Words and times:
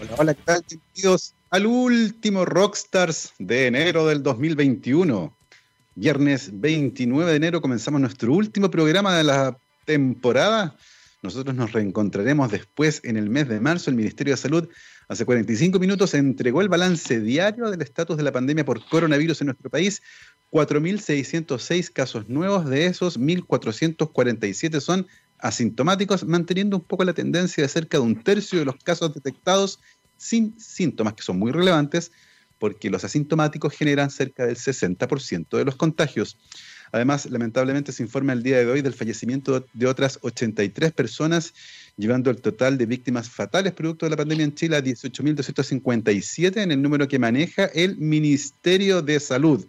Hola, 0.00 0.14
hola, 0.16 0.34
¿qué 0.34 0.42
tal? 0.44 0.64
Bienvenidos 0.68 1.34
al 1.50 1.66
último 1.66 2.44
Rockstars 2.44 3.32
de 3.40 3.66
enero 3.66 4.06
del 4.06 4.22
2021. 4.22 5.36
Viernes 5.96 6.50
29 6.52 7.28
de 7.28 7.36
enero 7.36 7.60
comenzamos 7.60 8.00
nuestro 8.00 8.32
último 8.32 8.70
programa 8.70 9.16
de 9.16 9.24
la 9.24 9.58
temporada. 9.84 10.76
Nosotros 11.20 11.56
nos 11.56 11.72
reencontraremos 11.72 12.52
después 12.52 13.00
en 13.02 13.16
el 13.16 13.28
mes 13.28 13.48
de 13.48 13.58
marzo. 13.58 13.90
El 13.90 13.96
Ministerio 13.96 14.34
de 14.34 14.36
Salud 14.36 14.68
hace 15.08 15.24
45 15.24 15.80
minutos 15.80 16.14
entregó 16.14 16.62
el 16.62 16.68
balance 16.68 17.18
diario 17.18 17.68
del 17.68 17.82
estatus 17.82 18.16
de 18.16 18.22
la 18.22 18.30
pandemia 18.30 18.64
por 18.64 18.84
coronavirus 18.88 19.40
en 19.40 19.46
nuestro 19.46 19.68
país. 19.68 20.00
4.606 20.52 21.92
casos 21.92 22.28
nuevos, 22.28 22.70
de 22.70 22.86
esos 22.86 23.18
1.447 23.18 24.80
son 24.80 25.08
asintomáticos, 25.38 26.24
manteniendo 26.24 26.76
un 26.76 26.84
poco 26.84 27.04
la 27.04 27.12
tendencia 27.12 27.62
de 27.62 27.68
cerca 27.68 27.98
de 27.98 28.04
un 28.04 28.22
tercio 28.22 28.58
de 28.58 28.64
los 28.64 28.76
casos 28.76 29.14
detectados 29.14 29.80
sin 30.16 30.58
síntomas, 30.58 31.14
que 31.14 31.22
son 31.22 31.38
muy 31.38 31.52
relevantes, 31.52 32.12
porque 32.58 32.90
los 32.90 33.04
asintomáticos 33.04 33.72
generan 33.72 34.10
cerca 34.10 34.46
del 34.46 34.56
60% 34.56 35.56
de 35.56 35.64
los 35.64 35.76
contagios. 35.76 36.36
Además, 36.90 37.26
lamentablemente 37.26 37.92
se 37.92 38.02
informa 38.02 38.32
el 38.32 38.42
día 38.42 38.58
de 38.58 38.66
hoy 38.66 38.82
del 38.82 38.94
fallecimiento 38.94 39.66
de 39.72 39.86
otras 39.86 40.18
83 40.22 40.92
personas, 40.92 41.54
llevando 41.96 42.30
el 42.30 42.40
total 42.40 42.78
de 42.78 42.86
víctimas 42.86 43.28
fatales 43.28 43.74
producto 43.74 44.06
de 44.06 44.10
la 44.10 44.16
pandemia 44.16 44.44
en 44.44 44.54
Chile 44.54 44.76
a 44.76 44.82
18.257 44.82 46.62
en 46.62 46.72
el 46.72 46.82
número 46.82 47.06
que 47.06 47.18
maneja 47.18 47.66
el 47.66 47.96
Ministerio 47.98 49.02
de 49.02 49.20
Salud. 49.20 49.66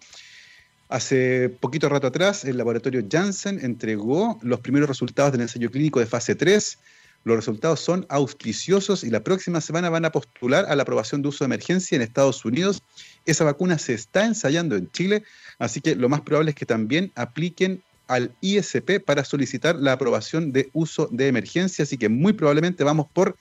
Hace 0.90 1.50
poquito 1.50 1.88
rato 1.88 2.08
atrás, 2.08 2.46
el 2.46 2.58
laboratorio 2.58 3.06
Janssen 3.08 3.60
entregó 3.64 4.40
los 4.42 4.60
primeros 4.60 4.90
resultados 4.90 5.32
del 5.32 5.42
ensayo 5.42 5.70
clínico 5.70 6.00
de 6.00 6.08
fase 6.08 6.34
3. 6.34 6.80
Los 7.26 7.36
resultados 7.36 7.80
son 7.80 8.08
auspiciosos 8.10 9.04
y 9.04 9.12
la 9.12 9.24
próxima 9.24 9.62
semana 9.62 9.92
van 9.92 10.06
a 10.06 10.12
postular 10.12 10.66
a 10.68 10.76
la 10.76 10.82
aprobación 10.82 11.22
de 11.22 11.28
uso 11.28 11.44
de 11.44 11.46
emergencia 11.46 11.96
en 11.96 12.02
Estados 12.02 12.44
Unidos. 12.44 12.82
Esa 13.28 13.44
vacuna 13.44 13.78
se 13.78 13.94
está 13.94 14.26
ensayando 14.26 14.76
en 14.78 14.90
Chile, 14.92 15.22
así 15.60 15.80
que 15.80 15.96
lo 15.96 16.10
más 16.10 16.22
probable 16.22 16.52
es 16.52 16.56
que 16.56 16.66
también 16.66 17.12
apliquen 17.14 17.84
al 18.08 18.32
ISP 18.42 19.00
para 19.06 19.24
solicitar 19.24 19.76
la 19.76 19.92
aprobación 19.92 20.52
de 20.52 20.72
uso 20.74 21.08
de 21.12 21.28
emergencia, 21.28 21.84
así 21.84 22.00
que 22.00 22.10
muy 22.10 22.34
probablemente 22.34 22.84
vamos 22.84 23.06
por 23.14 23.38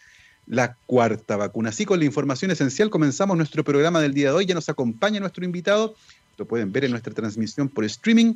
la 0.47 0.77
cuarta 0.85 1.37
vacuna. 1.37 1.71
Así 1.71 1.87
con 1.87 1.99
la 1.99 2.05
información 2.05 2.51
esencial 2.51 2.91
comenzamos 2.91 3.39
nuestro 3.39 3.65
programa 3.65 4.03
del 4.03 4.13
día 4.13 4.29
de 4.29 4.37
hoy. 4.37 4.47
Ya 4.47 4.55
nos 4.55 4.69
acompaña 4.69 5.21
nuestro 5.21 5.47
invitado, 5.47 5.95
pueden 6.47 6.73
ver 6.73 6.85
en 6.85 6.93
nuestra 6.93 7.15
transmisión 7.15 7.69
por 7.69 7.85
streaming. 7.85 8.35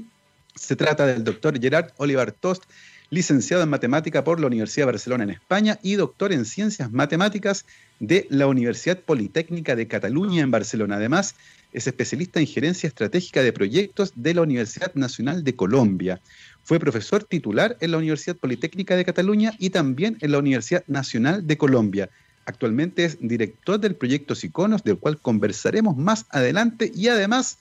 Se 0.55 0.77
trata 0.77 1.07
del 1.07 1.25
doctor 1.25 1.61
Gerard 1.61 1.91
Olivar 1.97 2.33
Tost, 2.33 2.65
licenciado 3.11 3.63
en 3.63 3.69
matemática 3.69 4.25
por 4.25 4.41
la 4.41 4.47
Universidad 4.47 4.87
de 4.87 4.93
Barcelona 4.93 5.25
en 5.25 5.31
España 5.31 5.79
y 5.83 5.95
doctor 5.97 6.33
en 6.33 6.45
ciencias 6.45 6.91
matemáticas 6.93 7.67
de 8.01 8.27
la 8.31 8.47
Universidad 8.47 8.99
Politécnica 8.99 9.77
de 9.77 9.87
Cataluña 9.87 10.43
en 10.43 10.51
Barcelona. 10.51 10.97
Además, 10.97 11.35
es 11.73 11.87
especialista 11.87 12.41
en 12.41 12.47
gerencia 12.47 12.87
estratégica 12.87 13.43
de 13.43 13.53
proyectos 13.53 14.13
de 14.17 14.35
la 14.35 14.43
Universidad 14.43 14.95
Nacional 14.95 15.45
de 15.45 15.55
Colombia. 15.55 16.21
Fue 16.65 16.79
profesor 16.79 17.25
titular 17.25 17.77
en 17.81 17.91
la 17.91 17.99
Universidad 17.99 18.37
Politécnica 18.37 18.97
de 18.97 19.05
Cataluña 19.05 19.53
y 19.59 19.71
también 19.71 20.17
en 20.21 20.33
la 20.33 20.39
Universidad 20.39 20.85
Nacional 20.87 21.47
de 21.47 21.59
Colombia. 21.59 22.11
Actualmente 22.45 23.05
es 23.05 23.19
director 23.21 23.79
del 23.79 23.95
proyecto 23.95 24.35
Siconos, 24.35 24.83
del 24.85 24.99
cual 24.99 25.19
conversaremos 25.19 25.97
más 25.97 26.27
adelante 26.31 26.91
y 26.95 27.09
además 27.09 27.59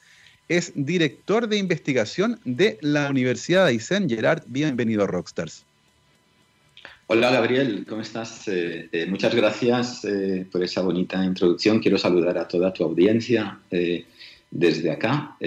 es 0.52 0.74
director 0.76 1.48
de 1.48 1.56
investigación 1.56 2.38
de 2.44 2.78
la 2.82 3.10
Universidad 3.10 3.64
de 3.64 3.70
Aysén. 3.72 4.10
Gerard, 4.10 4.44
bienvenido 4.48 5.06
a 5.06 5.08
Rockstars. 5.08 5.66
Hola 7.08 7.32
Gabriel, 7.32 7.86
¿cómo 7.88 8.02
estás? 8.02 8.50
Eh, 8.50 8.90
eh, 8.92 9.06
muchas 9.06 9.34
gracias 9.34 10.04
eh, 10.04 10.46
por 10.52 10.62
esa 10.62 10.82
bonita 10.82 11.24
introducción. 11.24 11.80
Quiero 11.80 11.98
saludar 11.98 12.38
a 12.38 12.50
toda 12.50 12.74
tu 12.74 12.84
audiencia 12.84 13.60
desde 14.50 14.92
acá. 14.92 15.38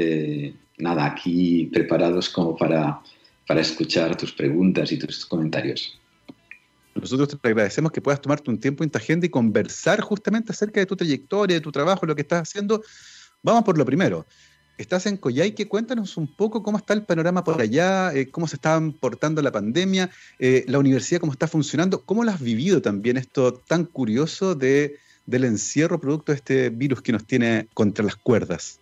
nada, 0.78 1.04
aquí 1.04 1.66
preparados 1.70 2.30
como 2.30 2.56
para, 2.56 2.98
para 3.46 3.60
escuchar 3.60 4.16
tus 4.16 4.32
preguntas 4.32 4.90
y 4.90 4.98
tus 4.98 5.26
comentarios. 5.26 6.00
Nosotros 6.94 7.28
te 7.28 7.48
agradecemos 7.48 7.92
que 7.92 8.00
puedas 8.00 8.22
tomarte 8.22 8.50
un 8.50 8.58
tiempo 8.58 8.82
en 8.82 8.88
tu 8.88 8.96
agenda 8.96 9.26
y 9.26 9.28
conversar 9.28 10.00
justamente 10.00 10.52
acerca 10.52 10.80
de 10.80 10.86
tu 10.86 10.96
trayectoria, 10.96 11.56
de 11.56 11.60
tu 11.60 11.72
trabajo, 11.72 12.06
lo 12.06 12.14
que 12.14 12.22
estás 12.22 12.48
haciendo. 12.48 12.82
Vamos 13.42 13.64
por 13.64 13.76
lo 13.76 13.84
primero. 13.84 14.24
Estás 14.76 15.06
en 15.06 15.18
Coyhaique, 15.18 15.68
cuéntanos 15.68 16.16
un 16.16 16.26
poco 16.26 16.64
cómo 16.64 16.78
está 16.78 16.94
el 16.94 17.04
panorama 17.04 17.44
por 17.44 17.60
allá, 17.60 18.12
eh, 18.12 18.28
cómo 18.28 18.48
se 18.48 18.56
está 18.56 18.80
portando 18.98 19.40
la 19.40 19.52
pandemia, 19.52 20.10
eh, 20.40 20.64
la 20.66 20.80
universidad 20.80 21.20
cómo 21.20 21.30
está 21.30 21.46
funcionando, 21.46 22.02
cómo 22.02 22.24
lo 22.24 22.32
has 22.32 22.42
vivido 22.42 22.82
también 22.82 23.16
esto 23.16 23.54
tan 23.54 23.84
curioso 23.84 24.56
de, 24.56 24.96
del 25.26 25.44
encierro 25.44 26.00
producto 26.00 26.32
de 26.32 26.36
este 26.36 26.70
virus 26.70 27.02
que 27.02 27.12
nos 27.12 27.24
tiene 27.24 27.68
contra 27.72 28.04
las 28.04 28.16
cuerdas. 28.16 28.80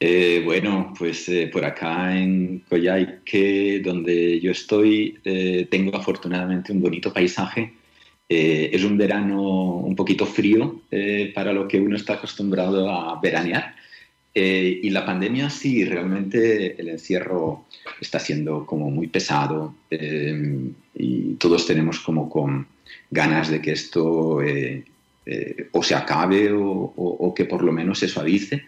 Eh, 0.00 0.40
bueno, 0.42 0.94
pues 0.98 1.30
por 1.52 1.64
acá 1.64 2.16
en 2.16 2.60
Coyhaique, 2.66 3.82
donde 3.84 4.40
yo 4.40 4.52
estoy, 4.52 5.18
tengo 5.70 5.94
afortunadamente 5.94 6.72
un 6.72 6.80
bonito 6.80 7.12
paisaje. 7.12 7.74
es 8.28 8.84
un 8.84 8.96
verano 8.96 9.40
un 9.76 9.94
poquito 9.94 10.24
frío 10.24 10.80
para 11.34 11.52
lo 11.52 11.68
que 11.68 11.78
uno 11.78 11.96
está 11.96 12.14
acostumbrado 12.14 12.90
a 12.90 13.20
veranear 13.20 13.76
eh, 14.38 14.80
y 14.82 14.90
la 14.90 15.06
pandemia 15.06 15.48
sí, 15.48 15.82
realmente 15.86 16.78
el 16.78 16.90
encierro 16.90 17.64
está 17.98 18.20
siendo 18.20 18.66
como 18.66 18.90
muy 18.90 19.06
pesado 19.06 19.74
eh, 19.90 20.72
y 20.94 21.34
todos 21.36 21.66
tenemos 21.66 22.00
como 22.00 22.28
ganas 23.10 23.48
de 23.48 23.62
que 23.62 23.72
esto 23.72 24.42
eh, 24.42 24.84
o 25.72 25.82
se 25.82 25.94
acabe 25.94 26.50
o, 26.52 27.32
que 27.34 27.46
por 27.46 27.62
lo 27.62 27.72
menos 27.72 28.00
se 28.00 28.08
suavice. 28.08 28.62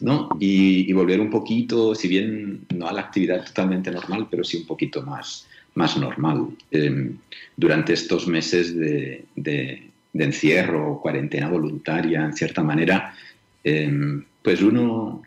¿no? 0.00 0.30
Y, 0.40 0.90
volver 0.94 1.20
un 1.20 1.28
poquito, 1.28 1.94
si 1.94 2.08
bien 2.08 2.64
no 2.74 2.88
a 2.88 2.92
la 2.94 3.02
actividad 3.02 3.44
totalmente 3.44 3.90
normal, 3.90 4.26
pero 4.30 4.42
sí 4.42 4.56
un 4.56 4.66
poquito 4.66 5.02
más, 5.02 5.46
más 5.74 5.98
normal. 5.98 6.46
durante 7.58 7.92
estos 7.92 8.26
meses 8.26 8.74
de 8.74 9.90
encierro, 10.14 10.98
cuarentena 11.02 11.50
voluntaria, 11.50 12.24
en 12.24 12.32
cierta 12.32 12.62
manera, 12.62 13.14
pues 14.42 14.62
uno 14.62 15.22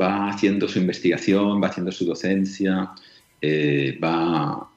va 0.00 0.28
haciendo 0.28 0.68
su 0.68 0.78
investigación, 0.78 1.62
va 1.62 1.68
haciendo 1.68 1.92
su 1.92 2.04
docencia, 2.04 2.92
eh, 3.40 3.98
va, 4.02 4.68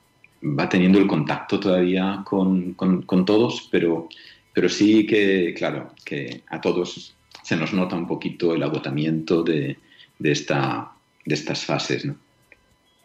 va, 0.42 0.70
teniendo 0.70 1.00
el 1.00 1.08
contacto 1.08 1.60
todavía 1.60 2.24
con, 2.26 2.76
todos, 3.26 3.68
pero, 3.72 4.10
pero 4.54 4.70
sí 4.70 5.06
que, 5.06 5.54
claro, 5.56 5.94
que 6.04 6.44
a 6.50 6.60
todos 6.62 7.16
se 7.44 7.56
nos 7.56 7.74
nota 7.74 7.96
un 7.96 8.08
poquito 8.08 8.56
el 8.56 8.64
agotamiento 8.64 9.44
de, 9.44 9.78
esta, 10.20 10.92
de 11.26 11.36
estas 11.36 11.66
fases. 11.66 12.06
¿no? 12.06 12.16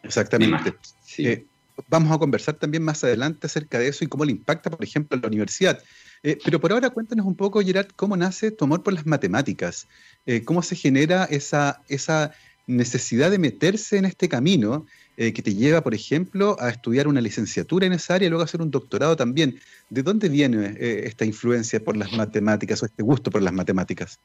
Exactamente. 0.03 0.75
Eh, 1.19 1.45
vamos 1.89 2.13
a 2.13 2.19
conversar 2.19 2.55
también 2.55 2.83
más 2.83 3.03
adelante 3.05 3.47
acerca 3.47 3.79
de 3.79 3.89
eso 3.89 4.05
y 4.05 4.09
cómo 4.09 4.25
le 4.25 4.33
impacta, 4.33 4.71
por 4.71 4.83
ejemplo, 4.83 5.19
a 5.19 5.21
la 5.21 5.29
universidad. 5.29 5.83
Eh, 6.23 6.39
pero 6.45 6.61
por 6.61 6.73
ahora 6.73 6.91
cuéntanos 6.91 7.27
un 7.27 7.37
poco, 7.37 7.61
Gerard, 7.61 7.89
cómo 7.97 8.17
nace 8.17 8.51
tu 8.51 8.65
amor 8.65 8.83
por 8.83 8.93
las 8.93 9.06
matemáticas, 9.06 9.87
eh, 10.27 10.45
cómo 10.45 10.62
se 10.62 10.77
genera 10.77 11.25
esa, 11.25 11.83
esa 11.89 12.33
necesidad 12.67 13.31
de 13.31 13.39
meterse 13.39 13.97
en 13.97 14.05
este 14.05 14.29
camino 14.29 14.87
eh, 15.17 15.33
que 15.33 15.43
te 15.43 15.55
lleva, 15.55 15.83
por 15.83 15.95
ejemplo, 15.95 16.56
a 16.61 16.71
estudiar 16.71 17.09
una 17.09 17.21
licenciatura 17.21 17.87
en 17.87 17.93
esa 17.93 18.15
área 18.15 18.27
y 18.27 18.31
luego 18.31 18.43
a 18.43 18.45
hacer 18.45 18.62
un 18.62 18.71
doctorado 18.71 19.17
también. 19.17 19.59
¿De 19.89 20.03
dónde 20.03 20.29
viene 20.29 20.77
esta 20.79 21.25
influencia 21.25 21.83
por 21.83 21.97
las 21.97 22.12
matemáticas 22.12 22.83
o 22.83 22.87
este 22.87 23.03
gusto 23.03 23.31
por 23.31 23.43
las 23.43 23.53
matemáticas? 23.53 24.19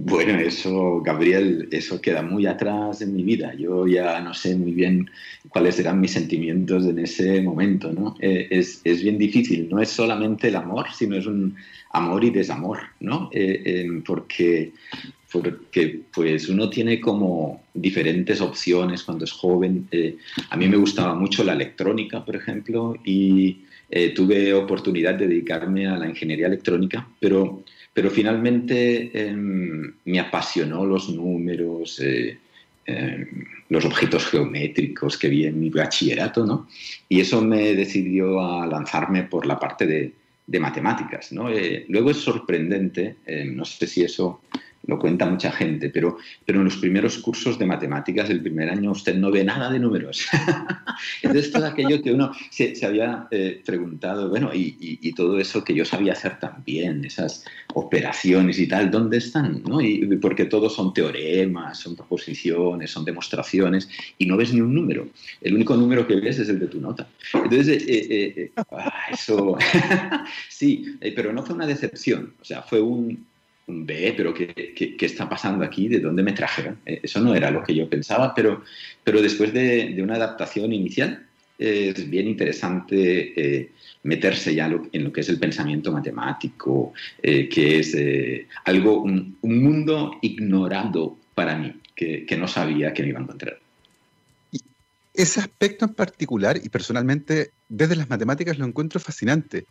Bueno, 0.00 0.38
eso, 0.38 1.00
Gabriel, 1.00 1.68
eso 1.72 2.00
queda 2.00 2.22
muy 2.22 2.46
atrás 2.46 3.02
en 3.02 3.16
mi 3.16 3.24
vida. 3.24 3.52
Yo 3.54 3.84
ya 3.88 4.20
no 4.20 4.32
sé 4.32 4.54
muy 4.54 4.70
bien 4.70 5.10
cuáles 5.48 5.76
eran 5.80 6.00
mis 6.00 6.12
sentimientos 6.12 6.84
en 6.86 7.00
ese 7.00 7.42
momento, 7.42 7.92
¿no? 7.92 8.14
Eh, 8.20 8.46
es, 8.48 8.80
es, 8.84 9.02
bien 9.02 9.18
difícil, 9.18 9.68
no 9.68 9.80
es 9.82 9.88
solamente 9.88 10.48
el 10.48 10.54
amor, 10.54 10.86
sino 10.96 11.16
es 11.16 11.26
un 11.26 11.56
amor 11.90 12.22
y 12.22 12.30
desamor, 12.30 12.78
¿no? 13.00 13.28
Eh, 13.32 13.88
porque, 14.06 14.70
porque 15.32 16.02
pues 16.14 16.48
uno 16.48 16.70
tiene 16.70 17.00
como 17.00 17.64
diferentes 17.74 18.40
opciones 18.40 19.02
cuando 19.02 19.24
es 19.24 19.32
joven. 19.32 19.88
Eh, 19.90 20.16
a 20.50 20.56
mí 20.56 20.68
me 20.68 20.76
gustaba 20.76 21.16
mucho 21.16 21.42
la 21.42 21.54
electrónica, 21.54 22.24
por 22.24 22.36
ejemplo, 22.36 22.94
y 23.04 23.64
tuve 24.14 24.54
oportunidad 24.54 25.14
de 25.14 25.26
dedicarme 25.26 25.88
a 25.88 25.96
la 25.96 26.08
ingeniería 26.08 26.46
electrónica, 26.46 27.08
pero 27.18 27.64
pero 27.98 28.12
finalmente 28.12 29.10
em, 29.12 29.92
me 30.04 30.20
apasionó 30.20 30.86
los 30.86 31.08
números, 31.08 31.98
eh, 31.98 32.38
em, 32.86 33.26
los 33.70 33.84
objetos 33.84 34.24
geométricos 34.26 35.18
que 35.18 35.28
vi 35.28 35.46
en 35.46 35.58
mi 35.58 35.68
bachillerato, 35.68 36.46
¿no? 36.46 36.68
Y 37.08 37.20
eso 37.20 37.42
me 37.42 37.74
decidió 37.74 38.40
a 38.40 38.68
lanzarme 38.68 39.24
por 39.24 39.46
la 39.46 39.58
parte 39.58 39.84
de, 39.88 40.60
matemáticas, 40.60 41.32
¿no? 41.32 41.50
Eh, 41.50 41.86
luego 41.88 42.12
es 42.12 42.18
sorprendente, 42.18 43.16
em, 43.26 43.56
no 43.56 43.64
sé 43.64 43.88
si 43.88 44.04
eso 44.04 44.42
lo 44.88 44.98
cuenta 44.98 45.26
mucha 45.26 45.52
gente, 45.52 45.90
pero, 45.90 46.16
pero 46.46 46.60
en 46.60 46.64
los 46.64 46.78
primeros 46.78 47.18
cursos 47.18 47.58
de 47.58 47.66
matemáticas 47.66 48.26
del 48.28 48.40
primer 48.40 48.70
año 48.70 48.90
usted 48.90 49.14
no 49.16 49.30
ve 49.30 49.44
nada 49.44 49.70
de 49.70 49.78
números. 49.78 50.26
Entonces 51.22 51.52
todo 51.52 51.66
aquello 51.66 52.02
que 52.02 52.10
uno 52.10 52.32
se, 52.50 52.74
había 52.84 53.28
eh, 53.30 53.62
preguntado, 53.64 54.30
bueno, 54.30 54.50
y, 54.52 54.98
todo 55.18 55.38
eso 55.40 55.64
que 55.64 55.74
yo 55.74 55.84
sabía 55.84 56.12
hacer 56.12 56.38
también, 56.38 57.04
esas 57.04 57.44
operaciones 57.74 58.58
y 58.58 58.68
tal, 58.68 58.90
¿dónde 58.90 59.18
están? 59.18 59.62
¿no? 59.66 59.80
Y, 59.80 60.06
porque 60.16 60.44
todos 60.44 60.74
son 60.74 60.94
teoremas, 60.94 61.78
son 61.78 61.96
proposiciones, 61.96 62.90
son 62.90 63.04
demostraciones, 63.04 63.88
y 64.16 64.26
no 64.26 64.36
ves 64.36 64.54
ni 64.54 64.60
un 64.60 64.72
número. 64.72 65.08
El 65.40 65.54
único 65.54 65.76
número 65.76 66.06
que 66.06 66.16
ves 66.16 66.38
es 66.38 66.48
el 66.48 66.60
de 66.60 66.68
tu 66.68 66.80
nota. 66.80 67.08
Entonces, 67.34 67.82
eh, 67.86 68.06
eh, 68.10 68.52
ah, 68.70 69.08
eso, 69.12 69.58
sí, 70.48 70.96
pero 71.14 71.32
no 71.32 71.42
fue 71.42 71.56
una 71.56 71.66
decepción, 71.66 72.34
o 72.40 72.44
sea, 72.44 72.62
fue 72.62 72.80
un 72.80 73.26
ve, 73.68 74.14
pero 74.16 74.32
¿qué, 74.32 74.48
¿qué, 74.74 75.06
está 75.06 75.28
pasando 75.28 75.64
aquí? 75.64 75.88
¿De 75.88 76.00
dónde 76.00 76.22
me 76.22 76.32
trajeron? 76.32 76.78
Eh, 76.86 77.00
eso 77.02 77.20
no 77.20 77.34
era 77.34 77.50
lo 77.50 77.62
que 77.62 77.74
yo 77.74 77.88
pensaba, 77.88 78.34
pero, 78.34 78.64
pero 79.04 79.20
después 79.20 79.52
de, 79.52 79.96
una 80.02 80.16
adaptación 80.16 80.72
inicial 80.72 81.24
es 81.58 82.08
bien 82.08 82.28
interesante 82.28 83.32
eh, 83.36 83.70
meterse 84.04 84.54
ya 84.54 84.66
en 84.92 85.04
lo 85.04 85.12
que 85.12 85.22
es 85.22 85.28
el 85.28 85.40
pensamiento 85.40 85.90
matemático, 85.90 86.92
eh, 87.20 87.48
que 87.48 87.80
es 87.80 87.96
algo, 88.64 89.02
un, 89.02 89.36
mundo 89.42 90.18
ignorado 90.22 91.18
para 91.34 91.58
mí, 91.58 91.74
que, 91.96 92.24
que 92.24 92.36
no 92.36 92.46
sabía 92.46 92.94
que 92.94 93.02
me 93.02 93.08
iba 93.08 93.18
a 93.18 93.22
encontrar. 93.22 93.58
Ese 95.12 95.40
aspecto 95.40 95.84
en 95.84 95.94
particular, 95.94 96.60
y 96.62 96.68
personalmente 96.68 97.50
desde 97.68 97.96
las 97.96 98.08
matemáticas 98.08 98.56
lo 98.56 98.64
encuentro 98.64 99.00
fascinante, 99.00 99.66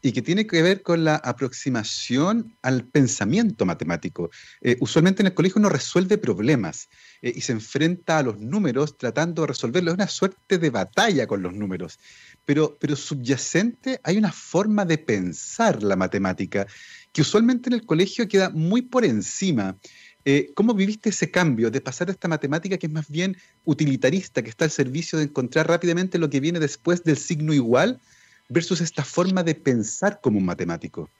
y 0.00 0.12
que 0.12 0.22
tiene 0.22 0.46
que 0.46 0.62
ver 0.62 0.82
con 0.82 1.04
la 1.04 1.16
aproximación 1.16 2.56
al 2.62 2.84
pensamiento 2.84 3.66
matemático. 3.66 4.30
Eh, 4.60 4.76
usualmente 4.80 5.22
en 5.22 5.26
el 5.26 5.34
colegio 5.34 5.58
uno 5.58 5.68
resuelve 5.68 6.18
problemas 6.18 6.88
eh, 7.22 7.32
y 7.34 7.40
se 7.40 7.52
enfrenta 7.52 8.18
a 8.18 8.22
los 8.22 8.38
números 8.38 8.96
tratando 8.96 9.42
de 9.42 9.48
resolverlos. 9.48 9.92
Es 9.92 9.98
una 9.98 10.08
suerte 10.08 10.58
de 10.58 10.70
batalla 10.70 11.26
con 11.26 11.42
los 11.42 11.52
números. 11.52 11.98
Pero, 12.44 12.76
pero 12.80 12.96
subyacente 12.96 14.00
hay 14.04 14.16
una 14.16 14.32
forma 14.32 14.84
de 14.84 14.98
pensar 14.98 15.82
la 15.82 15.96
matemática 15.96 16.66
que 17.12 17.22
usualmente 17.22 17.68
en 17.68 17.74
el 17.74 17.86
colegio 17.86 18.28
queda 18.28 18.50
muy 18.50 18.82
por 18.82 19.04
encima. 19.04 19.76
Eh, 20.24 20.52
¿Cómo 20.54 20.74
viviste 20.74 21.08
ese 21.08 21.30
cambio 21.30 21.70
de 21.70 21.80
pasar 21.80 22.08
a 22.08 22.12
esta 22.12 22.28
matemática 22.28 22.76
que 22.76 22.86
es 22.86 22.92
más 22.92 23.08
bien 23.08 23.36
utilitarista, 23.64 24.42
que 24.42 24.50
está 24.50 24.64
al 24.64 24.70
servicio 24.70 25.18
de 25.18 25.24
encontrar 25.24 25.66
rápidamente 25.66 26.18
lo 26.18 26.28
que 26.28 26.40
viene 26.40 26.60
después 26.60 27.02
del 27.02 27.16
signo 27.16 27.52
igual? 27.52 28.00
Versus 28.48 28.80
esta 28.80 29.04
forma 29.04 29.42
de 29.42 29.54
pensar 29.54 30.20
como 30.20 30.38
un 30.38 30.44
matemático? 30.44 31.10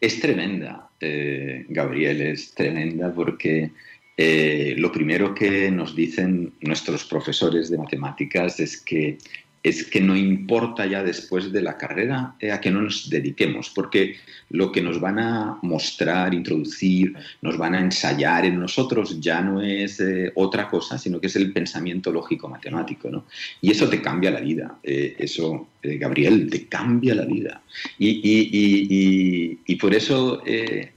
Es 0.00 0.20
tremenda, 0.20 0.90
eh, 1.00 1.64
Gabriel, 1.68 2.20
es 2.20 2.54
tremenda 2.54 3.12
porque 3.12 3.70
eh, 4.16 4.74
lo 4.78 4.92
primero 4.92 5.34
que 5.34 5.70
nos 5.70 5.96
dicen 5.96 6.52
nuestros 6.60 7.04
profesores 7.04 7.70
de 7.70 7.78
matemáticas 7.78 8.60
es 8.60 8.80
que 8.80 9.18
es 9.64 9.82
que 9.82 10.02
no 10.02 10.14
importa 10.14 10.84
ya 10.84 11.02
después 11.02 11.50
de 11.50 11.62
la 11.62 11.78
carrera 11.78 12.36
eh, 12.38 12.52
a 12.52 12.60
no 12.70 12.82
nos 12.82 13.08
dediquemos, 13.08 13.70
porque 13.70 14.16
lo 14.50 14.70
que 14.70 14.82
nos 14.82 15.00
van 15.00 15.18
a 15.18 15.58
mostrar, 15.62 16.34
introducir, 16.34 17.14
nos 17.40 17.56
van 17.56 17.74
a 17.74 17.80
ensayar 17.80 18.44
en 18.44 18.60
nosotros 18.60 19.18
ya 19.20 19.40
no 19.40 19.62
es 19.62 20.00
eh, 20.00 20.30
otra 20.34 20.68
cosa, 20.68 20.98
sino 20.98 21.18
que 21.18 21.28
es 21.28 21.36
el 21.36 21.50
pensamiento 21.50 22.12
lógico 22.12 22.46
matemático. 22.46 23.08
¿no? 23.08 23.24
Y 23.62 23.70
eso 23.70 23.88
te 23.88 24.02
cambia 24.02 24.30
la 24.30 24.40
vida, 24.40 24.78
eh, 24.82 25.16
eso, 25.18 25.68
Gabriel, 25.82 26.50
te 26.50 26.66
cambia 26.66 27.14
la 27.14 27.24
vida. 27.24 27.62
Y, 27.98 28.20
y, 28.22 29.58
y 29.64 29.76
por 29.76 29.94
eso 29.94 30.42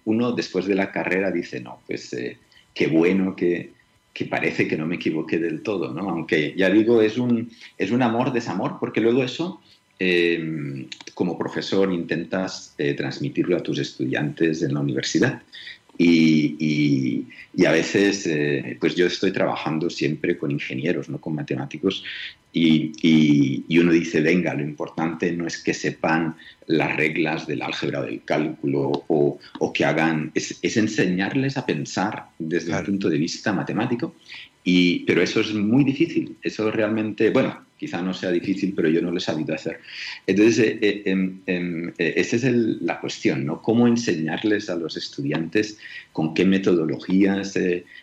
uno 0.03 0.31
después 0.33 0.65
de 0.65 0.75
la 0.75 0.91
carrera 0.91 1.31
dice, 1.31 1.61
no, 1.61 1.79
pues 1.87 2.15
qué 2.73 2.87
bueno 2.87 3.35
que 3.35 3.76
que 4.17 4.25
parece 4.25 4.67
que 4.67 4.75
no 4.75 4.87
me 4.87 4.95
equivoqué 4.95 5.37
del 5.37 5.61
todo, 5.61 5.93
¿no? 5.93 6.09
Aunque 6.09 6.55
ya 6.57 6.71
digo, 6.71 7.03
es 7.03 7.19
un, 7.19 7.51
es 7.77 7.91
un 7.91 8.01
amor-desamor, 8.01 8.77
porque 8.79 8.99
luego 8.99 9.21
eso, 9.21 9.61
eh, 9.99 10.87
como 11.13 11.37
profesor, 11.37 11.93
intentas 11.93 12.73
eh, 12.79 12.95
transmitirlo 12.95 13.55
a 13.55 13.61
tus 13.61 13.77
estudiantes 13.77 14.63
en 14.63 14.73
la 14.73 14.79
universidad. 14.79 15.43
Y, 15.99 17.27
a 17.63 17.71
veces, 17.71 18.25
eh, 18.25 18.75
pues 18.79 18.95
yo 18.95 19.05
estoy 19.05 19.31
trabajando 19.31 19.87
siempre 19.87 20.35
con 20.35 20.49
ingenieros, 20.49 21.09
no 21.09 21.21
con 21.21 21.35
matemáticos, 21.35 22.03
y, 22.53 23.77
uno 23.77 23.91
dice, 23.91 24.21
venga, 24.21 24.53
lo 24.53 24.63
importante 24.63 25.31
no 25.31 25.45
es 25.45 25.61
que 25.61 25.73
sepan 25.73 26.35
las 26.65 26.95
reglas 26.95 27.45
del 27.47 27.61
álgebra 27.61 28.01
o 28.01 28.03
del 28.03 28.23
cálculo 28.23 29.03
o, 29.07 29.39
que 29.73 29.85
hagan, 29.85 30.31
es, 30.33 30.59
enseñarles 30.61 31.57
a 31.57 31.65
pensar 31.65 32.29
desde 32.39 32.75
el 32.75 32.85
punto 32.85 33.09
de 33.09 33.17
vista 33.17 33.53
matemático, 33.53 34.15
y, 34.63 34.99
pero 35.05 35.21
eso 35.21 35.41
es 35.41 35.53
muy 35.53 35.83
difícil, 35.83 36.37
eso 36.41 36.71
realmente, 36.71 37.29
bueno, 37.29 37.67
quizá 37.77 38.01
no 38.01 38.13
sea 38.13 38.31
difícil, 38.31 38.73
pero 38.75 38.89
yo 38.89 39.01
no 39.01 39.11
lo 39.11 39.17
he 39.17 39.21
sabido 39.21 39.53
hacer. 39.53 39.79
Entonces, 40.25 40.59
eh, 40.59 40.79
eh, 40.81 41.01
em, 41.05 41.39
em, 41.45 41.89
eh, 41.97 42.13
esa 42.17 42.35
es 42.37 42.43
la 42.43 42.99
cuestión, 42.99 43.45
¿no? 43.45 43.61
Cómo 43.61 43.87
enseñarles 43.87 44.69
a 44.69 44.75
los 44.75 44.97
estudiantes 44.97 45.77
con 46.11 46.33
qué 46.33 46.43
metodologías 46.43 47.53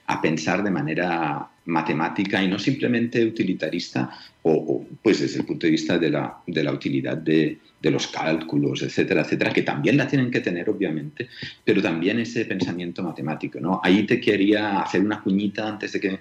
a 0.06 0.22
pensar 0.22 0.62
de 0.62 0.70
manera 0.70 1.50
matemática 1.66 2.42
y 2.42 2.48
no 2.48 2.58
simplemente 2.58 3.24
utilitarista, 3.24 4.10
o, 4.42 4.84
pues 5.02 5.20
desde 5.20 5.40
el 5.40 5.46
punto 5.46 5.66
de 5.66 5.70
vista 5.70 5.98
de 5.98 6.10
la, 6.10 6.38
de 6.46 6.62
la 6.62 6.72
utilidad 6.72 7.16
de, 7.16 7.58
los 7.82 8.06
cálculos, 8.06 8.82
etcétera, 8.82 9.22
etcétera, 9.22 9.52
que 9.52 9.60
también 9.60 9.98
la 9.98 10.08
tienen 10.08 10.30
que 10.30 10.40
tener, 10.40 10.70
obviamente, 10.70 11.28
pero 11.62 11.82
también 11.82 12.18
ese 12.18 12.46
pensamiento 12.46 13.02
matemático, 13.02 13.60
¿no? 13.60 13.78
Ahí 13.84 14.04
te 14.04 14.18
quería 14.18 14.80
hacer 14.80 15.02
una 15.02 15.22
cuñita 15.22 15.68
antes 15.68 15.92
de 15.92 16.00
que 16.00 16.20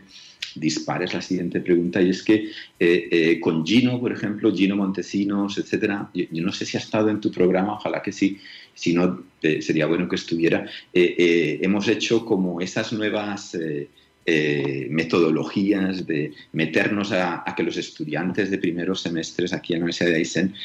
dispares 0.55 1.13
la 1.13 1.21
siguiente 1.21 1.61
pregunta 1.61 2.01
y 2.01 2.09
es 2.09 2.21
que 2.21 2.49
eh, 2.79 3.07
eh, 3.11 3.39
con 3.39 3.65
Gino, 3.65 3.97
por 3.99 4.11
ejemplo, 4.11 4.53
Gino 4.53 4.75
Montesinos, 4.75 5.57
etcétera, 5.57 6.09
yo, 6.13 6.25
no 6.43 6.51
sé 6.51 6.65
si 6.65 6.75
ha 6.75 6.81
estado 6.81 7.09
en 7.09 7.21
tu 7.21 7.31
programa, 7.31 7.75
ojalá 7.75 8.01
que 8.01 8.11
sí, 8.11 8.37
si 8.73 8.93
no, 8.93 9.23
eh, 9.41 9.61
sería 9.61 9.85
bueno 9.85 10.09
que 10.09 10.17
estuviera, 10.17 10.65
hemos 10.93 11.87
hecho 11.87 12.25
como 12.25 12.59
esas 12.59 12.91
nuevas... 12.93 13.57
metodologías 14.25 16.05
de 16.07 16.33
meternos 16.53 17.11
a, 17.11 17.43
que 17.55 17.63
los 17.63 17.77
estudiantes 17.77 18.49
de 18.49 18.57
primeros 18.57 19.01
semestres 19.01 19.53
aquí 19.53 19.73
en 19.73 19.79
la 19.79 19.85
Universidad 19.85 20.11
de 20.11 20.15
Aysén 20.17 20.55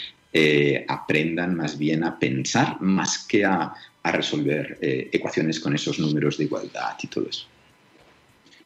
aprendan 0.89 1.57
más 1.57 1.77
bien 1.77 2.05
a 2.05 2.19
pensar 2.19 2.81
más 2.81 3.19
que 3.27 3.45
a, 3.45 3.73
resolver 4.05 4.79
ecuaciones 4.81 5.61
con 5.61 5.75
esos 5.75 5.99
números 5.99 6.39
de 6.39 6.45
igualdad 6.45 6.97
y 7.03 7.09
todo 7.09 7.29
eso. 7.29 7.47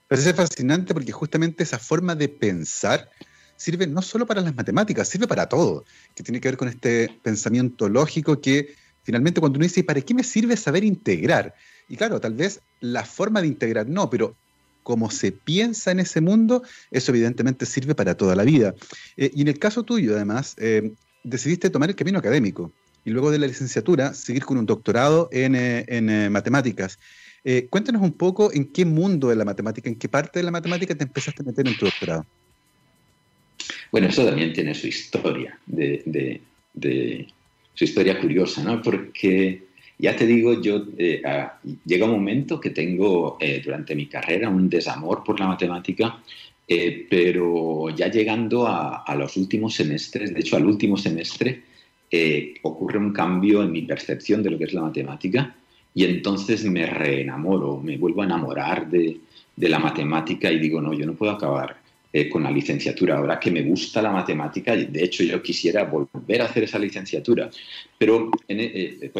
Parece 0.06 0.34
fascinante 0.34 0.94
porque 0.94 1.10
justamente 1.10 1.64
esa 1.64 1.78
forma 1.78 2.14
de 2.14 2.28
pensar 2.28 3.08
sirve 3.62 3.86
no 3.86 4.02
solo 4.02 4.26
para 4.26 4.40
las 4.40 4.54
matemáticas, 4.54 5.08
sirve 5.08 5.26
para 5.28 5.48
todo, 5.48 5.84
que 6.14 6.22
tiene 6.22 6.40
que 6.40 6.48
ver 6.48 6.56
con 6.56 6.68
este 6.68 7.08
pensamiento 7.22 7.88
lógico 7.88 8.40
que 8.40 8.74
finalmente 9.04 9.40
cuando 9.40 9.56
uno 9.56 9.64
dice, 9.64 9.84
¿para 9.84 10.00
qué 10.00 10.14
me 10.14 10.24
sirve 10.24 10.56
saber 10.56 10.84
integrar? 10.84 11.54
Y 11.88 11.96
claro, 11.96 12.20
tal 12.20 12.34
vez 12.34 12.60
la 12.80 13.04
forma 13.04 13.40
de 13.40 13.46
integrar 13.46 13.88
no, 13.88 14.10
pero 14.10 14.36
como 14.82 15.10
se 15.10 15.32
piensa 15.32 15.90
en 15.90 16.00
ese 16.00 16.20
mundo, 16.20 16.62
eso 16.90 17.12
evidentemente 17.12 17.66
sirve 17.66 17.94
para 17.94 18.16
toda 18.16 18.34
la 18.34 18.44
vida. 18.44 18.74
Eh, 19.16 19.30
y 19.34 19.42
en 19.42 19.48
el 19.48 19.58
caso 19.58 19.82
tuyo, 19.82 20.14
además, 20.14 20.54
eh, 20.58 20.92
decidiste 21.22 21.70
tomar 21.70 21.88
el 21.88 21.96
camino 21.96 22.18
académico 22.18 22.72
y 23.04 23.10
luego 23.10 23.30
de 23.30 23.38
la 23.38 23.46
licenciatura 23.46 24.14
seguir 24.14 24.44
con 24.44 24.58
un 24.58 24.66
doctorado 24.66 25.28
en, 25.32 25.54
eh, 25.56 26.28
matemáticas. 26.30 26.98
Cuéntanos 27.70 28.02
un 28.02 28.12
poco 28.12 28.52
en 28.52 28.70
qué 28.70 28.84
mundo 28.84 29.28
de 29.28 29.34
la 29.34 29.44
matemática, 29.44 29.88
en 29.88 29.96
qué 29.96 30.08
parte 30.08 30.38
de 30.38 30.44
la 30.44 30.52
matemática 30.52 30.94
te 30.94 31.02
empezaste 31.02 31.42
a 31.42 31.46
meter 31.46 31.66
en 31.66 31.76
tu 31.76 31.86
doctorado. 31.86 32.24
Bueno, 33.90 34.06
eso 34.06 34.24
también 34.24 34.52
tiene 34.52 34.74
su 34.76 34.86
historia, 34.86 35.58
su 37.74 37.84
historia 37.84 38.20
curiosa, 38.20 38.62
¿no? 38.62 38.80
Porque 38.80 39.71
ya 40.02 40.16
te 40.16 40.26
digo, 40.26 40.60
yo 40.60 40.84
eh, 40.98 41.22
llega 41.86 42.06
un 42.06 42.10
momento 42.12 42.60
que 42.60 42.70
tengo 42.70 43.38
eh, 43.40 43.62
durante 43.64 43.94
mi 43.94 44.06
carrera 44.06 44.48
un 44.48 44.68
desamor 44.68 45.22
por 45.22 45.38
la 45.38 45.46
matemática, 45.46 46.18
pero 47.10 47.90
ya 47.90 48.08
llegando 48.08 48.66
a, 48.66 49.14
los 49.14 49.36
últimos 49.36 49.74
semestres, 49.74 50.32
de 50.32 50.40
hecho 50.40 50.56
al 50.56 50.64
último 50.64 50.96
semestre, 50.96 51.62
ocurre 52.62 52.98
un 52.98 53.12
cambio 53.12 53.62
en 53.62 53.72
mi 53.72 53.82
percepción 53.82 54.42
de 54.42 54.50
lo 54.50 54.58
que 54.58 54.64
es 54.64 54.72
la 54.72 54.80
matemática 54.80 55.54
y 55.94 56.04
entonces 56.04 56.64
me 56.64 56.86
reenamoro, 56.86 57.78
me 57.78 57.98
vuelvo 57.98 58.22
a 58.22 58.24
enamorar 58.24 58.88
de, 58.88 59.20
la 59.56 59.78
matemática 59.78 60.50
y 60.50 60.58
digo, 60.58 60.80
no, 60.80 60.94
yo 60.94 61.04
no 61.04 61.14
puedo 61.14 61.32
acabar 61.32 61.76
eh, 62.12 62.28
con 62.28 62.42
la 62.42 62.50
licenciatura. 62.50 63.18
Ahora 63.18 63.38
que 63.38 63.50
me 63.50 63.62
gusta 63.62 64.00
la 64.00 64.10
matemática, 64.10 64.74
de 64.74 65.04
hecho 65.04 65.22
yo 65.22 65.42
quisiera 65.42 65.84
volver 65.84 66.40
a 66.40 66.46
hacer 66.46 66.64
esa 66.64 66.78
licenciatura, 66.78 67.50
pero 67.98 68.30
eh, 68.48 69.10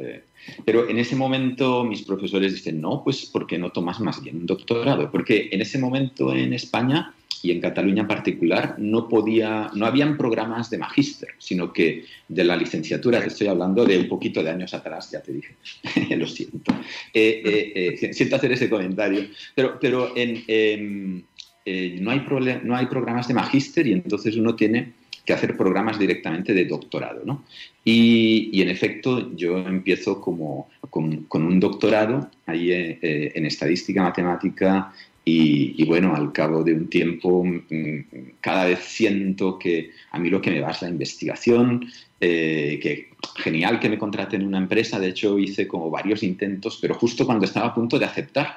eh, 0.00 0.22
pero 0.64 0.88
en 0.88 0.98
ese 0.98 1.14
momento 1.14 1.84
mis 1.84 2.02
profesores 2.02 2.54
dicen, 2.54 2.80
no, 2.80 3.02
pues 3.04 3.26
¿por 3.26 3.46
qué 3.46 3.58
no 3.58 3.70
tomas 3.70 4.00
más 4.00 4.22
bien 4.22 4.36
un 4.38 4.46
doctorado? 4.46 5.10
Porque 5.10 5.48
en 5.52 5.60
ese 5.60 5.78
momento 5.78 6.34
en 6.34 6.52
España 6.54 7.14
y 7.42 7.50
en 7.52 7.60
Cataluña 7.60 8.02
en 8.02 8.08
particular 8.08 8.76
no 8.78 9.08
podía, 9.08 9.70
no 9.74 9.86
habían 9.86 10.16
programas 10.16 10.70
de 10.70 10.78
magíster, 10.78 11.30
sino 11.38 11.72
que 11.72 12.04
de 12.28 12.44
la 12.44 12.56
licenciatura, 12.56 13.20
te 13.20 13.28
estoy 13.28 13.46
hablando 13.46 13.84
de 13.84 13.98
un 13.98 14.08
poquito 14.08 14.42
de 14.42 14.50
años 14.50 14.74
atrás, 14.74 15.10
ya 15.10 15.22
te 15.22 15.32
dije, 15.32 15.56
lo 16.16 16.26
siento, 16.26 16.74
siento 17.12 18.36
hacer 18.36 18.52
ese 18.52 18.68
comentario, 18.68 19.26
pero, 19.54 19.78
pero 19.80 20.12
eh, 20.16 21.98
no, 22.00 22.10
hay 22.10 22.24
no 22.64 22.76
hay 22.76 22.86
programas 22.86 23.28
de 23.28 23.34
magíster 23.34 23.86
y 23.86 23.92
entonces 23.92 24.36
uno 24.36 24.54
tiene 24.54 24.99
que 25.30 25.34
hacer 25.34 25.56
programas 25.56 25.96
directamente 25.96 26.52
de 26.52 26.64
doctorado. 26.64 27.22
¿no? 27.24 27.44
Y, 27.84 28.60
en 28.60 28.68
efecto, 28.68 29.34
yo 29.36 29.58
empiezo 29.58 30.20
como, 30.20 30.68
con, 30.90 31.26
un 31.32 31.60
doctorado 31.60 32.28
ahí 32.46 32.72
eh, 32.72 32.98
eh, 33.00 33.32
en 33.36 33.46
estadística 33.46 34.02
matemática 34.02 34.92
y, 35.24 35.84
bueno, 35.84 36.16
al 36.16 36.32
cabo 36.32 36.64
de 36.64 36.74
un 36.74 36.88
tiempo 36.88 37.44
mm, 37.44 38.40
cada 38.40 38.64
vez 38.64 38.80
siento 38.80 39.56
que 39.60 39.90
a 40.10 40.18
mí 40.18 40.28
lo 40.28 40.40
que 40.40 40.50
me 40.50 40.60
va 40.60 40.72
es 40.72 40.82
la 40.82 40.88
investigación, 40.88 41.86
que 42.18 43.10
genial 43.36 43.78
que 43.78 43.88
me 43.88 43.96
contraten 43.96 44.40
en 44.40 44.48
una 44.48 44.58
empresa, 44.58 44.98
de 44.98 45.10
hecho 45.10 45.38
hice 45.38 45.68
como 45.68 45.88
varios 45.88 46.24
intentos, 46.24 46.78
pero 46.82 46.94
justo 46.94 47.24
cuando 47.24 47.44
estaba 47.44 47.68
a 47.68 47.74
punto 47.74 47.98
de 47.98 48.06
aceptar 48.06 48.56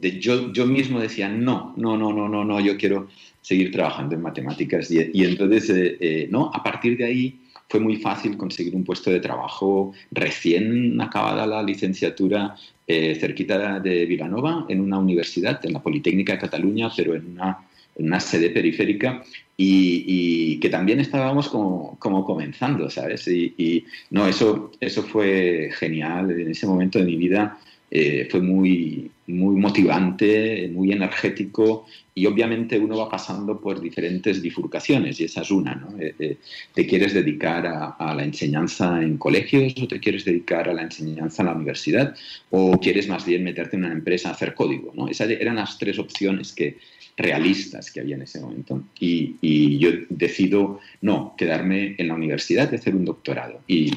yo, 0.00 0.52
yo 0.52 0.66
mismo 0.66 1.00
decía, 1.00 1.28
no, 1.28 1.74
no, 1.76 1.96
no, 1.96 2.12
no, 2.12 2.28
no, 2.28 2.44
no, 2.44 2.60
yo 2.60 2.76
quiero 2.76 3.08
seguir 3.48 3.72
trabajando 3.72 4.14
en 4.14 4.20
matemáticas. 4.20 4.90
Y, 4.90 5.24
entonces, 5.24 5.70
eh, 5.70 5.96
eh, 6.00 6.28
no, 6.30 6.50
a 6.52 6.62
partir 6.62 6.98
de 6.98 7.06
ahí 7.06 7.40
fue 7.70 7.80
muy 7.80 7.96
fácil 7.96 8.36
conseguir 8.36 8.74
un 8.74 8.84
puesto 8.84 9.10
de 9.10 9.20
trabajo 9.20 9.94
recién 10.10 11.00
acabada 11.00 11.46
la 11.46 11.62
licenciatura 11.62 12.54
eh, 12.86 13.16
cerquita 13.18 13.80
de 13.80 14.04
Vilanova, 14.04 14.66
en 14.68 14.80
una 14.80 14.98
universidad, 14.98 15.64
en 15.64 15.72
la 15.72 15.82
Politécnica 15.82 16.34
de 16.34 16.40
Cataluña, 16.40 16.90
pero 16.94 17.14
en 17.14 17.24
una, 17.32 17.58
una 17.96 18.20
sede 18.20 18.50
periférica. 18.50 19.22
Y, 19.56 20.60
que 20.60 20.68
también 20.68 21.00
estábamos 21.00 21.48
como, 21.48 21.96
como 21.98 22.24
comenzando, 22.24 22.90
¿sabes? 22.90 23.26
Y, 23.28 23.54
y, 23.56 23.84
no, 24.10 24.28
eso, 24.28 24.72
eso 24.78 25.02
fue 25.02 25.70
genial. 25.72 26.30
En 26.30 26.50
ese 26.50 26.66
momento 26.66 26.98
de 26.98 27.06
mi 27.06 27.16
vida 27.16 27.58
eh, 27.90 28.28
fue 28.30 28.40
muy, 28.40 29.10
muy 29.28 29.56
motivante, 29.56 30.68
muy 30.72 30.92
energético 30.92 31.86
y 32.14 32.26
obviamente 32.26 32.78
uno 32.78 32.98
va 32.98 33.08
pasando 33.08 33.58
por 33.60 33.80
diferentes 33.80 34.42
bifurcaciones 34.42 35.20
y 35.20 35.24
esa 35.24 35.42
es 35.42 35.50
una. 35.50 35.74
¿no? 35.74 35.98
Eh, 35.98 36.14
eh, 36.18 36.36
¿Te 36.74 36.86
quieres 36.86 37.14
dedicar 37.14 37.66
a, 37.66 38.14
la 38.14 38.24
enseñanza 38.24 39.02
en 39.02 39.16
colegios 39.16 39.74
o 39.80 39.88
te 39.88 40.00
quieres 40.00 40.24
dedicar 40.24 40.68
a 40.68 40.74
la 40.74 40.82
enseñanza 40.82 41.42
en 41.42 41.46
la 41.46 41.54
universidad 41.54 42.14
o 42.50 42.78
quieres 42.78 43.08
más 43.08 43.24
bien 43.24 43.44
meterte 43.44 43.76
en 43.76 43.84
una 43.84 43.94
empresa 43.94 44.28
a 44.28 44.32
hacer 44.32 44.54
código? 44.54 44.92
¿no? 44.94 45.08
Esas 45.08 45.30
eran 45.30 45.56
las 45.56 45.78
tres 45.78 45.98
opciones 45.98 46.52
que, 46.52 46.76
realistas 47.18 47.90
que 47.90 48.00
había 48.00 48.14
en 48.14 48.22
ese 48.22 48.40
momento. 48.40 48.84
Y, 49.00 49.36
y 49.40 49.78
yo 49.78 49.90
decido 50.08 50.78
no, 51.02 51.34
quedarme 51.36 51.96
en 51.98 52.08
la 52.08 52.14
universidad 52.14 52.70
y 52.72 52.76
hacer 52.76 52.94
un 52.94 53.04
doctorado 53.04 53.60
y 53.66 53.90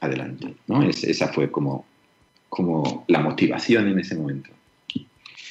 adelante. 0.00 0.54
¿no? 0.66 0.82
Es, 0.82 1.02
esa 1.02 1.28
fue 1.28 1.50
como 1.50 1.86
como 2.56 3.04
la 3.06 3.20
motivación 3.20 3.86
en 3.88 3.98
ese 3.98 4.14
momento. 4.14 4.48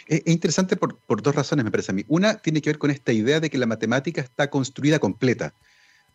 Es 0.08 0.24
interesante 0.26 0.76
por, 0.76 0.98
dos 1.22 1.36
razones, 1.36 1.64
me 1.64 1.70
parece 1.70 1.92
a 1.92 1.96
mí. 1.96 2.04
Una 2.08 2.36
tiene 2.40 2.62
que 2.62 2.72
ver 2.72 2.80
con 2.80 2.90
esta 2.90 3.14
idea 3.14 3.40
de 3.40 3.52
que 3.52 3.60
la 3.60 3.68
matemática 3.68 4.22
está 4.22 4.50
construida 4.50 4.98
completa, 4.98 5.54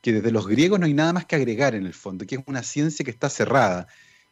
que 0.01 0.13
desde 0.15 0.33
los 0.33 0.49
griegos 0.49 0.81
no 0.81 0.87
hay 0.87 0.95
nada 0.95 1.13
más 1.13 1.27
que 1.27 1.37
agregar 1.37 1.77
en 1.77 1.87
el 1.87 1.95
fondo, 1.95 2.27
que 2.27 2.37
es 2.37 2.43
una 2.47 2.65
ciencia 2.65 3.05
que 3.05 3.11
está 3.13 3.31
cerrada. 3.31 3.87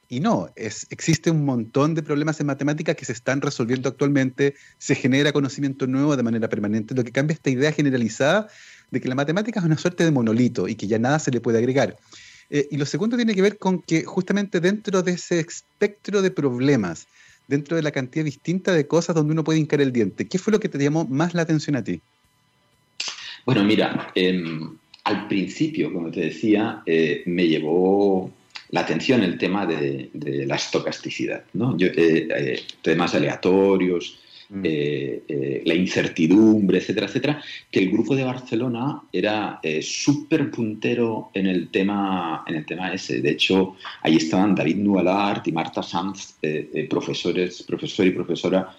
Y 0.08 0.18
no, 0.18 0.50
es, 0.56 0.88
existe 0.90 1.30
un 1.30 1.44
montón 1.44 1.94
de 1.94 2.02
problemas 2.02 2.40
en 2.40 2.46
matemática 2.46 2.94
que 2.94 3.04
se 3.04 3.12
están 3.12 3.40
resolviendo 3.40 3.88
actualmente, 3.88 4.54
se 4.78 4.96
genera 4.96 5.32
conocimiento 5.32 5.86
nuevo 5.86 6.16
de 6.16 6.24
manera 6.24 6.48
permanente, 6.48 6.94
lo 6.94 7.04
que 7.04 7.12
cambia 7.12 7.34
esta 7.34 7.50
idea 7.50 7.70
generalizada 7.70 8.48
de 8.90 9.00
que 9.00 9.08
la 9.08 9.14
matemática 9.14 9.60
es 9.60 9.66
una 9.66 9.78
suerte 9.78 10.04
de 10.04 10.10
monolito 10.10 10.66
y 10.66 10.74
que 10.74 10.88
ya 10.88 10.98
nada 10.98 11.20
se 11.20 11.30
le 11.30 11.40
puede 11.40 11.58
agregar. 11.58 11.96
Eh, 12.50 12.68
y 12.70 12.76
lo 12.76 12.86
segundo 12.86 13.16
tiene 13.16 13.34
que 13.34 13.42
ver 13.42 13.58
con 13.58 13.82
que 13.82 14.04
justamente 14.04 14.60
dentro 14.60 15.02
de 15.02 15.12
ese 15.12 15.40
espectro 15.40 16.22
de 16.22 16.30
problemas, 16.30 17.06
dentro 17.46 17.76
de 17.76 17.82
la 17.82 17.90
cantidad 17.90 18.24
distinta 18.24 18.72
de 18.72 18.86
cosas 18.86 19.14
donde 19.14 19.32
uno 19.32 19.44
puede 19.44 19.58
hincar 19.58 19.80
el 19.80 19.92
diente, 19.92 20.26
¿qué 20.26 20.38
fue 20.38 20.52
lo 20.52 20.60
que 20.60 20.68
te 20.68 20.78
llamó 20.78 21.04
más 21.04 21.34
la 21.34 21.42
atención 21.42 21.76
a 21.76 21.84
ti? 21.84 22.00
Bueno, 23.44 23.64
mira, 23.64 24.12
em, 24.14 24.76
al 25.04 25.28
principio, 25.28 25.92
como 25.92 26.10
te 26.10 26.20
decía, 26.20 26.82
eh, 26.86 27.22
me 27.26 27.46
llevó 27.48 28.30
la 28.70 28.80
atención 28.80 29.22
el 29.22 29.38
tema 29.38 29.64
de, 29.64 30.10
la 30.12 30.56
estocasticidad, 30.56 31.44
¿no? 31.54 31.76
Eh, 31.80 32.62
temas 32.82 33.14
aleatorios. 33.14 34.18
Eh, 34.50 35.24
eh, 35.28 35.62
la 35.66 35.74
incertidumbre, 35.74 36.78
etcétera, 36.78 37.06
etcétera, 37.06 37.42
que 37.70 37.80
el 37.80 37.90
grupo 37.90 38.16
de 38.16 38.24
Barcelona 38.24 39.02
era 39.12 39.60
eh, 39.62 39.82
súper 39.82 40.50
puntero 40.50 41.30
en 41.34 41.46
el, 41.46 41.68
tema, 41.68 42.44
en 42.46 42.54
el 42.54 42.64
tema 42.64 42.90
ese. 42.94 43.20
De 43.20 43.32
hecho, 43.32 43.76
ahí 44.00 44.16
estaban 44.16 44.54
David 44.54 44.76
Nualart 44.76 45.46
y 45.48 45.52
Marta 45.52 45.82
Sanz, 45.82 46.38
profesores, 46.88 47.62
profesor 47.62 48.06
y 48.06 48.10
profesora 48.12 48.74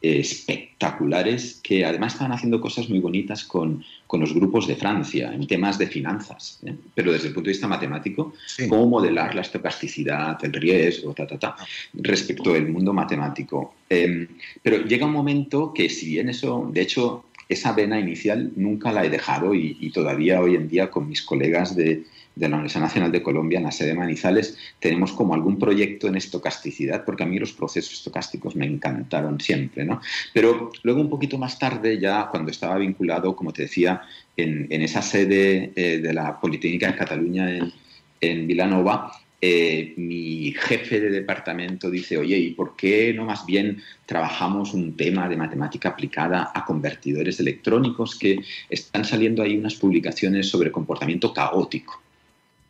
espectaculares 0.00 1.60
que 1.62 1.84
además 1.84 2.12
estaban 2.12 2.32
haciendo 2.32 2.60
cosas 2.60 2.88
muy 2.88 3.00
bonitas 3.00 3.42
con, 3.42 3.84
con 4.06 4.20
los 4.20 4.32
grupos 4.32 4.68
de 4.68 4.76
Francia 4.76 5.32
en 5.34 5.46
temas 5.46 5.76
de 5.76 5.88
finanzas, 5.88 6.60
¿eh? 6.64 6.74
pero 6.94 7.12
desde 7.12 7.28
el 7.28 7.34
punto 7.34 7.48
de 7.48 7.52
vista 7.52 7.66
matemático, 7.66 8.32
cómo 8.68 8.86
modelar 8.86 9.34
la 9.34 9.40
estocasticidad, 9.40 10.38
el 10.44 10.52
riesgo, 10.52 11.14
ta, 11.14 11.26
ta, 11.26 11.38
ta, 11.38 11.56
respecto 11.94 12.52
del 12.52 12.68
mundo 12.68 12.92
matemático. 12.92 13.74
Em, 13.88 14.28
pero 14.62 14.84
llega 14.84 15.06
un 15.06 15.12
momento 15.12 15.72
que 15.74 15.88
si 15.88 16.10
bien 16.10 16.28
eso, 16.28 16.70
de 16.72 16.82
hecho, 16.82 17.24
esa 17.48 17.72
vena 17.72 17.98
inicial 17.98 18.52
nunca 18.56 18.92
la 18.92 19.04
he 19.04 19.10
dejado 19.10 19.54
y 19.54 19.90
todavía 19.90 20.40
hoy 20.40 20.54
en 20.54 20.68
día 20.68 20.90
con 20.90 21.08
mis 21.08 21.22
colegas 21.22 21.74
de, 21.74 22.04
de 22.38 22.48
la 22.48 22.56
Universidad 22.56 22.82
Nacional 22.82 23.12
de 23.12 23.22
Colombia, 23.22 23.58
en 23.58 23.64
la 23.64 23.72
sede 23.72 23.88
de 23.88 23.94
Manizales, 23.94 24.56
tenemos 24.78 25.12
como 25.12 25.34
algún 25.34 25.58
proyecto 25.58 26.08
en 26.08 26.16
estocasticidad, 26.16 27.04
porque 27.04 27.24
a 27.24 27.26
mí 27.26 27.38
los 27.38 27.52
procesos 27.52 27.94
estocásticos 27.94 28.56
me 28.56 28.66
encantaron 28.66 29.40
siempre, 29.40 29.84
¿no? 29.84 30.00
Pero 30.32 30.70
luego 30.82 31.00
un 31.00 31.10
poquito 31.10 31.38
más 31.38 31.58
tarde, 31.58 31.98
ya 31.98 32.28
cuando 32.30 32.50
estaba 32.50 32.78
vinculado, 32.78 33.34
como 33.34 33.52
te 33.52 33.62
decía, 33.62 34.02
en, 34.36 34.68
esa 34.70 35.02
sede 35.02 35.72
eh, 35.74 35.98
de 35.98 36.12
la 36.12 36.40
Politécnica 36.40 36.86
de 36.86 36.96
Cataluña 36.96 37.50
en, 37.50 37.72
en 38.20 38.46
Vilanova, 38.46 39.12
eh, 39.40 39.94
mi 39.96 40.52
jefe 40.52 41.00
de 41.00 41.10
departamento 41.10 41.90
dice, 41.90 42.18
oye, 42.18 42.36
¿y 42.36 42.50
por 42.50 42.74
qué 42.74 43.14
no 43.14 43.24
más 43.24 43.46
bien 43.46 43.80
trabajamos 44.04 44.74
un 44.74 44.96
tema 44.96 45.28
de 45.28 45.36
matemática 45.36 45.90
aplicada 45.90 46.50
a 46.52 46.64
convertidores 46.64 47.38
electrónicos 47.38 48.18
que 48.18 48.40
están 48.68 49.04
saliendo 49.04 49.42
ahí 49.42 49.56
unas 49.56 49.76
publicaciones 49.76 50.48
sobre 50.48 50.72
comportamiento 50.72 51.32
caótico? 51.32 52.02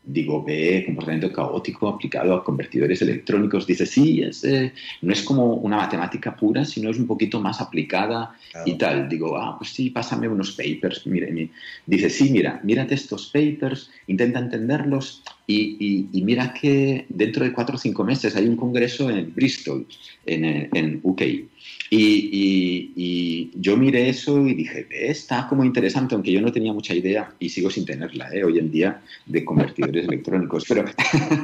Digo, 0.09 0.43
ve 0.43 0.83
comportamiento 0.87 1.31
caótico 1.31 1.87
aplicado 1.89 2.35
a 2.35 2.43
convertidores 2.43 3.03
electrónicos. 3.03 3.67
Dice, 3.67 3.85
sí, 3.85 4.23
es, 4.23 4.43
eh, 4.43 4.73
no 5.03 5.13
es 5.13 5.23
como 5.23 5.55
una 5.55 5.77
matemática 5.77 6.35
pura, 6.35 6.65
sino 6.65 6.91
es 6.91 6.99
un 6.99 7.07
poquito 7.07 7.41
más 7.41 7.61
aplicada 7.61 8.35
y 8.65 8.75
tal. 8.75 9.09
Digo, 9.09 9.37
ah, 9.37 9.57
pues 9.59 9.71
sí, 9.71 9.91
pásame 9.91 10.27
unos 10.27 10.53
papers. 10.53 11.07
Mire, 11.07 11.51
Dice, 11.87 12.09
sí, 12.09 12.31
mira, 12.31 12.59
mírate 12.65 12.95
estos 12.95 13.27
papers, 13.27 13.91
intenta 14.07 14.39
entenderlos 14.39 15.23
y, 15.47 16.09
mira 16.25 16.55
que 16.55 17.05
dentro 17.09 17.45
de 17.45 17.53
cuatro 17.53 17.77
o 17.77 17.79
cinco 17.79 18.03
meses 18.03 18.35
hay 18.35 18.47
un 18.49 18.57
congreso 18.57 19.11
en 19.11 19.35
Bristol, 19.35 19.87
en, 20.25 20.45
en 20.73 21.01
UK. 21.03 21.23
Y, 21.91 23.51
yo 23.55 23.77
miré 23.77 24.09
eso 24.09 24.47
y 24.47 24.55
dije, 24.55 24.87
está 24.91 25.47
como 25.49 25.65
interesante, 25.65 26.15
aunque 26.15 26.33
yo 26.33 26.41
no 26.41 26.53
tenía 26.53 26.73
mucha 26.73 26.95
idea 26.95 27.35
y 27.39 27.49
sigo 27.49 27.71
sin 27.71 27.85
tenerla 27.85 28.29
¿eh? 28.33 28.45
hoy 28.45 28.59
en 28.59 28.71
día 28.71 29.03
de 29.27 29.45
convertidores 29.45 30.05
electrónicos, 30.09 30.65
pero 30.69 30.85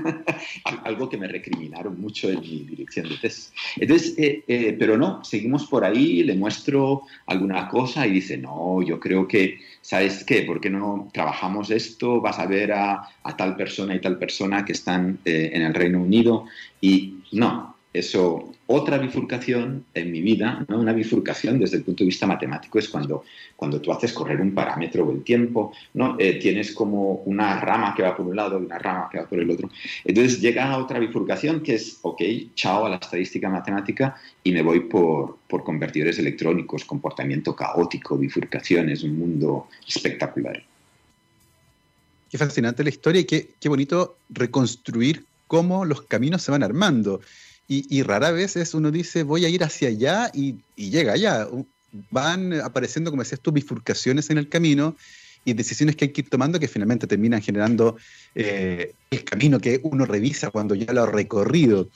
algo 0.84 1.08
que 1.08 1.16
me 1.16 1.26
recriminaron 1.26 2.00
mucho 2.00 2.30
en 2.30 2.40
mi 2.40 2.60
dirección 2.60 3.08
de 3.08 3.16
test. 3.16 3.52
Entonces, 3.76 4.14
eh, 4.18 4.44
eh, 4.46 4.76
pero 4.78 4.96
no, 4.96 5.24
seguimos 5.24 5.66
por 5.66 5.84
ahí, 5.84 6.22
le 6.22 6.34
muestro 6.34 7.02
alguna 7.26 7.68
cosa 7.68 8.06
y 8.06 8.12
dice, 8.12 8.36
no, 8.36 8.82
yo 8.82 9.00
creo 9.00 9.26
que, 9.26 9.58
¿sabes 9.80 10.24
qué? 10.24 10.42
¿Por 10.42 10.60
qué 10.60 10.70
no 10.70 11.08
trabajamos 11.12 11.70
esto? 11.70 12.20
Vas 12.20 12.38
a 12.38 12.46
ver 12.46 12.72
a, 12.72 13.08
a 13.22 13.36
tal 13.36 13.56
persona 13.56 13.94
y 13.94 14.00
tal 14.00 14.18
persona 14.18 14.64
que 14.64 14.72
están 14.72 15.18
en 15.24 15.62
el 15.62 15.74
Reino 15.74 16.00
Unido 16.00 16.46
y 16.80 17.14
no, 17.32 17.73
eso, 17.94 18.52
otra 18.66 18.98
bifurcación 18.98 19.84
en 19.94 20.10
mi 20.10 20.20
vida, 20.20 20.66
¿no? 20.68 20.80
una 20.80 20.92
bifurcación 20.92 21.60
desde 21.60 21.76
el 21.76 21.84
punto 21.84 22.02
de 22.02 22.06
vista 22.06 22.26
matemático 22.26 22.80
es 22.80 22.88
cuando, 22.88 23.24
cuando 23.54 23.80
tú 23.80 23.92
haces 23.92 24.12
correr 24.12 24.40
un 24.40 24.52
parámetro 24.52 25.06
o 25.06 25.12
el 25.12 25.22
tiempo, 25.22 25.72
¿no? 25.94 26.16
Eh, 26.18 26.40
tienes 26.40 26.72
como 26.72 27.22
una 27.24 27.60
rama 27.60 27.94
que 27.96 28.02
va 28.02 28.16
por 28.16 28.26
un 28.26 28.34
lado 28.34 28.58
y 28.58 28.64
una 28.64 28.80
rama 28.80 29.08
que 29.12 29.18
va 29.18 29.28
por 29.28 29.38
el 29.38 29.48
otro. 29.48 29.70
Entonces 30.04 30.40
llega 30.40 30.68
a 30.68 30.78
otra 30.78 30.98
bifurcación 30.98 31.62
que 31.62 31.76
es, 31.76 32.00
ok, 32.02 32.20
chao 32.56 32.84
a 32.84 32.88
la 32.88 32.96
estadística 32.96 33.48
matemática 33.48 34.16
y 34.42 34.50
me 34.50 34.62
voy 34.62 34.80
por, 34.80 35.38
por 35.46 35.62
convertidores 35.62 36.18
electrónicos, 36.18 36.84
comportamiento 36.84 37.54
caótico, 37.54 38.18
bifurcaciones, 38.18 39.04
un 39.04 39.16
mundo 39.16 39.68
espectacular. 39.86 40.60
Qué 42.28 42.38
fascinante 42.38 42.82
la 42.82 42.90
historia 42.90 43.20
y 43.20 43.24
qué, 43.24 43.50
qué 43.60 43.68
bonito 43.68 44.16
reconstruir 44.30 45.24
cómo 45.46 45.84
los 45.84 46.02
caminos 46.02 46.42
se 46.42 46.50
van 46.50 46.64
armando. 46.64 47.20
Y, 47.66 48.02
rara 48.02 48.30
vez 48.30 48.56
es 48.56 48.74
uno 48.74 48.90
dice, 48.90 49.22
voy 49.22 49.46
a 49.46 49.48
ir 49.48 49.64
hacia 49.64 49.88
allá 49.88 50.30
y, 50.34 50.56
llega 50.76 51.14
allá. 51.14 51.48
Van 52.10 52.52
apareciendo, 52.52 53.10
como 53.10 53.22
decías 53.22 53.40
tú, 53.40 53.52
bifurcaciones 53.52 54.28
en 54.30 54.38
el 54.38 54.48
camino 54.48 54.96
y 55.44 55.54
decisiones 55.54 55.96
que 55.96 56.06
hay 56.06 56.12
que 56.12 56.22
ir 56.22 56.30
tomando 56.30 56.60
que 56.60 56.68
finalmente 56.68 57.06
terminan 57.06 57.40
generando 57.40 57.96
eh, 58.34 58.94
el 59.10 59.24
camino 59.24 59.60
que 59.60 59.80
uno 59.82 60.04
revisa 60.04 60.50
cuando 60.50 60.74
ya 60.74 60.92
lo 60.92 61.04
ha 61.04 61.06
recorrido. 61.06 61.88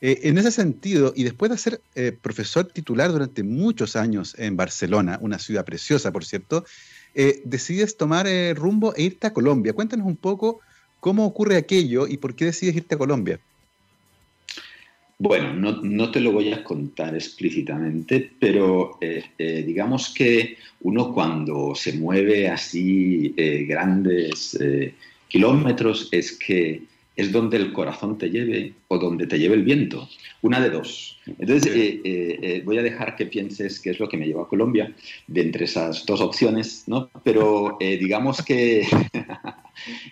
Eh, 0.00 0.20
en 0.22 0.38
ese 0.38 0.50
sentido, 0.50 1.12
y 1.14 1.24
después 1.24 1.50
de 1.50 1.58
ser 1.58 1.82
eh, 1.94 2.12
profesor 2.12 2.64
titular 2.64 3.12
durante 3.12 3.42
muchos 3.42 3.96
años 3.96 4.34
en 4.38 4.56
Barcelona, 4.56 5.18
una 5.20 5.38
ciudad 5.38 5.64
preciosa, 5.66 6.12
por 6.12 6.24
cierto, 6.24 6.64
decides 7.44 7.96
tomar 7.96 8.28
rumbo 8.54 8.94
e 8.94 9.02
irte 9.02 9.26
a 9.26 9.32
Colombia. 9.32 9.72
Cuéntanos 9.72 10.06
un 10.06 10.16
poco 10.16 10.60
cómo 11.00 11.26
ocurre 11.26 11.56
aquello 11.56 12.06
y 12.06 12.18
por 12.18 12.36
qué 12.36 12.44
decides 12.44 12.76
irte 12.76 12.94
a 12.94 12.98
Colombia. 12.98 13.40
Bueno, 15.22 15.52
no, 15.82 16.10
te 16.10 16.18
lo 16.18 16.32
voy 16.32 16.50
a 16.50 16.64
contar 16.64 17.14
explícitamente, 17.14 18.30
pero 18.40 18.96
eh, 19.02 19.22
eh, 19.36 19.62
digamos 19.66 20.14
que 20.14 20.56
uno 20.80 21.12
cuando 21.12 21.74
se 21.74 21.92
mueve 21.92 22.48
así 22.48 23.34
eh, 23.36 23.66
grandes 23.68 24.58
kilómetros 25.28 26.08
es 26.10 26.32
que 26.38 26.84
es 27.16 27.32
donde 27.32 27.58
el 27.58 27.70
corazón 27.70 28.16
te 28.16 28.30
lleve 28.30 28.72
o 28.88 28.96
donde 28.96 29.26
te 29.26 29.38
lleve 29.38 29.56
el 29.56 29.62
viento. 29.62 30.08
Una 30.40 30.58
de 30.58 30.70
dos. 30.70 31.18
Entonces, 31.38 32.64
voy 32.64 32.78
a 32.78 32.82
dejar 32.82 33.14
que 33.14 33.26
pienses 33.26 33.78
qué 33.78 33.90
es 33.90 34.00
lo 34.00 34.08
que 34.08 34.16
me 34.16 34.26
llevó 34.26 34.40
a 34.40 34.48
Colombia 34.48 34.90
de 35.26 35.42
entre 35.42 35.66
esas 35.66 36.06
dos 36.06 36.22
opciones, 36.22 36.84
¿no? 36.86 37.10
Pero 37.22 37.76
digamos, 37.78 38.40
que, 38.40 38.86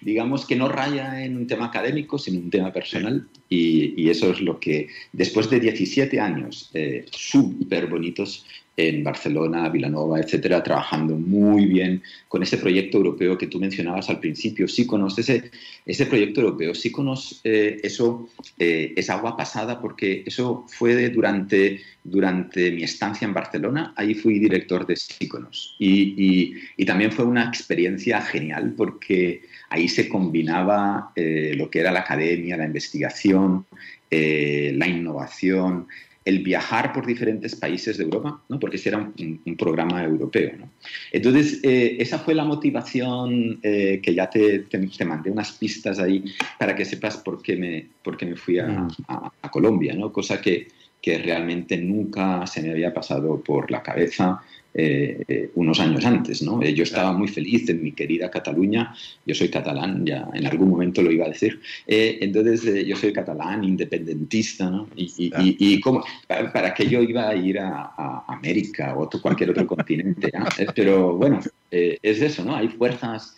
digamos 0.01 0.47
que 0.47 0.57
no 0.57 0.69
raya 0.69 1.25
en 1.25 1.37
un 1.37 1.47
tema 1.47 1.67
académico, 1.67 2.19
sino 2.19 2.39
un 2.39 2.51
tema 2.51 2.73
personal. 2.73 3.29
Y, 3.49 4.01
y 4.01 4.11
eso 4.11 4.31
es 4.31 4.41
lo 4.41 4.61
que, 4.61 4.89
después 5.13 5.49
de 5.51 5.61
17 5.61 6.21
años 6.21 6.71
súper 7.11 7.87
bonitos, 7.87 8.45
en 8.79 9.03
Barcelona, 9.03 9.69
Vilanova, 9.69 10.21
etcétera, 10.21 10.63
trabajando 10.63 11.17
muy 11.17 11.67
bien 11.67 12.01
con 12.29 12.45
ese 12.45 12.59
proyecto 12.59 12.99
europeo 12.99 13.37
que 13.37 13.49
tú 13.49 13.59
mencionabas 13.59 14.09
al 14.09 14.21
principio, 14.21 14.69
Síconos. 14.69 15.19
Ese, 15.19 15.51
ese 15.85 16.07
proyecto 16.07 16.43
europeo, 16.43 16.73
Síconos, 16.77 17.41
eh, 17.43 17.81
eso 17.83 18.29
eh, 18.57 18.93
es 18.97 19.11
agua 19.11 19.37
pasada 19.37 19.81
porque 19.81 20.23
eso 20.25 20.65
fue 20.69 21.11
durante, 21.11 21.81
durante 22.05 22.71
mi 22.71 22.85
estancia 22.85 23.27
en 23.27 23.35
Barcelona, 23.35 23.93
ahí 23.97 24.15
fui 24.15 24.39
director 24.39 24.87
de 24.87 24.95
Síconos. 24.95 25.75
Y, 25.81 26.55
y, 26.77 26.85
también 26.85 27.11
fue 27.11 27.25
una 27.25 27.49
experiencia 27.49 28.23
genial 28.23 28.75
porque 28.77 29.43
ahí 29.71 29.89
se 29.89 30.09
combinaba 30.09 31.11
eh, 31.17 31.53
lo 31.57 31.69
que 31.69 31.81
era 31.81 31.91
la 31.91 32.01
academia, 32.01 32.57
la 32.57 32.65
investigación, 32.65 33.67
la 34.11 34.87
innovación, 34.89 35.87
el 36.25 36.41
viajar 36.41 36.93
por 36.93 37.07
diferentes 37.07 37.57
países 37.57 37.97
de 37.97 38.05
Europa, 38.05 38.43
¿no? 38.49 38.59
porque 38.59 38.77
ese 38.77 38.91
era 38.91 38.99
un, 38.99 39.57
programa 39.57 40.03
europeo. 40.05 40.53
¿no? 40.59 40.71
Entonces, 41.13 41.61
eh, 41.63 41.97
esa 41.99 42.19
fue 42.19 42.35
la 42.35 42.45
motivación 42.45 43.59
eh, 43.63 44.01
que 44.03 44.15
ya 44.15 44.29
te, 44.29 44.61
te, 44.61 45.05
mandé 45.05 45.31
unas 45.31 45.53
pistas 45.53 45.99
ahí 45.99 46.25
para 46.59 46.75
que 46.75 46.85
sepas 46.85 47.17
por 47.17 47.43
qué 47.43 47.57
me, 47.57 47.89
por 48.03 48.17
qué 48.17 48.27
me 48.27 48.37
fui 48.37 48.59
a, 48.59 48.67
mm. 48.67 48.89
a, 49.09 49.51
Colombia, 49.51 49.95
¿no? 49.95 50.13
cosa 50.13 50.41
que, 50.41 50.69
que 51.01 51.19
realmente 51.19 51.79
nunca 51.79 52.47
se 52.47 52.63
me 52.63 52.71
había 52.71 52.93
pasado 52.93 53.41
por 53.41 53.71
la 53.71 53.83
cabeza 53.83 54.43
eh, 54.75 55.25
eh, 55.27 55.51
unos 55.55 55.81
años 55.81 56.05
antes. 56.05 56.43
¿no? 56.43 56.63
Eh, 56.63 56.75
yo 56.75 56.85
estaba 56.85 57.13
muy 57.13 57.27
feliz 57.27 57.69
en 57.71 57.83
mi 57.83 57.93
querida 57.93 58.31
Cataluña, 58.31 58.95
yo 59.27 59.35
soy 59.35 59.49
catalán, 59.49 60.05
ya 60.05 60.29
en 60.35 60.47
algún 60.47 60.69
momento 60.69 61.03
lo 61.03 61.11
iba 61.11 61.25
a 61.25 61.31
decir, 61.31 61.61
entonces 61.87 62.87
yo 62.87 62.95
soy 62.95 63.13
catalán, 63.13 63.65
independentista, 63.65 64.71
¿no? 64.71 64.89
y, 64.95 65.33
y, 65.59 65.81
para, 66.29 66.75
qué 66.75 66.87
yo 66.87 67.03
iba 67.03 67.29
a 67.29 67.35
ir 67.35 67.59
a, 67.59 68.25
América 68.29 68.95
o 68.95 69.05
a 69.05 69.21
cualquier 69.21 69.51
otro 69.51 69.67
continente, 69.75 70.31
pero 70.75 71.17
bueno, 71.17 71.41
es 71.71 72.23
eso, 72.23 72.45
¿no? 72.45 72.55
hay 72.55 72.69
fuerzas 72.69 73.37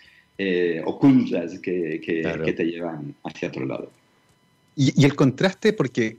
ocultas 0.85 1.59
que, 1.61 2.01
que, 2.05 2.53
te 2.53 2.65
llevan 2.65 3.15
hacia 3.25 3.49
otro 3.49 3.65
lado. 3.67 3.91
Y, 4.77 5.05
el 5.05 5.15
contraste, 5.15 5.73
porque 5.73 6.19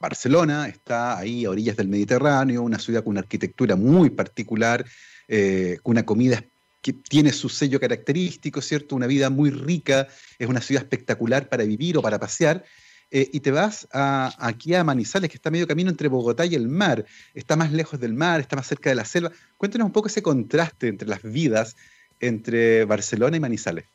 Barcelona 0.00 0.68
está 0.68 1.18
ahí 1.18 1.44
a 1.44 1.50
orillas 1.50 1.76
del 1.76 1.88
Mediterráneo, 1.88 2.62
una 2.62 2.78
ciudad 2.78 3.02
con 3.02 3.12
una 3.12 3.20
arquitectura 3.20 3.76
muy 3.76 4.10
particular, 4.10 4.84
eh, 5.26 5.78
con 5.82 5.92
una 5.92 6.04
comida 6.04 6.44
que 6.80 6.92
tiene 6.92 7.32
su 7.32 7.48
sello 7.48 7.80
característico, 7.80 8.60
¿cierto? 8.60 8.94
Una 8.94 9.06
vida 9.06 9.30
muy 9.30 9.50
rica, 9.50 10.08
es 10.38 10.48
una 10.48 10.60
ciudad 10.60 10.84
espectacular 10.84 11.48
para 11.48 11.64
vivir 11.64 11.98
o 11.98 12.02
para 12.02 12.18
pasear. 12.18 12.64
Eh, 13.10 13.28
y 13.32 13.40
te 13.40 13.50
vas 13.50 13.88
aquí 13.90 14.74
a 14.74 14.84
Manizales, 14.84 15.30
que 15.30 15.36
está 15.36 15.50
medio 15.50 15.66
camino 15.66 15.90
entre 15.90 16.08
Bogotá 16.08 16.44
y 16.44 16.54
el 16.54 16.68
mar, 16.68 17.04
está 17.34 17.56
más 17.56 17.72
lejos 17.72 17.98
del 17.98 18.12
mar, 18.12 18.40
está 18.40 18.54
más 18.54 18.66
cerca 18.66 18.90
de 18.90 18.96
la 18.96 19.04
selva. 19.04 19.32
Cuéntanos 19.56 19.86
un 19.86 19.92
poco 19.92 20.08
ese 20.08 20.22
contraste 20.22 20.88
entre 20.88 21.08
las 21.08 21.22
vidas 21.22 21.74
entre 22.20 22.84
Barcelona 22.84 23.36
y 23.36 23.40
Manizales. 23.40 23.86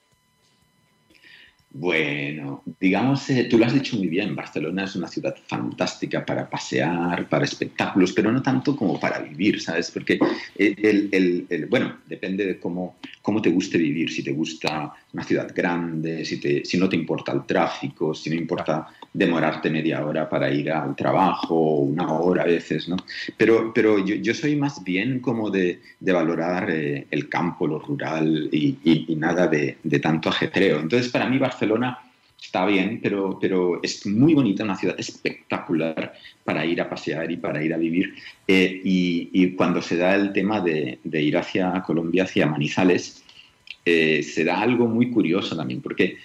Bueno, 1.75 2.61
digamos, 2.79 3.27
eh, 3.31 3.47
tú 3.49 3.57
lo 3.57 3.65
has 3.65 3.73
dicho 3.73 3.97
muy 3.97 4.05
bien, 4.05 4.35
Barcelona 4.35 4.83
es 4.83 4.95
una 4.95 5.07
ciudad 5.07 5.35
fantástica 5.47 6.23
para 6.23 6.47
pasear, 6.47 7.27
para 7.27 7.45
espectáculos, 7.45 8.13
pero 8.13 8.31
no 8.31 8.43
tanto 8.43 8.75
como 8.75 8.99
para 8.99 9.17
vivir, 9.17 9.59
¿sabes? 9.59 9.89
Porque, 9.89 10.19
el, 10.55 11.67
bueno, 11.71 11.97
depende 12.05 12.45
de 12.45 12.59
cómo, 12.59 12.97
cómo 13.23 13.41
te 13.41 13.49
guste 13.49 13.79
vivir, 13.79 14.11
si 14.11 14.21
te 14.21 14.31
gusta 14.31 14.93
una 15.13 15.23
ciudad 15.23 15.51
grande, 15.55 16.23
si, 16.23 16.39
te, 16.39 16.63
si 16.63 16.77
no 16.77 16.87
te 16.87 16.95
importa 16.95 17.31
el 17.31 17.43
tráfico, 17.47 18.13
si 18.13 18.29
no 18.29 18.35
importa 18.35 18.89
demorarte 19.11 19.71
media 19.71 20.05
hora 20.05 20.29
para 20.29 20.51
ir 20.51 20.71
al 20.71 20.95
trabajo, 20.95 21.77
una 21.77 22.11
hora 22.13 22.43
a 22.43 22.47
veces, 22.47 22.87
¿no? 22.87 22.97
Pero, 23.35 23.73
pero 23.73 23.97
yo, 23.97 24.33
soy 24.35 24.55
más 24.55 24.83
bien 24.83 25.19
como 25.19 25.49
de, 25.49 25.81
valorar 25.99 26.69
eh, 26.69 27.07
el 27.09 27.29
campo, 27.29 27.65
lo 27.65 27.79
rural 27.79 28.49
y, 28.51 28.77
nada 29.17 29.47
de, 29.47 29.77
de 29.83 29.99
tanto 29.99 30.29
ajetreo. 30.29 30.79
Entonces, 30.79 31.11
para 31.11 31.27
mí 31.27 31.37
Barcelona 31.37 31.62
Barcelona 31.63 31.99
está 32.41 32.65
bien, 32.65 32.99
pero, 33.01 33.37
pero 33.39 33.81
es 33.81 34.05
muy 34.05 34.33
bonita, 34.33 34.63
una 34.63 34.75
ciudad 34.75 34.99
espectacular 34.99 36.13
para 36.43 36.65
ir 36.65 36.81
a 36.81 36.89
pasear 36.89 37.31
y 37.31 37.37
para 37.37 37.63
ir 37.63 37.73
a 37.73 37.77
vivir. 37.77 38.13
Eh, 38.47 38.81
y, 38.83 39.51
cuando 39.55 39.81
se 39.81 39.95
da 39.95 40.13
el 40.15 40.33
tema 40.33 40.59
de, 40.59 40.99
ir 41.03 41.37
hacia 41.37 41.81
Colombia, 41.83 42.23
hacia 42.23 42.45
Manizales, 42.45 43.23
eh, 43.85 44.21
se 44.23 44.43
da 44.43 44.59
algo 44.59 44.87
muy 44.87 45.09
curioso 45.09 45.55
también, 45.55 45.81
porque 45.81 46.17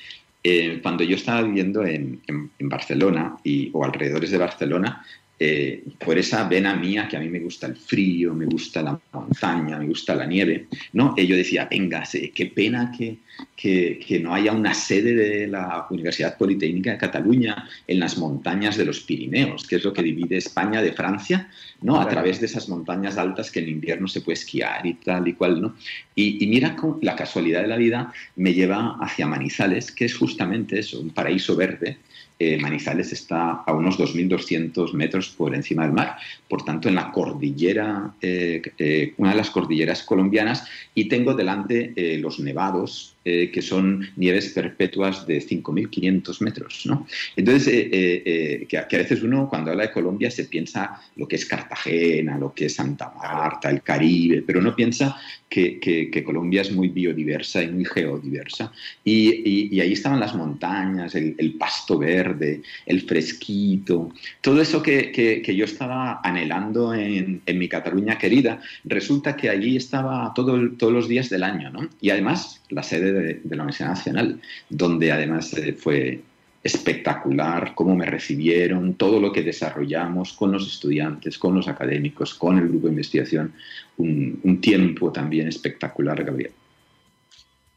eh, 0.42 0.80
cuando 0.82 1.04
yo 1.04 1.14
estaba 1.14 1.42
viviendo 1.42 1.84
en, 1.84 2.20
Barcelona 2.58 3.36
y, 3.44 3.70
o 3.72 3.84
alrededores 3.84 4.30
de 4.30 4.38
Barcelona, 4.38 5.04
eh, 5.40 5.84
por 6.04 6.18
esa 6.18 6.48
vena 6.48 6.74
mía 6.74 7.06
que 7.08 7.16
a 7.16 7.20
mí 7.20 7.28
me 7.28 7.38
gusta 7.38 7.68
el 7.68 7.76
frío, 7.76 8.34
me 8.34 8.46
gusta 8.46 8.82
la 8.82 9.00
montaña, 9.12 9.78
me 9.78 9.86
gusta 9.86 10.16
la 10.16 10.26
nieve, 10.26 10.66
¿no? 10.94 11.14
Yo 11.16 11.36
decía, 11.36 11.68
venga, 11.70 12.02
qué 12.34 12.46
pena 12.46 12.92
que, 12.96 13.18
que, 13.56 14.20
no 14.22 14.34
haya 14.34 14.52
una 14.52 14.74
sede 14.74 15.14
de 15.14 15.46
la 15.46 15.86
Universidad 15.90 16.36
Politécnica 16.36 16.92
de 16.92 16.98
Cataluña 16.98 17.68
en 17.86 18.00
las 18.00 18.18
montañas 18.18 18.76
de 18.76 18.84
los 18.84 19.00
Pirineos, 19.00 19.66
que 19.66 19.76
es 19.76 19.84
lo 19.84 19.92
que 19.92 20.02
divide 20.02 20.36
España 20.36 20.80
de 20.80 20.92
Francia, 20.92 21.48
¿no? 21.82 22.00
A 22.00 22.08
través 22.08 22.40
de 22.40 22.46
esas 22.46 22.68
montañas 22.68 23.18
altas 23.18 23.50
que 23.50 23.60
en 23.60 23.68
invierno 23.68 24.06
se 24.08 24.20
puede 24.20 24.34
esquiar 24.34 24.86
y 24.86 24.94
tal 24.94 25.26
y 25.28 25.34
cual, 25.34 25.60
¿no? 25.60 25.74
Y, 26.14 26.42
y 26.44 26.46
mira 26.46 26.76
cómo 26.76 26.98
la 27.02 27.16
casualidad 27.16 27.62
de 27.62 27.68
la 27.68 27.76
vida 27.76 28.12
me 28.36 28.54
lleva 28.54 28.96
hacia 29.00 29.26
Manizales, 29.26 29.92
que 29.92 30.04
es 30.04 30.16
justamente 30.16 30.78
eso, 30.78 31.00
un 31.00 31.10
paraíso 31.10 31.56
verde, 31.56 31.98
eh, 32.40 32.56
Manizales 32.56 33.12
está 33.12 33.64
a 33.66 33.72
unos 33.72 33.98
2.200 33.98 34.92
metros 34.92 35.28
por 35.30 35.56
encima 35.56 35.82
del 35.82 35.92
mar, 35.92 36.16
por 36.48 36.64
tanto 36.64 36.88
en 36.88 36.94
la 36.94 37.10
cordillera, 37.10 38.14
eh, 38.22 38.62
eh, 38.78 39.12
una 39.16 39.30
de 39.30 39.36
las 39.36 39.50
cordilleras 39.50 40.04
colombianas, 40.04 40.64
y 40.94 41.06
tengo 41.06 41.34
delante 41.34 41.92
los 42.18 42.38
nevados 42.38 43.16
eh, 43.30 43.50
que 43.50 43.60
son 43.60 44.08
nieves 44.16 44.48
perpetuas 44.54 45.26
de 45.26 45.38
5.500 45.38 46.40
metros. 46.40 46.86
¿no? 46.86 47.06
Entonces, 47.36 47.68
eh, 47.68 48.66
que, 48.66 48.78
a 48.78 48.86
veces 48.86 49.22
uno 49.22 49.48
cuando 49.50 49.70
habla 49.70 49.82
de 49.84 49.92
Colombia 49.92 50.30
se 50.30 50.44
piensa 50.44 50.98
lo 51.16 51.28
que 51.28 51.36
es 51.36 51.44
Cartagena, 51.44 52.38
lo 52.38 52.54
que 52.54 52.66
es 52.66 52.74
Santa 52.74 53.12
Marta, 53.14 53.68
el 53.68 53.82
Caribe, 53.82 54.42
pero 54.46 54.62
no 54.62 54.74
piensa 54.74 55.20
que, 55.48 56.22
Colombia 56.24 56.62
es 56.62 56.72
muy 56.72 56.88
biodiversa 56.88 57.62
y 57.62 57.68
muy 57.68 57.84
geodiversa. 57.84 58.72
Y, 59.04 59.78
ahí 59.80 59.92
estaban 59.92 60.20
las 60.20 60.34
montañas, 60.34 61.14
el, 61.14 61.54
pasto 61.58 61.98
verde, 61.98 62.62
el 62.86 63.02
fresquito, 63.02 64.10
todo 64.40 64.60
eso 64.60 64.82
que, 64.82 65.42
yo 65.56 65.64
estaba 65.64 66.20
anhelando 66.22 66.94
en, 66.94 67.42
mi 67.46 67.68
Cataluña 67.68 68.18
querida, 68.18 68.60
resulta 68.84 69.36
que 69.36 69.50
allí 69.50 69.76
estaba 69.76 70.32
todo, 70.34 70.70
todos 70.78 70.92
los 70.92 71.08
días 71.08 71.28
del 71.28 71.42
año. 71.42 71.70
¿no? 71.70 71.88
Y 72.00 72.10
además 72.10 72.62
la 72.70 72.82
sede 72.82 73.12
de, 73.12 73.17
la 73.18 73.62
Universidad 73.62 73.90
Nacional, 73.90 74.40
donde 74.68 75.12
además 75.12 75.52
eh, 75.54 75.72
fue 75.72 76.22
espectacular 76.62 77.72
cómo 77.74 77.94
me 77.94 78.06
recibieron, 78.06 78.94
todo 78.94 79.20
lo 79.20 79.32
que 79.32 79.42
desarrollamos 79.42 80.32
con 80.32 80.52
los 80.52 80.66
estudiantes, 80.66 81.38
con 81.38 81.54
los 81.54 81.68
académicos, 81.68 82.34
con 82.34 82.58
el 82.58 82.68
grupo 82.68 82.86
de 82.86 82.92
investigación, 82.92 83.52
un, 83.96 84.60
tiempo 84.60 85.12
también 85.12 85.48
espectacular, 85.48 86.22
Gabriel. 86.24 86.52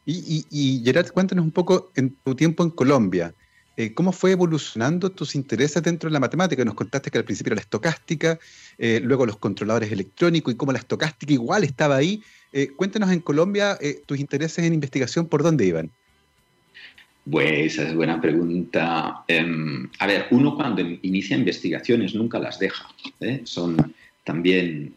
Y, 0.05 0.81
Gerard, 0.83 1.11
cuéntanos 1.11 1.45
un 1.45 1.51
poco 1.51 1.91
en 1.95 2.15
tu 2.23 2.35
tiempo 2.35 2.63
en 2.63 2.71
Colombia. 2.71 3.33
Eh, 3.77 3.93
¿Cómo 3.93 4.11
fue 4.11 4.31
evolucionando 4.31 5.11
tus 5.11 5.35
intereses 5.35 5.81
dentro 5.81 6.09
de 6.09 6.13
la 6.13 6.19
matemática? 6.19 6.65
Nos 6.65 6.73
contaste 6.73 7.09
que 7.09 7.17
al 7.17 7.23
principio 7.23 7.51
era 7.51 7.55
la 7.55 7.61
estocástica, 7.61 8.37
eh, 8.77 8.99
luego 9.01 9.25
los 9.25 9.37
controladores 9.37 9.91
electrónicos 9.91 10.53
y 10.53 10.57
cómo 10.57 10.73
la 10.73 10.79
estocástica 10.79 11.31
igual 11.31 11.63
estaba 11.63 11.95
ahí. 11.95 12.21
Eh, 12.53 12.69
cuéntanos 12.75 13.11
en 13.11 13.19
Colombia 13.21 13.77
tus 14.05 14.19
intereses 14.19 14.65
en 14.65 14.73
investigación, 14.73 15.27
¿por 15.27 15.43
dónde 15.43 15.65
iban? 15.65 15.91
Pues 17.29 17.73
esa 17.73 17.87
es 17.87 17.95
buena 17.95 18.19
pregunta. 18.19 19.23
Em, 19.27 19.87
a 19.99 20.07
ver, 20.07 20.25
uno 20.31 20.55
cuando 20.55 20.81
inicia 20.81 21.37
investigaciones 21.37 22.15
nunca 22.15 22.39
las 22.39 22.57
deja. 22.57 22.87
¿eh? 23.19 23.41
Son 23.43 23.93
también 24.23 24.95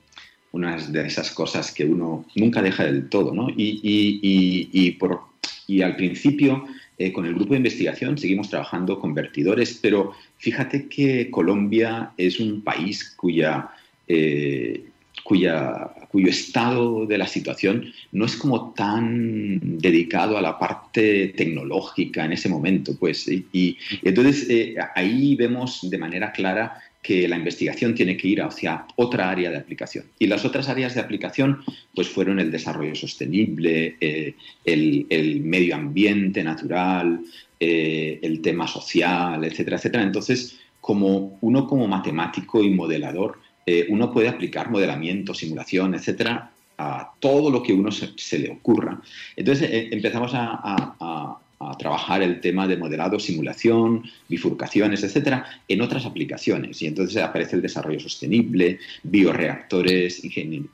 unas 0.52 0.90
de 0.92 1.06
esas 1.06 1.30
cosas 1.30 1.72
que 1.72 1.84
uno 1.84 2.24
nunca 2.34 2.62
deja 2.62 2.84
del 2.84 3.08
todo. 3.10 3.34
¿no? 3.34 3.48
Y, 3.54 4.92
por, 4.92 5.20
y 5.66 5.82
al 5.82 5.96
principio, 5.96 6.64
eh, 6.96 7.12
con 7.12 7.26
el 7.26 7.34
grupo 7.34 7.52
de 7.52 7.58
investigación, 7.58 8.16
seguimos 8.16 8.48
trabajando 8.48 8.98
con 8.98 9.12
vertidores, 9.12 9.78
pero 9.82 10.12
fíjate 10.38 10.88
que 10.88 11.30
Colombia 11.30 12.12
es 12.16 12.40
un 12.40 12.62
país 12.62 13.12
cuya 13.16 13.68
eh, 14.08 14.82
cuya, 15.24 15.90
cuyo 16.10 16.28
estado 16.28 17.06
de 17.06 17.18
la 17.18 17.26
situación 17.26 17.92
no 18.12 18.26
es 18.26 18.36
como 18.36 18.72
tan 18.74 19.78
dedicado 19.78 20.36
a 20.38 20.42
la 20.42 20.58
parte 20.58 21.28
tecnológica 21.28 22.24
en 22.24 22.32
ese 22.32 22.48
momento. 22.48 22.92
Pues, 22.96 23.26
y, 23.26 23.76
entonces 24.02 24.46
eh, 24.48 24.76
ahí 24.94 25.34
vemos 25.34 25.90
de 25.90 25.98
manera 25.98 26.30
clara 26.30 26.78
que 27.02 27.26
la 27.28 27.36
investigación 27.36 27.94
tiene 27.94 28.16
que 28.16 28.28
ir 28.28 28.42
hacia 28.42 28.86
otra 28.96 29.30
área 29.30 29.50
de 29.50 29.58
aplicación. 29.58 30.04
Y 30.18 30.26
las 30.26 30.44
otras 30.44 30.68
áreas 30.68 30.94
de 30.94 31.00
aplicación 31.00 31.60
pues 31.94 32.08
fueron 32.08 32.38
el 32.38 32.50
desarrollo 32.50 32.94
sostenible, 32.94 33.96
eh, 34.00 34.34
el, 34.64 35.40
medio 35.42 35.74
ambiente 35.74 36.42
natural, 36.42 37.20
eh, 37.60 38.20
el 38.22 38.40
tema 38.40 38.66
social, 38.66 39.44
etcétera, 39.44 39.76
etcétera. 39.76 40.02
Entonces, 40.02 40.58
como 40.80 41.38
uno 41.40 41.66
como 41.66 41.88
matemático 41.88 42.62
y 42.62 42.70
modelador 42.70 43.38
eh, 43.66 43.86
uno 43.88 44.12
puede 44.12 44.28
aplicar 44.28 44.70
modelamiento, 44.70 45.34
simulación, 45.34 45.94
etcétera, 45.94 46.50
a 46.78 47.12
todo 47.20 47.50
lo 47.50 47.62
que 47.62 47.72
uno 47.72 47.90
se, 47.90 48.38
le 48.38 48.50
ocurra. 48.50 49.00
Entonces 49.36 49.70
eh, 49.70 49.88
empezamos 49.92 50.32
a, 50.34 51.38
trabajar 51.78 52.20
el 52.20 52.42
tema 52.42 52.68
de 52.68 52.76
modelado, 52.76 53.18
simulación, 53.18 54.04
bifurcaciones, 54.28 55.02
etcétera, 55.02 55.46
en 55.66 55.80
otras 55.80 56.04
aplicaciones. 56.04 56.82
Y 56.82 56.86
entonces 56.86 57.22
aparece 57.22 57.56
el 57.56 57.62
desarrollo 57.62 58.00
sostenible, 58.00 58.80
bioreactores, 59.02 60.20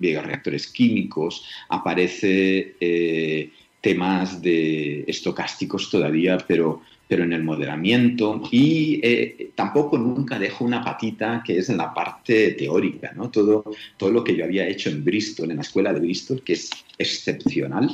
bioreactores 0.00 0.66
químicos, 0.66 1.44
aparece 1.68 2.74
eh, 2.80 3.50
temas 3.80 4.42
de 4.42 5.04
estocásticos 5.06 5.90
todavía, 5.90 6.38
pero 6.38 6.82
pero 7.10 7.24
en 7.24 7.32
el 7.32 7.42
modelamiento 7.42 8.40
y 8.52 9.00
eh, 9.02 9.50
tampoco 9.56 9.98
nunca 9.98 10.38
dejo 10.38 10.64
una 10.64 10.84
patita 10.84 11.42
que 11.44 11.58
es 11.58 11.68
en 11.68 11.78
la 11.78 11.92
parte 11.92 12.52
teórica, 12.52 13.10
¿no? 13.16 13.30
Todo, 13.30 13.64
todo 13.96 14.12
lo 14.12 14.22
que 14.22 14.36
yo 14.36 14.44
había 14.44 14.68
hecho 14.68 14.90
en 14.90 15.04
Bristol, 15.04 15.50
en 15.50 15.56
la 15.56 15.62
escuela 15.62 15.92
de 15.92 15.98
Bristol, 15.98 16.40
que 16.44 16.52
es 16.52 16.70
excepcional, 16.98 17.90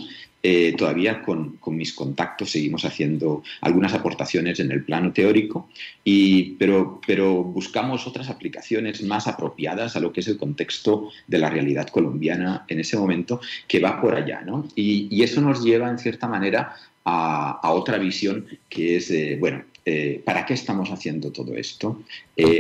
eh, 0.49 0.77
todavía 0.79 1.23
con, 1.23 1.57
con, 1.57 1.77
mis 1.77 1.93
contactos 1.93 2.53
seguimos 2.53 2.85
haciendo 2.85 3.43
algunas 3.63 3.95
aportaciones 3.95 4.61
en 4.61 4.71
el 4.71 4.85
plano 4.85 5.13
teórico, 5.13 5.69
y, 6.05 6.53
pero, 6.53 7.01
pero 7.05 7.43
buscamos 7.43 8.07
otras 8.07 8.31
aplicaciones 8.31 9.03
más 9.03 9.27
apropiadas 9.27 9.97
a 9.97 10.01
lo 10.01 10.13
que 10.13 10.21
es 10.21 10.29
el 10.29 10.39
contexto 10.39 11.11
de 11.27 11.39
la 11.39 11.51
realidad 11.51 11.89
colombiana 11.89 12.65
en 12.69 12.79
ese 12.79 12.97
momento, 12.97 13.41
que 13.67 13.81
va 13.81 14.01
por 14.01 14.15
allá. 14.15 14.43
¿no? 14.43 14.69
Y, 14.77 15.09
y 15.11 15.25
eso 15.25 15.41
nos 15.41 15.65
lleva, 15.65 15.91
en 15.91 15.99
cierta 15.99 16.29
manera, 16.29 16.77
a, 17.05 17.73
otra 17.73 17.99
visión 17.99 18.47
que 18.69 18.99
es, 18.99 19.11
eh, 19.11 19.37
bueno, 19.41 19.65
eh, 19.85 20.23
¿para 20.25 20.47
qué 20.47 20.55
estamos 20.55 20.93
haciendo 20.93 21.33
todo 21.33 21.57
esto? 21.57 22.05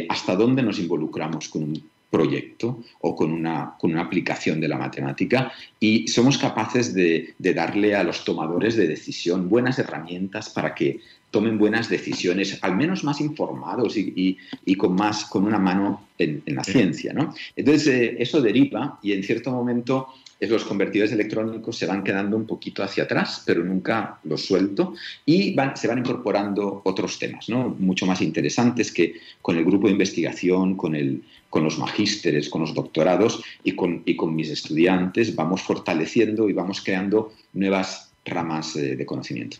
¿Hasta 0.09 0.35
dónde 0.35 0.65
nos 0.65 0.81
involucramos 0.81 1.49
con 1.49 1.63
un 1.63 1.83
proyecto 2.17 2.83
o 3.01 3.15
con 3.15 3.33
una, 3.33 3.75
con 3.79 3.93
una 3.93 4.03
aplicación 4.03 4.61
de 4.61 4.69
la 4.69 4.79
matemática? 4.79 5.53
Y 5.79 6.09
somos 6.09 6.39
capaces 6.39 6.95
de, 6.95 7.35
darle 7.39 7.95
a 7.95 8.03
los 8.03 8.25
tomadores 8.25 8.77
de 8.77 8.89
decisión 8.89 9.49
buenas 9.49 9.79
herramientas 9.79 10.49
para 10.51 10.75
que 10.75 11.01
tomen 11.31 11.59
buenas 11.59 11.91
decisiones, 11.91 12.59
al 12.63 12.77
menos 12.77 13.05
más 13.05 13.21
informados 13.21 13.97
y, 13.97 14.39
con, 14.77 14.95
más, 14.95 15.25
con 15.27 15.45
una 15.45 15.59
mano 15.59 16.09
en, 16.19 16.43
en 16.47 16.55
la 16.55 16.65
ciencia. 16.65 17.13
¿no? 17.13 17.35
Entonces, 17.55 18.15
eso 18.19 18.41
deriva 18.41 18.99
y 19.03 19.13
en 19.13 19.23
cierto 19.23 19.51
momento 19.51 20.09
los 20.41 20.65
convertidores 20.65 21.13
electrónicos 21.13 21.77
se 21.77 21.87
van 21.87 22.05
quedando 22.05 22.37
un 22.37 22.47
poquito 22.47 22.83
hacia 22.83 23.05
atrás, 23.05 23.43
pero 23.47 23.65
nunca 23.65 24.19
los 24.25 24.45
suelto, 24.45 24.95
y 25.25 25.57
se 25.75 25.89
van 25.89 25.99
incorporando 25.99 26.83
otros 26.85 27.19
temas, 27.19 27.49
¿no? 27.49 27.75
mucho 27.79 28.07
más 28.07 28.21
interesantes 28.21 28.93
que 28.93 29.21
con 29.41 29.57
el 29.57 29.65
grupo 29.65 29.87
de 29.87 29.93
investigación, 29.93 30.77
con, 30.77 30.95
el, 30.95 31.23
con 31.49 31.65
los 31.65 31.79
magísteres, 31.79 32.49
con 32.49 32.61
los 32.61 32.75
doctorados 32.75 33.43
y 33.65 33.73
con, 33.73 34.03
y 34.05 34.17
con 34.17 34.35
mis 34.35 34.51
estudiantes, 34.51 35.35
vamos 35.35 35.63
fortaleciendo 35.63 36.49
y 36.49 36.53
vamos 36.53 36.83
creando 36.83 37.33
nuevas 37.55 38.13
ramas 38.25 38.77
eh, 38.77 38.97
de 38.97 39.07
conocimiento. 39.07 39.59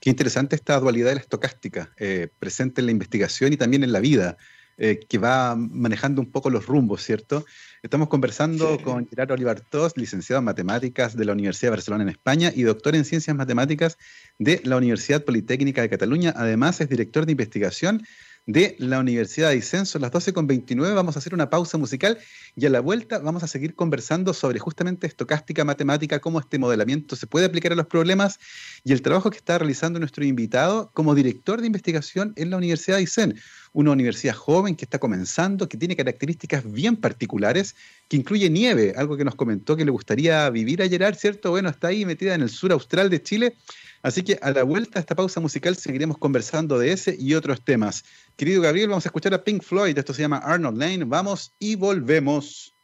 Qué 0.00 0.08
interesante 0.08 0.56
esta 0.56 0.80
dualidad 0.80 1.10
de 1.10 1.16
la 1.16 1.20
estocástica, 1.20 1.92
eh, 1.98 2.28
presente 2.38 2.80
en 2.80 2.86
la 2.86 2.92
investigación 2.92 3.52
y 3.52 3.58
también 3.58 3.84
en 3.84 3.92
la 3.92 4.00
vida, 4.00 4.38
eh, 4.78 4.98
que 5.06 5.18
va 5.18 5.54
manejando 5.56 6.22
un 6.22 6.30
poco 6.30 6.48
los 6.48 6.64
rumbos, 6.64 7.04
¿cierto? 7.04 7.44
Estamos 7.82 8.08
conversando 8.08 8.78
con 8.84 9.08
Gerardo 9.08 9.32
Olivartos, 9.32 9.96
licenciado 9.96 10.40
en 10.40 10.44
Matemáticas 10.44 11.16
de 11.16 11.24
la 11.24 11.32
Universidad 11.32 11.68
de 11.68 11.76
Barcelona 11.76 12.02
en 12.02 12.10
España 12.10 12.52
y 12.54 12.64
doctor 12.64 12.94
en 12.94 13.06
Ciencias 13.06 13.34
Matemáticas 13.34 13.96
de 14.38 14.60
la 14.64 14.76
Universidad 14.76 15.24
Politécnica 15.24 15.80
de 15.80 15.88
Cataluña. 15.88 16.34
Además, 16.36 16.82
es 16.82 16.90
director 16.90 17.24
de 17.24 17.32
investigación 17.32 18.02
de 18.44 18.76
la 18.78 18.98
Universidad 18.98 19.48
de 19.48 19.56
Icenso. 19.56 19.96
A 19.96 20.02
las 20.02 20.12
12.29 20.12 20.94
vamos 20.94 21.16
a 21.16 21.20
hacer 21.20 21.32
una 21.32 21.48
pausa 21.48 21.78
musical 21.78 22.18
y 22.54 22.66
a 22.66 22.70
la 22.70 22.80
vuelta 22.80 23.18
vamos 23.18 23.44
a 23.44 23.46
seguir 23.46 23.74
conversando 23.74 24.34
sobre 24.34 24.58
justamente 24.58 25.06
estocástica 25.06 25.64
matemática, 25.64 26.20
cómo 26.20 26.38
este 26.38 26.58
modelamiento 26.58 27.16
se 27.16 27.26
puede 27.26 27.46
aplicar 27.46 27.72
a 27.72 27.76
los 27.76 27.86
problemas 27.86 28.38
y 28.84 28.92
el 28.92 29.00
trabajo 29.00 29.30
que 29.30 29.38
está 29.38 29.56
realizando 29.56 29.98
nuestro 29.98 30.24
invitado 30.24 30.90
como 30.92 31.14
director 31.14 31.62
de 31.62 31.66
investigación 31.66 32.34
en 32.36 32.50
la 32.50 32.58
Universidad 32.58 32.98
de 32.98 33.04
Isen 33.04 33.40
una 33.72 33.92
universidad 33.92 34.34
joven 34.34 34.74
que 34.76 34.84
está 34.84 34.98
comenzando, 34.98 35.68
que 35.68 35.76
tiene 35.76 35.96
características 35.96 36.70
bien 36.70 36.96
particulares, 36.96 37.76
que 38.08 38.16
incluye 38.16 38.50
nieve, 38.50 38.94
algo 38.96 39.16
que 39.16 39.24
nos 39.24 39.34
comentó 39.34 39.76
que 39.76 39.84
le 39.84 39.90
gustaría 39.90 40.48
vivir 40.50 40.82
a 40.82 40.88
Gerard, 40.88 41.14
¿cierto? 41.14 41.50
Bueno, 41.50 41.68
está 41.68 41.88
ahí 41.88 42.04
metida 42.04 42.34
en 42.34 42.42
el 42.42 42.50
sur 42.50 42.72
austral 42.72 43.10
de 43.10 43.22
Chile. 43.22 43.56
Así 44.02 44.22
que 44.22 44.38
a 44.40 44.50
la 44.50 44.62
vuelta 44.62 44.98
a 44.98 45.00
esta 45.00 45.14
pausa 45.14 45.40
musical 45.40 45.76
seguiremos 45.76 46.18
conversando 46.18 46.78
de 46.78 46.92
ese 46.92 47.16
y 47.18 47.34
otros 47.34 47.62
temas. 47.62 48.04
Querido 48.36 48.62
Gabriel, 48.62 48.88
vamos 48.88 49.04
a 49.06 49.08
escuchar 49.08 49.34
a 49.34 49.44
Pink 49.44 49.62
Floyd, 49.62 49.96
esto 49.96 50.14
se 50.14 50.22
llama 50.22 50.38
Arnold 50.38 50.78
Lane, 50.78 51.04
vamos 51.04 51.52
y 51.58 51.74
volvemos. 51.76 52.74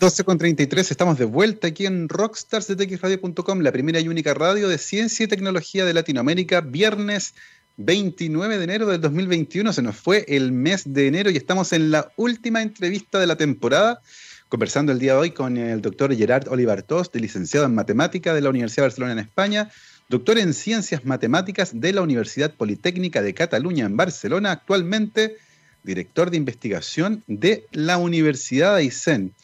12 0.00 0.24
con 0.24 0.38
33, 0.38 0.90
estamos 0.92 1.18
de 1.18 1.26
vuelta 1.26 1.66
aquí 1.66 1.84
en 1.84 2.08
rockstarsdetxradio.com, 2.08 3.60
la 3.60 3.70
primera 3.70 4.00
y 4.00 4.08
única 4.08 4.32
radio 4.32 4.66
de 4.66 4.78
ciencia 4.78 5.24
y 5.24 5.28
tecnología 5.28 5.84
de 5.84 5.92
Latinoamérica, 5.92 6.62
viernes 6.62 7.34
29 7.76 8.56
de 8.56 8.64
enero 8.64 8.86
del 8.86 9.02
2021. 9.02 9.74
Se 9.74 9.82
nos 9.82 9.96
fue 9.96 10.24
el 10.26 10.52
mes 10.52 10.90
de 10.90 11.06
enero 11.06 11.28
y 11.28 11.36
estamos 11.36 11.74
en 11.74 11.90
la 11.90 12.10
última 12.16 12.62
entrevista 12.62 13.18
de 13.18 13.26
la 13.26 13.36
temporada, 13.36 14.00
conversando 14.48 14.90
el 14.90 14.98
día 14.98 15.12
de 15.12 15.18
hoy 15.18 15.30
con 15.32 15.58
el 15.58 15.82
doctor 15.82 16.16
Gerard 16.16 16.48
Olivar 16.48 16.82
Tost, 16.82 17.14
licenciado 17.16 17.66
en 17.66 17.74
matemática 17.74 18.32
de 18.32 18.40
la 18.40 18.48
Universidad 18.48 18.84
de 18.84 18.88
Barcelona 18.88 19.12
en 19.12 19.18
España, 19.18 19.70
doctor 20.08 20.38
en 20.38 20.54
ciencias 20.54 21.04
matemáticas 21.04 21.78
de 21.78 21.92
la 21.92 22.00
Universidad 22.00 22.54
Politécnica 22.54 23.20
de 23.20 23.34
Cataluña 23.34 23.84
en 23.84 23.98
Barcelona, 23.98 24.52
actualmente 24.52 25.36
director 25.82 26.30
de 26.30 26.38
investigación 26.38 27.22
de 27.26 27.66
la 27.72 27.98
Universidad 27.98 28.76
de 28.76 28.80
Aysén. 28.80 29.34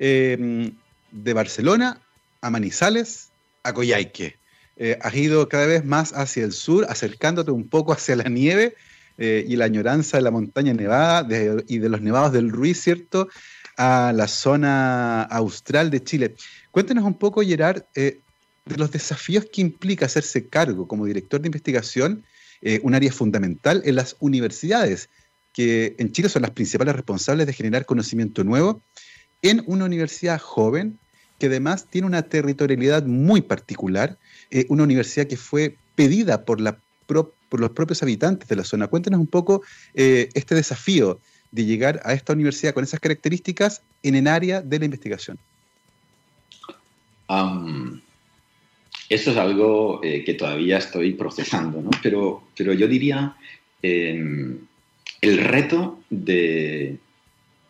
Em, 0.00 0.72
de 1.12 1.32
Barcelona 1.32 2.00
a 2.40 2.50
Manizales 2.50 3.30
a 3.62 3.72
Coyhaique. 3.72 4.36
Eh, 4.76 4.98
has 5.02 5.14
ido 5.14 5.46
cada 5.48 5.66
vez 5.66 5.84
más 5.84 6.12
hacia 6.14 6.42
el 6.42 6.52
sur, 6.52 6.86
acercándote 6.88 7.50
un 7.50 7.68
poco 7.68 7.92
hacia 7.92 8.16
la 8.16 8.30
nieve 8.30 8.74
eh, 9.18 9.44
y 9.46 9.56
la 9.56 9.66
añoranza 9.66 10.16
de 10.16 10.22
la 10.22 10.30
montaña 10.30 10.72
nevada 10.72 11.28
y 11.68 11.78
de 11.78 11.88
los 11.90 12.00
nevados 12.00 12.32
del 12.32 12.50
Ruiz, 12.50 12.80
¿cierto? 12.80 13.28
A 13.76 14.12
la 14.14 14.26
zona 14.26 15.22
austral 15.24 15.90
de 15.90 16.02
Chile. 16.02 16.34
Cuéntenos 16.70 17.04
un 17.04 17.12
poco, 17.12 17.42
Gerard, 17.42 17.82
eh, 17.94 18.20
de 18.64 18.76
los 18.76 18.90
desafíos 18.90 19.44
que 19.52 19.60
implica 19.60 20.06
hacerse 20.06 20.46
cargo 20.46 20.88
como 20.88 21.04
director 21.04 21.40
de 21.40 21.48
investigación, 21.48 22.24
un 22.82 22.94
área 22.94 23.10
fundamental 23.10 23.80
en 23.86 23.96
las 23.96 24.16
universidades, 24.20 25.08
que 25.54 25.96
en 25.98 26.12
Chile 26.12 26.28
son 26.28 26.42
las 26.42 26.50
principales 26.50 26.94
responsables 26.94 27.46
de 27.46 27.54
generar 27.54 27.86
conocimiento 27.86 28.44
nuevo 28.44 28.82
en 29.42 29.62
una 29.66 29.84
universidad 29.84 30.40
joven 30.40 30.98
que 31.38 31.46
además 31.46 31.86
tiene 31.88 32.06
una 32.06 32.22
territorialidad 32.22 33.04
muy 33.04 33.40
particular, 33.40 34.18
eh, 34.50 34.66
una 34.68 34.84
universidad 34.84 35.26
que 35.26 35.38
fue 35.38 35.74
pedida 35.94 36.44
por, 36.44 36.60
los 36.60 37.70
propios 37.70 38.02
habitantes 38.02 38.46
de 38.48 38.56
la 38.56 38.64
zona. 38.64 38.86
Cuéntanos 38.88 39.18
un 39.18 39.26
poco 39.26 39.62
eh, 39.94 40.28
este 40.34 40.54
desafío 40.54 41.18
de 41.50 41.64
llegar 41.64 42.00
a 42.04 42.12
esta 42.12 42.34
universidad 42.34 42.74
con 42.74 42.84
esas 42.84 43.00
características 43.00 43.82
en 44.02 44.14
el 44.14 44.26
área 44.26 44.60
de 44.60 44.78
la 44.78 44.84
investigación. 44.84 45.38
eso 49.08 49.30
es 49.30 49.36
algo 49.36 50.00
eh, 50.04 50.22
que 50.24 50.34
todavía 50.34 50.78
estoy 50.78 51.14
procesando, 51.14 51.80
¿no? 51.80 51.90
pero, 52.02 52.42
pero 52.56 52.74
yo 52.74 52.86
diría 52.86 53.34
em, 53.82 54.58
el 55.22 55.38
reto 55.38 56.00
de, 56.10 56.98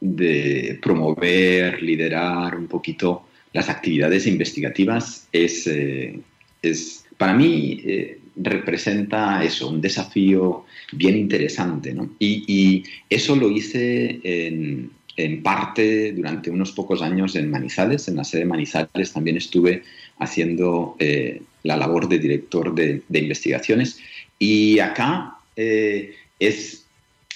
de 0.01 0.79
promover, 0.81 1.83
liderar 1.83 2.57
un 2.57 2.67
poquito 2.67 3.25
las 3.53 3.69
actividades 3.69 4.27
investigativas 4.27 5.29
es, 5.33 5.67
eh, 5.67 6.21
es 6.63 7.05
para 7.17 7.35
mí, 7.35 7.83
eh, 7.85 8.19
representa 8.37 9.45
eso, 9.45 9.69
un 9.69 9.81
desafío 9.81 10.65
bien 10.93 11.17
interesante. 11.17 11.93
¿no? 11.93 12.11
Y, 12.19 12.85
eso 13.11 13.37
lo 13.37 13.51
hice 13.51 14.21
en, 14.23 14.91
en, 15.17 15.43
parte 15.43 16.13
durante 16.13 16.51
unos 16.51 16.73
pocos 16.73 17.03
años 17.03 17.35
en 17.37 17.51
Manizales, 17.51 18.09
en 18.09 18.17
la 18.17 18.25
sede 18.25 18.43
de 18.43 18.47
Manizales 18.47 19.13
también 19.13 19.37
estuve 19.37 19.83
haciendo 20.19 20.97
eh, 20.99 21.43
la 21.65 21.77
labor 21.77 22.09
de 22.09 22.19
director 22.19 22.75
de, 22.75 23.03
de 23.09 23.19
investigaciones. 23.19 23.99
Y 24.39 24.79
acá 24.79 25.37
es 25.57 26.87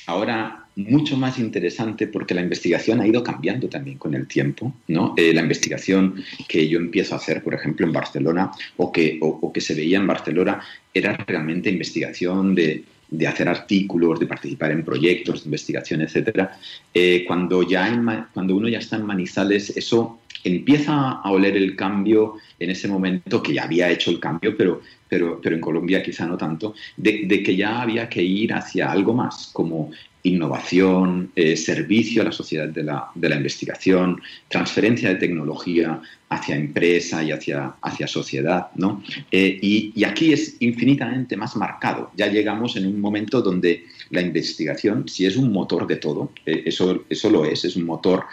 ahora 0.06 0.63
mucho 0.76 1.16
más 1.16 1.38
interesante 1.38 2.08
porque 2.08 2.34
la 2.34 2.42
investigación 2.42 3.00
ha 3.00 3.06
ido 3.06 3.22
cambiando 3.22 3.68
también 3.68 3.98
con 3.98 4.14
el 4.14 4.26
tiempo. 4.26 4.74
¿no? 4.88 5.14
Eh, 5.16 5.32
la 5.32 5.42
investigación 5.42 6.22
que 6.48 6.68
yo 6.68 6.78
empiezo 6.78 7.14
a 7.14 7.18
hacer, 7.18 7.42
por 7.42 7.54
ejemplo, 7.54 7.86
en 7.86 7.92
Barcelona 7.92 8.50
o 8.76 8.90
que, 8.90 9.18
o, 9.20 9.52
que 9.52 9.60
se 9.60 9.74
veía 9.74 9.98
en 9.98 10.06
Barcelona 10.06 10.62
era 10.92 11.16
realmente 11.26 11.70
investigación 11.70 12.54
de, 12.54 12.84
de, 13.08 13.26
hacer 13.26 13.48
artículos, 13.48 14.18
de 14.18 14.26
participar 14.26 14.72
en 14.72 14.84
proyectos 14.84 15.42
de 15.42 15.48
investigación, 15.48 16.02
etc. 16.02 16.48
Eh, 16.92 17.24
cuando, 17.26 17.62
ya 17.62 17.88
cuando 18.32 18.56
uno 18.56 18.68
ya 18.68 18.78
está 18.78 18.96
en 18.96 19.06
Manizales, 19.06 19.76
eso 19.76 20.20
empieza 20.44 21.10
a 21.10 21.30
oler 21.30 21.56
el 21.56 21.74
cambio 21.74 22.34
en 22.60 22.70
ese 22.70 22.86
momento, 22.86 23.42
que 23.42 23.54
ya 23.54 23.64
había 23.64 23.90
hecho 23.90 24.10
el 24.10 24.20
cambio, 24.20 24.56
pero, 24.56 24.82
pero, 25.08 25.40
pero 25.42 25.54
en 25.54 25.60
Colombia 25.60 26.02
quizá 26.02 26.26
no 26.26 26.36
tanto, 26.36 26.74
de, 26.96 27.42
que 27.42 27.56
ya 27.56 27.82
había 27.82 28.08
que 28.08 28.22
ir 28.22 28.52
hacia 28.52 28.92
algo 28.92 29.14
más, 29.14 29.50
como 29.52 29.90
innovación, 30.22 31.30
eh, 31.36 31.54
servicio 31.54 32.22
a 32.22 32.26
la 32.26 32.32
sociedad 32.32 32.68
de 32.68 32.82
la, 32.82 33.08
de 33.14 33.28
la, 33.28 33.36
investigación, 33.36 34.22
transferencia 34.48 35.10
de 35.10 35.16
tecnología 35.16 36.00
hacia 36.30 36.56
empresa 36.56 37.22
y 37.22 37.30
hacia, 37.30 37.74
hacia 37.82 38.06
sociedad. 38.06 38.68
¿no? 38.74 39.02
Eh, 39.30 39.58
y, 39.60 39.92
y, 39.94 40.04
aquí 40.04 40.32
es 40.32 40.56
infinitamente 40.60 41.36
más 41.36 41.56
marcado. 41.56 42.10
Ya 42.16 42.28
llegamos 42.28 42.76
en 42.76 42.86
un 42.86 43.00
momento 43.00 43.42
donde 43.42 43.84
la 44.10 44.22
investigación, 44.22 45.08
si 45.08 45.26
es 45.26 45.36
un 45.36 45.52
motor 45.52 45.86
de 45.86 45.96
todo, 45.96 46.32
eh, 46.46 46.62
eso, 46.64 47.04
eso 47.10 47.28
lo 47.28 47.44
es, 47.44 47.66
es 47.66 47.76
un 47.76 47.84
motor 47.84 48.24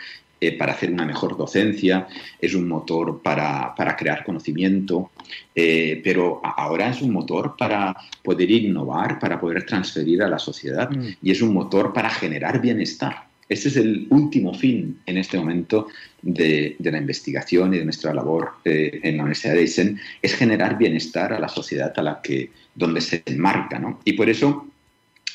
eh, 0.43 0.58
para 0.58 0.73
hacer 0.73 0.91
una 0.91 1.06
mejor 1.06 1.38
docencia, 1.38 2.08
es 2.39 2.56
un 2.56 2.67
motor 2.67 3.21
para, 3.21 3.75
crear 3.95 4.23
conocimiento, 4.23 5.12
eh, 5.54 6.01
pero 6.04 6.41
ahora 6.43 6.89
es 6.89 6.99
un 7.04 7.13
motor 7.13 7.56
para 7.56 7.95
poder 8.23 8.49
innovar, 8.49 9.19
para 9.19 9.39
poder 9.39 9.67
transferir 9.67 10.23
a 10.23 10.27
la 10.27 10.39
sociedad 10.39 10.89
mm. 10.89 11.17
y 11.21 11.30
es 11.30 11.43
un 11.43 11.54
motor 11.54 11.93
para 11.93 12.10
generar 12.10 12.60
bienestar. 12.60 13.27
Ese 13.47 13.67
es 13.67 13.75
el 13.75 14.08
último 14.10 14.56
fin 14.56 14.99
en 15.06 15.19
este 15.19 15.38
momento 15.38 15.89
de, 16.23 16.75
la 16.80 16.97
investigación 16.97 17.75
y 17.75 17.77
de 17.77 17.84
nuestra 17.84 18.12
labor 18.12 18.54
eh, 18.65 18.99
en 19.04 19.17
la 19.17 19.23
Universidad 19.23 19.54
de 19.54 19.60
Eisen, 19.60 19.99
es 20.23 20.34
generar 20.34 20.75
bienestar 20.75 21.34
a 21.34 21.39
la 21.39 21.49
sociedad 21.49 21.93
a 21.97 22.01
la 22.01 22.19
que, 22.19 22.49
donde 22.73 23.01
se 23.01 23.21
enmarca. 23.27 23.77
¿no? 23.77 23.99
Y 24.06 24.13
por 24.13 24.27
eso 24.27 24.70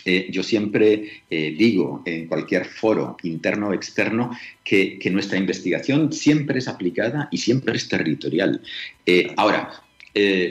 eh, 0.07 0.29
yo 0.31 0.45
siempre 0.45 1.23
eh, 1.29 1.55
digo 1.59 2.03
en 2.07 2.29
cualquier 2.29 2.65
foro 2.65 3.17
interno 3.25 3.69
o 3.69 3.73
externo 3.75 4.31
que, 4.63 4.99
nuestra 5.11 5.37
investigación 5.37 6.13
siempre 6.13 6.59
es 6.61 6.69
aplicada 6.69 7.29
y 7.33 7.39
siempre 7.39 7.77
es 7.77 7.89
territorial. 7.89 8.61
Eh, 9.05 9.33
ahora, 9.37 9.83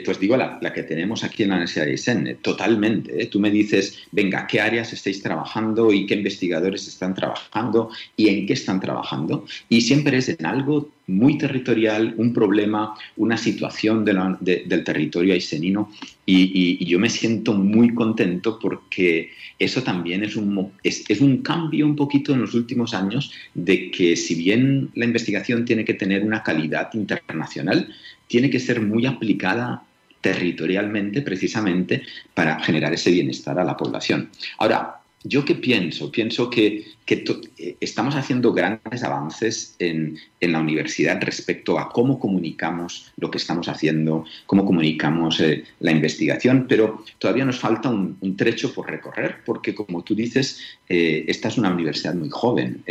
pues 0.04 0.20
digo 0.20 0.36
la, 0.36 0.60
que 0.72 0.84
tenemos 0.84 1.24
aquí 1.24 1.42
en 1.42 1.48
la 1.48 1.56
Universidad 1.56 1.86
de 1.86 1.94
Isen, 1.94 2.38
totalmente. 2.40 3.26
Tú 3.26 3.40
me 3.40 3.50
dices, 3.50 3.98
venga, 4.12 4.46
¿qué 4.46 4.60
áreas 4.60 4.92
estáis 4.92 5.20
trabajando 5.20 5.92
y 5.92 6.06
qué 6.06 6.14
investigadores 6.14 6.86
están 6.86 7.14
trabajando 7.14 7.90
y 8.16 8.28
en 8.28 8.46
qué 8.46 8.52
están 8.52 8.78
trabajando? 8.78 9.44
Y 9.68 9.80
siempre 9.80 10.18
es 10.18 10.28
en 10.28 10.46
algo 10.46 10.88
muy 11.06 11.38
territorial, 11.38 12.14
un 12.16 12.32
problema, 12.32 12.94
una 13.16 13.36
situación 13.36 14.04
del 14.04 14.84
territorio 14.84 15.34
aisenino 15.34 15.90
y, 16.24 16.84
yo 16.84 16.98
me 16.98 17.08
siento 17.08 17.52
muy 17.54 17.94
contento 17.94 18.58
porque 18.58 19.30
eso 19.58 19.82
también 19.82 20.24
es 20.24 20.36
un, 20.36 20.72
es, 20.82 21.20
un 21.20 21.38
cambio 21.42 21.86
un 21.86 21.96
poquito 21.96 22.32
en 22.32 22.40
los 22.40 22.54
últimos 22.54 22.94
años 22.94 23.32
de 23.54 23.90
que 23.90 24.16
si 24.16 24.34
bien 24.34 24.90
la 24.94 25.04
investigación 25.04 25.64
tiene 25.64 25.84
que 25.84 25.94
tener 25.94 26.22
una 26.24 26.42
calidad 26.42 26.92
internacional, 26.94 27.88
tiene 28.26 28.50
que 28.50 28.60
ser 28.60 28.80
muy 28.80 29.06
aplicada 29.06 29.82
territorialmente 30.20 31.22
precisamente 31.22 32.02
para 32.34 32.58
generar 32.60 32.92
ese 32.92 33.12
bienestar 33.12 33.58
a 33.60 33.64
la 33.64 33.76
población. 33.76 34.30
Ahora, 34.58 34.95
¿Yo 35.28 35.44
qué 35.44 35.56
pienso? 35.56 36.10
Pienso 36.12 36.48
que, 36.50 36.84
eh, 37.08 37.76
estamos 37.80 38.14
haciendo 38.14 38.52
grandes 38.52 39.02
avances 39.02 39.74
en, 39.78 40.18
la 40.40 40.60
universidad 40.60 41.20
respecto 41.20 41.76
a 41.76 41.88
cómo 41.88 42.20
comunicamos 42.20 43.12
lo 43.16 43.30
que 43.30 43.38
estamos 43.38 43.68
haciendo, 43.68 44.24
cómo 44.46 44.64
comunicamos 44.64 45.40
eh, 45.40 45.64
la 45.80 45.90
investigación, 45.90 46.66
pero 46.68 47.04
todavía 47.18 47.44
nos 47.44 47.58
falta 47.58 47.88
un, 47.88 48.36
trecho 48.36 48.72
por 48.72 48.88
recorrer, 48.88 49.38
porque 49.44 49.74
como 49.74 50.04
tú 50.04 50.14
dices, 50.14 50.60
eh, 50.88 51.24
esta 51.26 51.48
es 51.48 51.58
una 51.58 51.72
universidad 51.72 52.14
muy 52.14 52.28
joven 52.30 52.84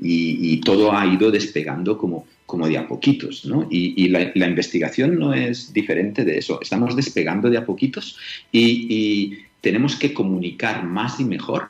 y, 0.00 0.60
todo 0.60 0.96
ha 0.96 1.04
ido 1.06 1.30
despegando 1.30 1.98
como, 1.98 2.26
como 2.46 2.66
de 2.66 2.78
a 2.78 2.88
poquitos, 2.88 3.44
¿no? 3.44 3.66
Y, 3.70 4.08
la, 4.08 4.46
investigación 4.46 5.18
no 5.18 5.34
es 5.34 5.74
diferente 5.74 6.24
de 6.24 6.38
eso. 6.38 6.58
Estamos 6.62 6.96
despegando 6.96 7.50
de 7.50 7.58
a 7.58 7.66
poquitos 7.66 8.16
y 8.50 9.44
tenemos 9.64 9.96
que 9.96 10.12
comunicar 10.12 10.84
más 10.84 11.18
y 11.20 11.24
mejor 11.24 11.68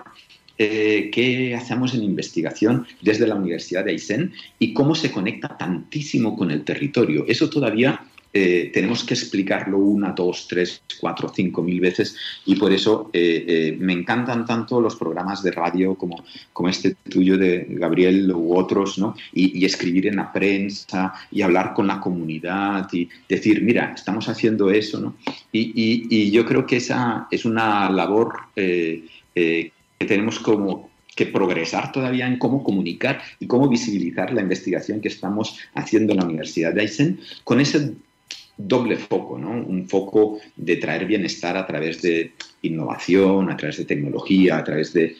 eh, 0.59 1.11
qué 1.12 1.54
hacemos 1.54 1.94
en 1.94 2.02
investigación 2.02 2.88
desde 3.00 3.28
la 3.28 3.37
Universidad 3.37 3.85
de 3.85 3.92
Aysén 3.92 4.33
y 4.59 4.74
cómo 4.74 4.96
se 4.96 5.12
conecta 5.12 5.57
tantísimo 5.57 6.37
con 6.37 6.50
el 6.50 6.64
territorio. 6.64 7.24
Eso 7.28 7.48
todavía 7.48 8.04
eh, 8.37 8.73
tenemos 8.75 9.05
que 9.05 9.14
explicarlo 9.14 9.79
una, 9.79 10.11
dos, 10.11 10.49
tres, 10.49 10.83
cuatro, 11.01 11.33
cinco 11.33 11.62
mil 11.62 11.79
veces 11.79 12.16
y 12.44 12.57
por 12.57 12.73
eso 12.73 13.09
eh, 13.12 13.77
me 13.79 13.92
encantan 13.92 14.44
tanto 14.44 14.81
los 14.81 14.97
programas 14.97 15.40
de 15.44 15.53
radio 15.53 15.94
como, 15.94 16.25
como 16.53 16.68
este 16.68 16.97
tuyo 17.09 17.38
de 17.38 17.64
Gabriel 17.70 18.33
u 18.33 18.57
otros, 18.57 18.99
¿no? 18.99 19.14
Y, 19.33 19.64
escribir 19.64 20.09
en 20.09 20.16
la 20.16 20.33
prensa 20.33 21.14
y 21.31 21.42
hablar 21.42 21.75
con 21.75 21.87
la 21.87 22.01
comunidad 22.01 22.92
y 22.92 23.09
decir, 23.29 23.62
mira, 23.62 23.92
estamos 23.94 24.29
haciendo 24.29 24.68
eso, 24.68 25.01
¿no? 25.01 25.14
Y, 25.53 26.31
yo 26.33 26.44
creo 26.44 26.66
que 26.66 26.79
esa 26.79 27.29
es 27.31 27.44
una 27.44 27.88
labor 27.88 28.35
eh, 28.57 29.05
que 29.35 29.73
tenemos 30.07 30.40
como 30.40 30.90
que 31.14 31.27
progresar 31.27 31.92
todavía 31.92 32.27
en 32.27 32.38
cómo 32.38 32.64
comunicar 32.64 33.23
y 33.38 33.47
cómo 33.47 33.68
visibilizar 33.68 34.33
la 34.33 34.42
investigación 34.42 35.01
que 35.01 35.09
estamos 35.09 35.59
haciendo 35.75 36.12
en 36.12 36.18
la 36.18 36.25
Universidad 36.25 36.75
de 36.75 36.83
Eisen 36.83 37.20
con 37.44 37.61
ese 37.61 37.94
doble 38.56 38.96
foco, 38.96 39.38
¿no? 39.38 39.50
Un 39.50 39.88
foco 39.88 40.40
de 40.56 40.76
traer 40.76 41.06
bienestar 41.06 41.56
a 41.56 41.66
través 41.66 42.02
de 42.02 42.32
innovación, 42.62 43.50
a 43.50 43.56
través 43.56 43.78
de 43.78 43.84
tecnología, 43.84 44.58
a 44.58 44.64
través 44.64 44.92
de, 44.92 45.16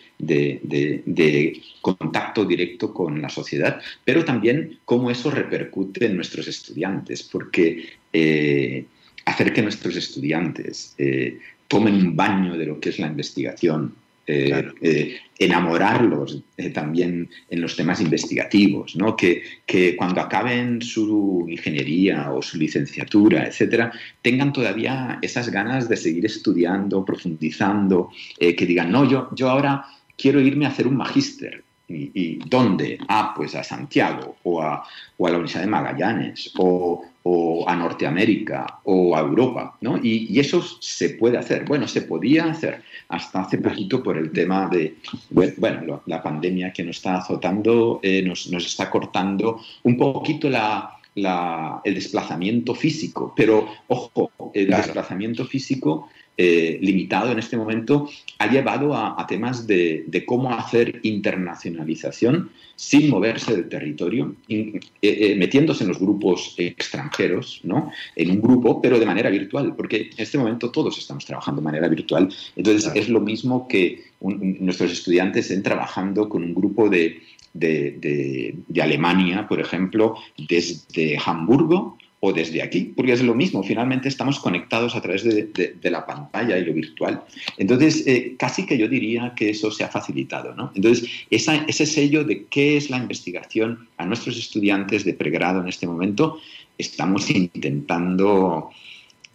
contacto 1.81 2.45
directo 2.45 2.95
con 2.95 3.21
la 3.21 3.29
sociedad, 3.29 3.81
pero 4.05 4.25
también 4.25 4.79
cómo 4.85 5.11
eso 5.11 5.31
repercute 5.31 6.07
en 6.07 6.17
nuestros 6.17 6.49
estudiantes, 6.49 7.23
porque 7.23 7.85
eh, 8.13 8.87
hacer 9.27 9.53
que 9.53 9.63
nuestros 9.63 9.97
estudiantes 9.97 10.95
eh, 10.97 11.39
tomen 11.69 11.95
un 11.95 12.17
baño 12.17 12.57
de 12.57 12.67
lo 12.67 12.81
que 12.81 12.91
es 12.91 12.99
la 12.99 13.09
investigación, 13.09 13.95
enamorarlos 14.27 16.43
también 16.73 17.29
en 17.51 17.61
los 17.61 17.77
temas 17.77 18.01
investigativos, 18.01 18.97
¿no? 18.97 19.17
que, 19.17 19.43
que, 19.67 19.97
cuando 19.97 20.21
acaben 20.21 20.81
su 20.81 21.47
ingeniería 21.49 22.33
o 22.33 22.41
su 22.41 22.59
licenciatura, 22.59 23.47
etcétera, 23.47 23.93
tengan 24.23 24.53
todavía 24.53 25.19
esas 25.21 25.51
ganas 25.51 25.89
de 25.89 25.97
seguir 25.97 26.25
estudiando, 26.25 27.05
profundizando, 27.05 28.11
que 28.39 28.67
digan, 28.67 28.91
no, 28.91 29.09
yo, 29.09 29.29
yo 29.35 29.51
ahora 29.51 29.85
quiero 30.17 30.41
irme 30.41 30.67
a 30.67 30.71
hacer 30.71 30.87
un 30.87 30.97
magíster, 30.97 31.65
¿Y, 31.87 32.37
dónde? 32.49 32.99
Ah, 33.09 33.35
pues 33.37 33.55
a 33.55 33.63
Santiago 33.63 34.37
o 34.43 34.63
a, 34.63 34.85
o 35.19 35.27
a 35.27 35.31
la 35.31 35.37
Universidad 35.37 35.65
de 35.65 35.71
Magallanes 35.71 36.51
o, 36.57 37.05
o, 37.23 37.69
a 37.69 37.77
Norteamérica 37.77 38.81
o 38.85 39.15
a 39.15 39.21
Europa, 39.21 39.77
¿no? 39.83 39.99
Y, 40.03 40.39
eso 40.41 40.63
se 40.81 41.11
puede 41.11 41.37
hacer. 41.37 41.67
Bueno, 41.67 41.87
se 41.87 42.03
podía 42.03 42.47
hacer 42.47 42.83
hasta 43.09 43.43
hace 43.43 43.59
poquito 43.59 44.03
por 44.03 44.17
el 44.17 44.33
tema 44.33 44.67
de, 44.69 44.97
bueno, 45.31 46.03
la 46.07 46.23
pandemia 46.23 46.73
que 46.73 46.85
nos 46.85 46.97
está 46.97 47.17
azotando, 47.17 48.01
eh, 48.03 48.23
nos, 48.23 48.51
nos, 48.51 48.65
está 48.65 48.91
cortando 48.91 49.61
un 49.83 49.99
poquito 49.99 50.49
la, 50.49 50.97
la, 51.15 51.81
el 51.85 51.95
desplazamiento 51.95 52.75
físico, 52.75 53.33
pero 53.37 53.69
ojo, 53.89 54.31
el 54.55 54.69
desplazamiento 54.69 55.45
físico 55.45 56.09
eh, 56.37 56.79
limitado 56.83 57.31
en 57.31 57.39
este 57.39 57.57
momento 57.57 58.11
ha 58.41 58.51
llevado 58.51 58.93
a, 58.93 59.25
temas 59.29 59.69
de, 59.69 60.25
cómo 60.27 60.53
hacer 60.53 60.99
internacionalización 61.05 62.51
sin 62.75 63.09
moverse 63.09 63.55
del 63.55 63.69
territorio, 63.69 64.35
eh, 64.49 64.81
eh, 65.01 65.37
metiéndose 65.37 65.85
en 65.85 65.91
los 65.91 66.01
grupos 66.01 66.57
extranjeros, 66.59 67.61
¿no? 67.63 67.93
en 68.17 68.33
un 68.33 68.43
grupo, 68.43 68.83
pero 68.83 68.99
de 68.99 69.07
manera 69.07 69.31
virtual, 69.31 69.77
porque 69.77 70.11
en 70.11 70.19
este 70.19 70.37
momento 70.37 70.73
todos 70.73 70.99
estamos 70.99 71.25
trabajando 71.25 71.61
de 71.61 71.67
manera 71.67 71.87
virtual. 71.87 72.29
Entonces 72.57 72.91
es 72.97 73.09
lo 73.09 73.21
mismo 73.21 73.69
que 73.69 74.03
nuestros 74.21 74.91
estudiantes 74.91 75.45
estén 75.45 75.63
trabajando 75.63 76.29
con 76.29 76.43
un 76.43 76.53
grupo 76.53 76.89
de, 76.89 77.21
de, 77.53 78.57
de 78.67 78.83
Alemania, 78.83 79.47
por 79.47 79.61
ejemplo, 79.61 80.17
desde 80.49 81.17
Hamburgo 81.25 81.97
o 82.27 82.33
desde 82.33 82.63
aquí, 82.63 82.91
porque 82.97 83.13
es 83.13 83.23
lo 83.23 83.35
mismo, 83.35 83.63
finalmente 83.63 84.09
estamos 84.09 84.39
conectados 84.39 84.97
a 84.97 85.03
través 85.03 85.25
de, 85.25 85.91
la 85.91 86.07
pantalla 86.07 86.57
y 86.57 86.65
lo 86.65 86.73
virtual. 86.73 87.23
Entonces, 87.59 88.03
eh, 88.07 88.35
casi 88.39 88.65
que 88.65 88.79
yo 88.79 88.89
diría 88.89 89.35
que 89.37 89.51
eso 89.51 89.71
se 89.71 89.85
ha 89.85 89.89
facilitado. 89.89 90.55
¿no? 90.55 90.73
Entonces, 90.75 91.07
ese 91.29 91.85
sello 91.85 92.25
de 92.25 92.47
qué 92.47 92.79
es 92.79 92.89
la 92.89 92.97
investigación 92.97 93.89
a 93.99 94.07
nuestros 94.07 94.39
estudiantes 94.39 95.05
de 95.05 95.13
pregrado 95.13 95.61
en 95.61 95.69
este 95.69 95.87
momento, 95.87 96.39
estamos 96.79 97.29
intentando 97.29 98.71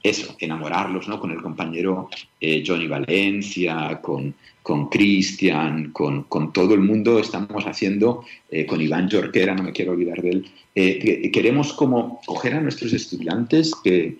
eso, 0.03 0.35
enamorarlos 0.39 1.07
¿no? 1.07 1.19
con 1.19 1.31
el 1.31 1.41
compañero 1.41 2.09
eh, 2.39 2.63
Johnny 2.65 2.87
Valencia, 2.87 3.99
con, 4.01 4.33
con 4.61 4.89
Cristian, 4.89 5.91
con, 5.91 6.25
todo 6.53 6.73
el 6.73 6.81
mundo 6.81 7.19
estamos 7.19 7.65
haciendo, 7.65 8.23
eh, 8.49 8.65
con 8.65 8.81
Iván 8.81 9.09
Jorquera, 9.09 9.55
no 9.55 9.63
me 9.63 9.71
quiero 9.71 9.91
olvidar 9.91 10.21
de 10.21 10.29
él, 10.29 10.49
eh, 10.75 11.29
queremos 11.31 11.73
como 11.73 12.21
coger 12.25 12.53
a 12.53 12.61
nuestros 12.61 12.93
estudiantes 12.93 13.73
que, 13.83 14.17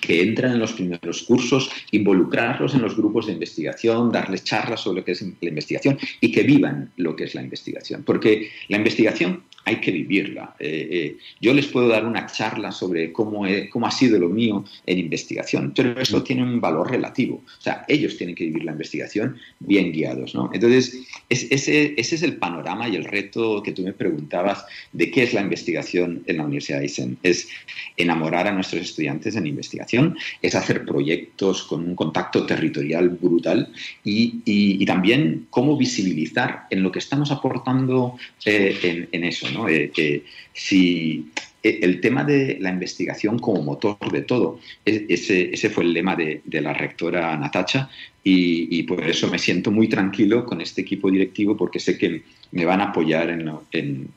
que 0.00 0.22
entran 0.22 0.52
en 0.52 0.58
los 0.58 0.72
primeros 0.72 1.22
cursos, 1.22 1.70
involucrarlos 1.90 2.74
en 2.74 2.82
los 2.82 2.96
grupos 2.96 3.26
de 3.26 3.32
investigación, 3.32 4.10
darles 4.10 4.44
charlas 4.44 4.80
sobre 4.80 5.00
lo 5.00 5.04
que 5.04 5.12
es 5.12 5.22
la 5.22 5.48
investigación 5.48 5.98
y 6.20 6.32
que 6.32 6.42
vivan 6.42 6.90
lo 6.96 7.14
que 7.14 7.24
es 7.24 7.34
la 7.34 7.42
investigación. 7.42 8.02
Porque 8.04 8.50
la 8.68 8.78
investigación 8.78 9.42
hay 9.64 9.76
que 9.76 9.90
vivirla. 9.90 10.54
Eh, 10.58 10.88
eh, 10.90 11.16
yo 11.40 11.54
les 11.54 11.66
puedo 11.66 11.88
dar 11.88 12.04
una 12.04 12.26
charla 12.26 12.72
sobre 12.72 13.12
cómo, 13.12 13.44
cómo 13.70 13.86
ha 13.86 13.90
sido 13.90 14.18
lo 14.18 14.28
mío 14.28 14.64
en 14.86 14.98
investigación, 14.98 15.72
pero 15.74 15.98
eso 16.00 16.18
mm. 16.18 16.24
tiene 16.24 16.42
un 16.42 16.60
valor 16.60 16.90
relativo. 16.90 17.42
O 17.46 17.60
sea, 17.60 17.84
ellos 17.88 18.16
tienen 18.16 18.34
que 18.34 18.44
vivir 18.44 18.64
la 18.64 18.72
investigación 18.72 19.36
bien 19.60 19.92
guiados. 19.92 20.34
¿no? 20.34 20.50
Entonces, 20.52 20.98
ese, 21.28 21.94
ese, 21.96 22.14
es 22.14 22.22
el 22.22 22.36
panorama 22.36 22.88
y 22.88 22.96
el 22.96 23.04
reto 23.04 23.62
que 23.62 23.72
tú 23.72 23.82
me 23.82 23.92
preguntabas 23.92 24.64
de 24.92 25.10
qué 25.10 25.22
es 25.22 25.32
la 25.32 25.40
investigación 25.40 26.22
en 26.26 26.36
la 26.38 26.44
Universidad 26.44 26.78
de 26.78 26.84
Eisen. 26.84 27.18
Es 27.22 27.48
enamorar 27.96 28.48
a 28.48 28.52
nuestros 28.52 28.82
estudiantes 28.82 29.36
en 29.36 29.46
investigación, 29.46 30.16
es 30.40 30.54
hacer 30.54 30.84
proyectos 30.84 31.62
con 31.62 31.86
un 31.86 31.94
contacto 31.94 32.46
territorial 32.46 33.10
brutal 33.10 33.72
y, 34.04 34.40
y, 34.44 34.84
también 34.86 35.46
cómo 35.50 35.76
visibilizar 35.76 36.66
en 36.70 36.82
lo 36.82 36.90
que 36.90 36.98
estamos 36.98 37.30
aportando 37.30 38.16
eh, 38.44 38.76
en, 38.82 39.08
en 39.12 39.24
eso. 39.24 39.51
Eh, 39.68 40.24
si 40.52 41.30
eh, 41.62 41.80
el 41.82 42.00
tema 42.00 42.24
de 42.24 42.58
la 42.60 42.70
investigación 42.70 43.38
como 43.38 43.62
motor 43.62 43.96
de 44.10 44.22
todo, 44.22 44.58
e, 44.84 45.06
ese, 45.08 45.70
fue 45.70 45.84
el 45.84 45.92
lema 45.92 46.16
de, 46.16 46.42
la 46.60 46.72
rectora 46.72 47.36
Natacha 47.36 47.88
y, 48.24 48.82
por 48.84 49.02
eso 49.02 49.28
me 49.28 49.38
siento 49.38 49.70
muy 49.70 49.88
tranquilo 49.88 50.44
con 50.44 50.60
este 50.60 50.82
equipo 50.82 51.10
directivo 51.10 51.56
porque 51.56 51.80
sé 51.80 51.98
que 51.98 52.22
me 52.52 52.64
van 52.64 52.80
a 52.80 52.84
apoyar 52.90 53.30
en, 53.30 54.08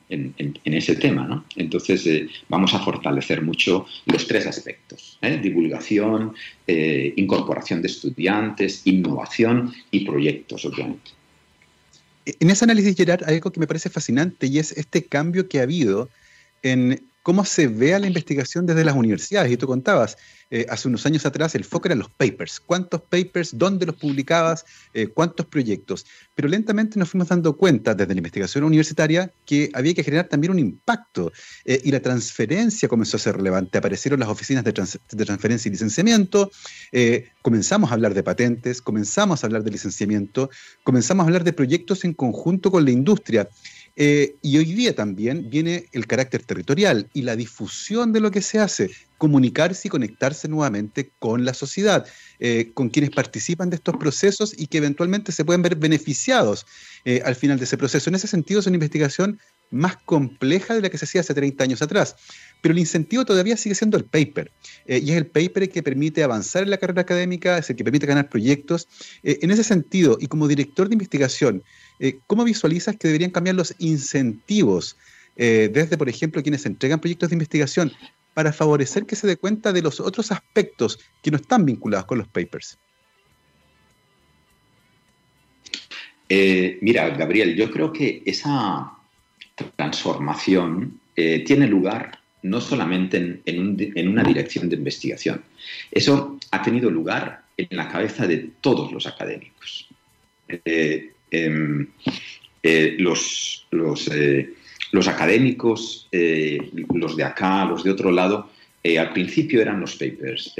ese 0.64 0.96
tema. 0.96 1.44
Entonces 1.56 2.06
eh, 2.06 2.28
vamos 2.48 2.74
a 2.74 2.78
fortalecer 2.80 3.42
mucho 3.42 3.86
los 4.06 4.26
tres 4.26 4.46
aspectos, 4.46 5.18
divulgación, 5.42 6.34
incorporación 6.66 7.82
de 7.82 7.88
estudiantes, 7.88 8.82
innovación 8.86 9.72
y 9.90 10.04
proyectos, 10.04 10.64
obviamente. 10.64 11.16
En 12.26 12.50
ese 12.50 12.64
análisis, 12.64 12.96
Gerard, 12.96 13.22
hay 13.26 13.36
algo 13.36 13.52
que 13.52 13.60
me 13.60 13.66
parece 13.66 13.88
fascinante 13.88 14.48
y 14.48 14.58
es 14.58 14.72
este 14.72 15.04
cambio 15.04 15.48
que 15.48 15.60
ha 15.60 15.62
habido 15.62 16.08
en 16.62 17.00
cómo 17.22 17.44
se 17.44 17.68
ve 17.68 17.94
a 17.94 17.98
la 17.98 18.08
investigación 18.08 18.66
desde 18.66 18.84
las 18.84 18.96
universidades. 18.96 19.52
Y 19.52 19.56
tú 19.56 19.66
contabas, 19.66 20.18
eh, 20.50 20.66
hace 20.68 20.88
unos 20.88 21.04
años 21.06 21.26
atrás 21.26 21.54
el 21.54 21.64
foco 21.64 21.88
eran 21.88 21.98
los 21.98 22.10
papers. 22.10 22.60
¿Cuántos 22.60 23.02
papers? 23.02 23.56
¿Dónde 23.56 23.86
los 23.86 23.96
publicabas? 23.96 24.64
Eh, 24.94 25.08
¿Cuántos 25.08 25.46
proyectos? 25.46 26.06
Pero 26.34 26.48
lentamente 26.48 26.98
nos 26.98 27.10
fuimos 27.10 27.28
dando 27.28 27.56
cuenta 27.56 27.94
desde 27.94 28.14
la 28.14 28.18
investigación 28.18 28.64
universitaria 28.64 29.32
que 29.44 29.70
había 29.74 29.94
que 29.94 30.04
generar 30.04 30.28
también 30.28 30.52
un 30.52 30.58
impacto 30.58 31.32
eh, 31.64 31.80
y 31.84 31.90
la 31.90 32.00
transferencia 32.00 32.88
comenzó 32.88 33.16
a 33.16 33.20
ser 33.20 33.36
relevante. 33.36 33.78
Aparecieron 33.78 34.20
las 34.20 34.28
oficinas 34.28 34.64
de, 34.64 34.72
de 34.72 35.24
transferencia 35.24 35.68
y 35.68 35.72
licenciamiento, 35.72 36.50
comenzamos 37.42 37.90
a 37.90 37.94
hablar 37.94 38.14
de 38.14 38.22
patentes, 38.22 38.82
comenzamos 38.82 39.42
a 39.42 39.46
hablar 39.46 39.62
de 39.62 39.70
licenciamiento, 39.70 40.50
comenzamos 40.84 41.24
a 41.24 41.26
hablar 41.26 41.44
de 41.44 41.52
proyectos 41.52 42.04
en 42.04 42.12
conjunto 42.12 42.70
con 42.70 42.84
la 42.84 42.90
industria. 42.90 43.48
Eh, 43.98 44.36
y 44.42 44.58
hoy 44.58 44.74
día 44.74 44.94
también 44.94 45.48
viene 45.48 45.86
el 45.92 46.06
carácter 46.06 46.42
territorial 46.42 47.08
y 47.14 47.22
la 47.22 47.34
difusión 47.34 48.12
de 48.12 48.20
lo 48.20 48.30
que 48.30 48.42
se 48.42 48.58
hace, 48.58 48.90
comunicarse 49.16 49.88
y 49.88 49.90
conectarse 49.90 50.48
nuevamente 50.48 51.12
con 51.18 51.46
la 51.46 51.54
sociedad, 51.54 52.06
eh, 52.38 52.72
con 52.74 52.90
quienes 52.90 53.10
participan 53.10 53.70
de 53.70 53.76
estos 53.76 53.96
procesos 53.96 54.54
y 54.56 54.66
que 54.66 54.78
eventualmente 54.78 55.32
se 55.32 55.46
pueden 55.46 55.62
ver 55.62 55.76
beneficiados 55.76 56.66
eh, 57.06 57.22
al 57.24 57.36
final 57.36 57.58
de 57.58 57.64
ese 57.64 57.78
proceso. 57.78 58.10
En 58.10 58.16
ese 58.16 58.28
sentido 58.28 58.60
es 58.60 58.66
una 58.66 58.76
investigación 58.76 59.40
más 59.70 59.96
compleja 59.96 60.74
de 60.74 60.82
la 60.82 60.90
que 60.90 60.98
se 60.98 61.06
hacía 61.06 61.22
hace 61.22 61.34
30 61.34 61.64
años 61.64 61.80
atrás. 61.80 62.16
Pero 62.60 62.72
el 62.72 62.78
incentivo 62.78 63.24
todavía 63.24 63.56
sigue 63.56 63.74
siendo 63.74 63.96
el 63.96 64.04
paper. 64.04 64.50
y 64.86 65.10
es 65.10 65.16
el 65.16 65.26
paper 65.26 65.68
que 65.68 65.82
permite 65.82 66.22
avanzar 66.22 66.62
en 66.62 66.70
la 66.70 66.78
carrera 66.78 67.02
académica, 67.02 67.58
es 67.58 67.70
el 67.70 67.76
que 67.76 67.84
permite 67.84 68.06
ganar 68.06 68.28
proyectos. 68.28 68.88
en 69.22 69.50
ese 69.50 69.64
sentido, 69.64 70.18
y 70.20 70.26
como 70.26 70.48
director 70.48 70.88
de 70.88 70.94
investigación, 70.94 71.62
eh, 71.98 72.18
¿cómo 72.26 72.44
visualizas 72.44 72.96
que 72.96 73.08
deberían 73.08 73.30
cambiar 73.30 73.56
los 73.56 73.74
incentivos 73.78 74.96
eh, 75.36 75.70
desde, 75.72 75.98
por 75.98 76.08
ejemplo, 76.08 76.42
quienes 76.42 76.66
entregan 76.66 77.00
proyectos 77.00 77.30
de 77.30 77.34
investigación 77.34 77.92
para 78.34 78.52
favorecer 78.52 79.06
que 79.06 79.16
se 79.16 79.26
dé 79.26 79.36
cuenta 79.36 79.72
de 79.72 79.82
los 79.82 80.00
otros 80.00 80.32
aspectos 80.32 80.98
que 81.22 81.30
no 81.30 81.36
están 81.36 81.64
vinculados 81.64 82.06
con 82.06 82.18
los 82.18 82.28
papers? 82.28 82.78
Eh, 86.28 86.78
mira, 86.82 87.08
Gabriel, 87.10 87.54
yo 87.54 87.70
creo 87.70 87.92
que 87.92 88.22
esa 88.26 88.92
transformación 89.76 91.00
tiene 91.14 91.66
lugar 91.66 92.15
no 92.42 92.60
solamente 92.60 93.40
en, 93.44 94.08
una 94.08 94.22
dirección 94.22 94.68
de 94.68 94.76
investigación. 94.76 95.42
Eso 95.90 96.38
ha 96.50 96.62
tenido 96.62 96.90
lugar 96.90 97.42
en 97.56 97.76
la 97.76 97.88
cabeza 97.88 98.26
de 98.26 98.50
todos 98.60 98.92
los 98.92 99.06
académicos. 99.06 99.88
Em, 100.48 101.88
eh, 102.62 102.96
los, 102.98 103.66
los, 103.70 104.08
eh, 104.08 104.54
los, 104.92 105.08
académicos, 105.08 106.08
eh, 106.12 106.70
los 106.94 107.16
de 107.16 107.24
acá, 107.24 107.64
los 107.64 107.82
de 107.82 107.90
otro 107.90 108.10
lado, 108.10 108.50
al 108.98 109.12
principio 109.12 109.60
eran 109.60 109.80
los 109.80 109.96
papers. 109.96 110.54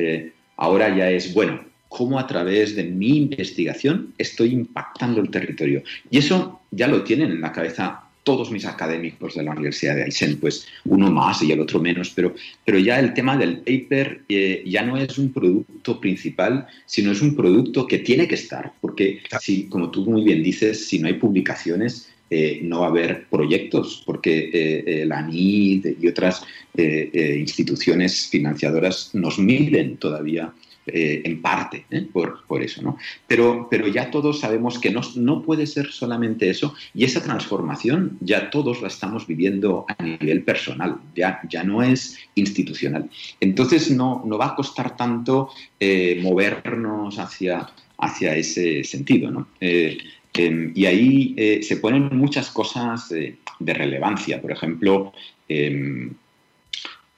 ahora 0.57 0.97
ya 0.97 1.09
es, 1.11 1.33
bueno, 1.33 1.65
cómo 1.89 2.19
a 2.19 2.27
través 2.27 2.75
de 2.75 2.83
mi 2.83 3.17
investigación 3.19 4.15
estoy 4.19 4.53
impactando 4.53 5.21
el 5.21 5.31
territorio. 5.31 5.83
Y 6.11 6.19
eso 6.19 6.61
ya 6.73 6.89
lo 6.89 7.05
tienen 7.05 7.31
en 7.31 7.41
la 7.41 7.53
cabeza 7.53 8.06
todos 8.27 8.51
mis 8.51 8.67
académicos 8.67 9.37
de 9.37 9.45
la 9.45 9.53
Universidad 9.53 9.95
de 9.95 10.03
Aysén, 10.03 10.39
pues 10.41 10.67
uno 10.85 11.13
más 11.13 11.41
y 11.45 11.53
el 11.53 11.61
otro 11.61 11.79
menos, 11.79 12.11
pero, 12.11 12.35
pero 12.65 12.77
ya 12.81 12.99
el 12.99 13.15
tema 13.15 13.37
del 13.37 13.59
paper 13.59 14.23
eh, 14.29 14.65
ya 14.67 14.83
no 14.83 14.97
es 14.97 15.17
un 15.17 15.33
producto 15.33 16.01
principal, 16.01 16.67
sino 16.87 17.13
es 17.13 17.23
un 17.23 17.37
producto 17.37 17.87
que 17.87 18.01
tiene 18.01 18.27
que 18.27 18.35
estar, 18.35 18.73
porque 18.81 19.21
si, 19.41 19.69
como 19.69 19.93
tú 19.93 20.05
muy 20.05 20.25
bien 20.25 20.43
dices, 20.43 20.89
si 20.89 20.99
no 20.99 21.07
hay 21.07 21.15
publicaciones, 21.15 22.11
eh, 22.29 22.59
no 22.65 22.81
va 22.81 22.87
a 22.87 22.91
haber 22.91 23.27
proyectos, 23.31 24.03
porque 24.05 24.51
eh, 24.53 25.07
la 25.07 25.23
NID 25.23 25.95
y 26.01 26.09
otras 26.09 26.43
instituciones 26.77 28.29
financiadoras 28.29 29.11
nos 29.15 29.39
miden 29.39 29.97
todavía 29.97 30.53
eh, 30.89 31.23
en 31.25 31.43
parte 31.43 31.85
¿eh? 31.91 32.07
por, 32.13 32.45
por, 32.47 32.63
eso, 32.63 32.81
¿no? 32.81 32.97
Pero, 33.27 33.67
pero 33.69 33.89
ya 33.89 34.09
todos 34.09 34.39
sabemos 34.39 34.79
que 34.79 34.93
no, 34.93 35.01
no 35.17 35.43
puede 35.43 35.67
ser 35.67 35.91
solamente 35.91 36.49
eso 36.49 36.75
y 36.95 37.03
esa 37.03 37.21
transformación 37.25 38.17
ya 38.21 38.51
todos 38.51 38.83
la 38.83 38.87
estamos 38.87 39.27
viviendo 39.27 39.85
a 39.89 40.01
nivel 40.01 40.45
personal, 40.45 40.99
ya, 41.17 41.41
ya 41.51 41.65
no 41.65 41.83
es 41.83 42.17
institucional. 42.37 43.11
Entonces 43.41 43.91
no, 43.91 44.23
no 44.25 44.39
va 44.39 44.47
a 44.47 44.55
costar 44.55 44.97
tanto 44.97 45.51
eh, 45.81 46.21
movernos 46.23 47.19
hacia, 47.19 47.69
hacia 47.99 48.37
ese 48.37 48.85
sentido, 48.85 49.33
¿no? 49.33 49.49
Em, 49.59 50.73
y 50.73 50.87
ahí 50.87 51.63
se 51.63 51.79
ponen 51.79 52.17
muchas 52.17 52.51
cosas 52.51 53.09
de 53.09 53.75
relevancia. 53.75 54.41
Por 54.41 54.53
ejemplo, 54.53 55.13
em, 55.49 56.13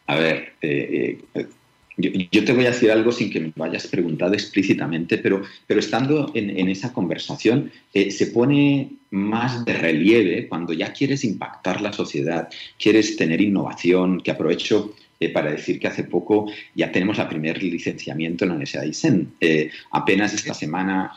a 0.06 0.14
ver, 0.16 0.54
yo, 1.98 2.44
te 2.44 2.52
voy 2.52 2.64
a 2.64 2.70
decir 2.70 2.90
algo 2.92 3.10
sin 3.10 3.30
que 3.30 3.40
me 3.40 3.52
lo 3.54 3.64
hayas 3.64 3.88
preguntado 3.88 4.32
explícitamente, 4.34 5.18
pero, 5.18 5.42
pero 5.66 5.80
estando 5.80 6.30
en, 6.34 6.68
esa 6.68 6.92
conversación 6.92 7.72
eh, 7.92 8.10
se 8.12 8.28
pone 8.28 8.92
más 9.10 9.64
de 9.64 9.72
relieve 9.72 10.48
cuando 10.48 10.72
ya 10.72 10.92
quieres 10.92 11.24
impactar 11.24 11.80
la 11.80 11.92
sociedad, 11.92 12.48
quieres 12.78 13.16
tener 13.16 13.40
innovación, 13.40 14.20
que 14.20 14.30
aprovecho 14.30 14.94
eh, 15.18 15.30
para 15.30 15.50
decir 15.50 15.80
que 15.80 15.88
hace 15.88 16.04
poco 16.04 16.50
ya 16.76 16.92
tenemos 16.92 17.18
el 17.18 17.26
primer 17.26 17.60
licenciamiento 17.60 18.44
en 18.44 18.50
la 18.50 18.54
Universidad 18.54 18.82
de 18.82 18.88
Isen. 18.88 19.32
Eh, 19.40 19.70
apenas 19.90 20.32
esta 20.34 20.54
semana 20.54 21.12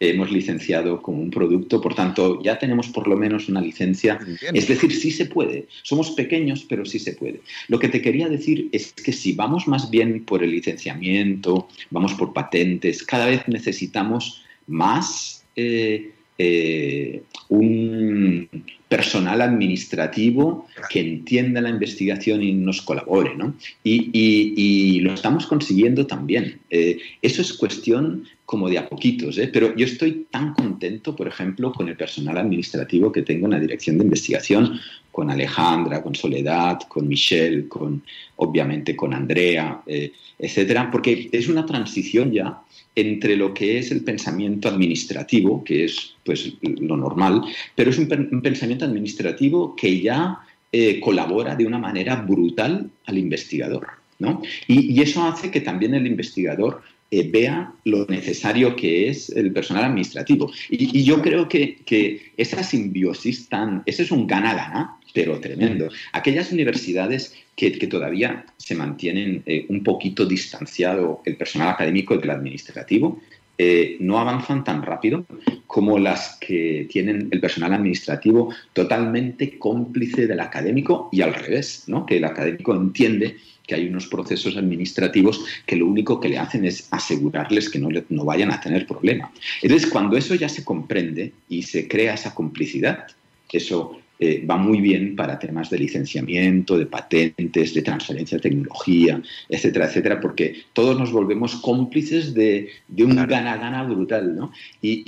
hemos 0.00 0.30
licenciado 0.30 1.02
como 1.02 1.20
un 1.20 1.30
producto, 1.30 1.80
por 1.80 1.94
tanto 1.94 2.40
ya 2.42 2.58
tenemos 2.58 2.88
por 2.88 3.08
lo 3.08 3.16
menos 3.16 3.48
una 3.48 3.60
licencia. 3.60 4.18
Es 4.52 4.68
decir, 4.68 4.94
sí 4.94 5.10
se 5.10 5.26
puede. 5.26 5.66
Somos 5.82 6.10
pequeños, 6.12 6.64
pero 6.68 6.84
sí 6.84 6.98
se 6.98 7.12
puede. 7.12 7.40
Lo 7.68 7.78
que 7.78 7.88
te 7.88 8.00
quería 8.00 8.28
decir 8.28 8.68
es 8.72 8.92
que 8.92 9.12
si 9.12 9.32
vamos 9.32 9.66
más 9.66 9.90
bien 9.90 10.24
por 10.24 10.42
el 10.42 10.52
licenciamiento, 10.52 11.68
vamos 11.90 12.14
por 12.14 12.32
patentes, 12.32 13.02
cada 13.02 13.26
vez 13.26 13.42
necesitamos 13.48 14.42
más 14.66 15.44
eh, 15.56 16.12
eh, 16.38 17.22
un 17.48 18.48
personal 18.88 19.42
administrativo 19.42 20.66
que 20.88 21.00
entienda 21.00 21.60
la 21.60 21.68
investigación 21.68 22.42
y 22.42 22.52
nos 22.52 22.80
colabore, 22.80 23.36
¿no? 23.36 23.54
Y, 23.84 25.00
lo 25.00 25.14
estamos 25.14 25.46
consiguiendo 25.46 26.06
también. 26.06 26.60
Eh, 26.70 26.98
eso 27.22 27.42
es 27.42 27.52
cuestión 27.52 28.24
como 28.44 28.68
de 28.70 28.78
a 28.78 28.88
poquitos, 28.88 29.36
¿eh? 29.38 29.50
pero 29.52 29.76
yo 29.76 29.84
estoy 29.84 30.26
tan 30.30 30.54
contento, 30.54 31.14
por 31.14 31.28
ejemplo, 31.28 31.72
con 31.72 31.88
el 31.88 31.96
personal 31.96 32.38
administrativo 32.38 33.12
que 33.12 33.22
tengo 33.22 33.46
en 33.46 33.52
la 33.52 33.60
dirección 33.60 33.98
de 33.98 34.04
investigación, 34.04 34.80
con 35.12 35.30
Alejandra, 35.30 36.02
con 36.02 36.14
Soledad, 36.14 36.78
con 36.88 37.08
Michelle, 37.08 37.68
con 37.68 38.02
obviamente 38.36 38.96
con 38.96 39.12
Andrea, 39.12 39.82
eh, 39.86 40.12
etcétera, 40.38 40.90
porque 40.90 41.28
es 41.32 41.48
una 41.48 41.66
transición 41.66 42.32
ya 42.32 42.62
entre 43.00 43.36
lo 43.36 43.54
que 43.54 43.78
es 43.78 43.90
el 43.90 44.02
pensamiento 44.02 44.68
administrativo, 44.68 45.62
que 45.64 45.84
es 45.84 46.14
pues 46.24 46.52
lo 46.62 46.96
normal, 46.96 47.42
pero 47.74 47.90
es 47.90 47.98
un, 47.98 48.08
pensamiento 48.42 48.84
administrativo 48.84 49.74
que 49.76 50.00
ya 50.00 50.40
eh, 50.72 51.00
colabora 51.00 51.56
de 51.56 51.66
una 51.66 51.78
manera 51.78 52.16
brutal 52.16 52.90
al 53.06 53.18
investigador. 53.18 53.86
¿no? 54.20 54.42
y, 54.66 55.00
eso 55.00 55.22
hace 55.22 55.48
que 55.52 55.60
también 55.60 55.94
el 55.94 56.04
investigador 56.04 56.82
eh, 57.10 57.26
vea 57.30 57.72
lo 57.84 58.04
necesario 58.04 58.76
que 58.76 59.08
es 59.08 59.30
el 59.30 59.50
personal 59.52 59.84
administrativo. 59.84 60.52
Y, 60.68 61.02
yo 61.04 61.22
creo 61.22 61.48
que, 61.48 62.32
esa 62.36 62.62
simbiosis 62.62 63.48
tan, 63.48 63.82
ese 63.86 64.02
es 64.02 64.10
un 64.10 64.26
gana-gana, 64.26 64.97
pero 65.12 65.40
tremendo. 65.40 65.88
Aquellas 66.12 66.52
universidades 66.52 67.34
que, 67.56 67.70
todavía 67.88 68.46
se 68.56 68.74
mantienen 68.74 69.42
eh, 69.46 69.66
un 69.68 69.82
poquito 69.82 70.26
distanciado 70.26 71.22
el 71.24 71.36
personal 71.36 71.70
académico 71.70 72.16
del 72.16 72.30
administrativo, 72.30 73.20
eh, 73.60 73.96
no 73.98 74.20
avanzan 74.20 74.62
tan 74.62 74.82
rápido 74.82 75.26
como 75.66 75.98
las 75.98 76.38
que 76.40 76.86
tienen 76.88 77.28
el 77.32 77.40
personal 77.40 77.72
administrativo 77.72 78.54
totalmente 78.72 79.58
cómplice 79.58 80.28
del 80.28 80.38
académico 80.38 81.08
y 81.10 81.22
al 81.22 81.34
revés, 81.34 81.82
¿no? 81.88 82.06
que 82.06 82.18
el 82.18 82.24
académico 82.24 82.72
entiende 82.76 83.36
que 83.66 83.74
hay 83.74 83.88
unos 83.88 84.06
procesos 84.06 84.56
administrativos 84.56 85.44
que 85.66 85.76
lo 85.76 85.86
único 85.86 86.20
que 86.20 86.28
le 86.28 86.38
hacen 86.38 86.64
es 86.64 86.86
asegurarles 86.92 87.68
que 87.68 87.80
no, 87.80 87.88
no 88.08 88.24
vayan 88.24 88.52
a 88.52 88.60
tener 88.60 88.86
problema. 88.86 89.30
Entonces, 89.60 89.90
cuando 89.90 90.16
eso 90.16 90.36
ya 90.36 90.48
se 90.48 90.64
comprende 90.64 91.32
y 91.48 91.62
se 91.62 91.86
crea 91.86 92.14
esa 92.14 92.34
complicidad, 92.34 93.06
eso 93.52 94.00
eh, 94.18 94.44
va 94.44 94.56
muy 94.56 94.80
bien 94.80 95.14
para 95.14 95.38
temas 95.38 95.70
de 95.70 95.78
licenciamiento, 95.78 96.76
de 96.76 96.86
patentes, 96.86 97.74
de 97.74 97.82
transferencia 97.82 98.38
de 98.38 98.42
tecnología, 98.42 99.22
etcétera, 99.48 99.86
etcétera, 99.86 100.20
porque 100.20 100.54
todos 100.72 100.98
nos 100.98 101.12
volvemos 101.12 101.56
cómplices 101.56 102.34
de, 102.34 102.68
un 102.98 103.14
gana-gana 103.14 103.84
brutal, 103.84 104.34
¿no? 104.34 104.52
Y, 104.82 105.02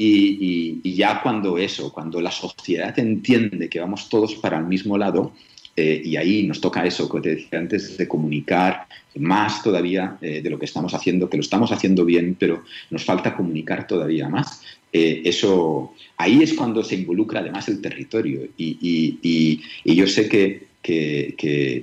y, 0.83 0.95
ya 0.95 1.21
cuando 1.23 1.59
eso, 1.59 1.93
cuando 1.93 2.21
la 2.21 2.31
sociedad 2.31 2.97
entiende 2.99 3.69
que 3.69 3.81
vamos 3.81 4.09
todos 4.09 4.35
para 4.37 4.59
el 4.59 4.67
mismo 4.67 4.97
lado, 4.97 5.33
eh, 5.77 6.03
y 6.05 6.17
ahí 6.17 6.47
nos 6.47 6.61
toca 6.61 6.85
eso 6.85 7.09
que 7.09 7.21
te 7.21 7.35
decía 7.37 7.59
antes, 7.59 7.97
de 7.97 8.09
comunicar 8.09 8.87
más 9.17 9.63
todavía 9.63 10.19
eh, 10.21 10.41
de 10.43 10.51
lo 10.51 10.59
que 10.59 10.65
estamos 10.65 10.95
haciendo, 10.95 11.31
que 11.31 11.37
lo 11.37 11.43
estamos 11.43 11.73
haciendo 11.73 12.05
bien, 12.05 12.37
pero 12.39 12.65
nos 12.91 13.05
falta 13.05 13.37
comunicar 13.37 13.87
todavía 13.87 14.29
más. 14.29 14.63
Eh, 14.93 15.23
eso, 15.25 15.95
ahí 16.17 16.43
es 16.43 16.55
cuando 16.55 16.83
se 16.83 16.97
involucra 16.97 17.41
además 17.41 17.69
el 17.69 17.81
territorio. 17.81 18.49
Y, 18.57 19.61
yo 19.85 20.07
sé 20.07 20.29
que, 20.29 20.69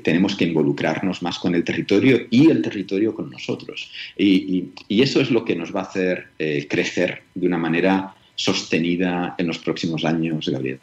tenemos 0.03 0.35
que 0.35 0.45
involucrarnos 0.45 1.21
más 1.21 1.39
con 1.39 1.55
el 1.55 1.63
territorio 1.63 2.27
y 2.29 2.49
el 2.49 2.61
territorio 2.61 3.13
con 3.13 3.29
nosotros. 3.29 3.91
Y, 4.17 4.65
eso 4.89 5.21
es 5.21 5.31
lo 5.31 5.45
que 5.45 5.55
nos 5.55 5.73
va 5.73 5.81
a 5.81 5.83
hacer 5.83 6.27
crecer 6.67 7.23
de 7.33 7.47
una 7.47 7.57
manera 7.57 8.13
sostenida 8.35 9.35
en 9.37 9.47
los 9.47 9.59
próximos 9.59 10.03
años, 10.03 10.49
Gabriel. 10.49 10.79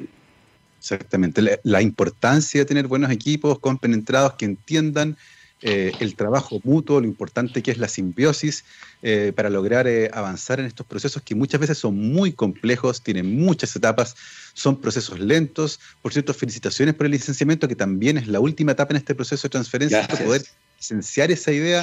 Exactamente. 0.85 1.41
La, 1.63 1.81
importancia 1.81 2.61
de 2.61 2.67
tener 2.67 2.89
buenos 2.89 3.11
equipos 3.11 3.59
compenetrados 3.59 4.35
que 4.35 4.45
entiendan 4.45 5.17
eh, 5.63 5.93
el 5.99 6.15
trabajo 6.15 6.61
mutuo, 6.63 7.01
lo 7.01 7.07
importante 7.07 7.63
que 7.63 7.71
es 7.71 7.79
la 7.79 7.89
simbiosis 7.89 8.67
eh, 9.01 9.33
para 9.35 9.49
lograr 9.49 9.87
eh, 9.87 10.11
avanzar 10.13 10.61
en 10.61 10.67
estos 10.67 10.85
procesos 10.85 11.23
que 11.23 11.35
muchas 11.35 11.59
veces 11.59 11.79
son 11.79 11.97
muy 11.97 12.35
complejos, 12.35 13.03
tienen 13.03 13.35
muchas 13.35 13.75
etapas, 13.75 14.15
son 14.53 14.79
procesos 14.79 15.19
lentos. 15.19 15.81
Por 16.03 16.13
cierto, 16.13 16.35
felicitaciones 16.35 16.95
por 16.95 17.07
el 17.07 17.13
licenciamiento, 17.13 17.67
que 17.67 17.77
también 17.77 18.19
es 18.19 18.29
la 18.29 18.41
última 18.41 18.73
etapa 18.73 18.93
en 18.93 18.99
este 18.99 19.15
proceso 19.15 19.49
de 19.49 19.53
transferencia, 19.53 20.07
para 20.07 20.23
poder 20.23 20.45
licenciar 20.85 21.31
esa 21.31 21.53
idea, 21.53 21.83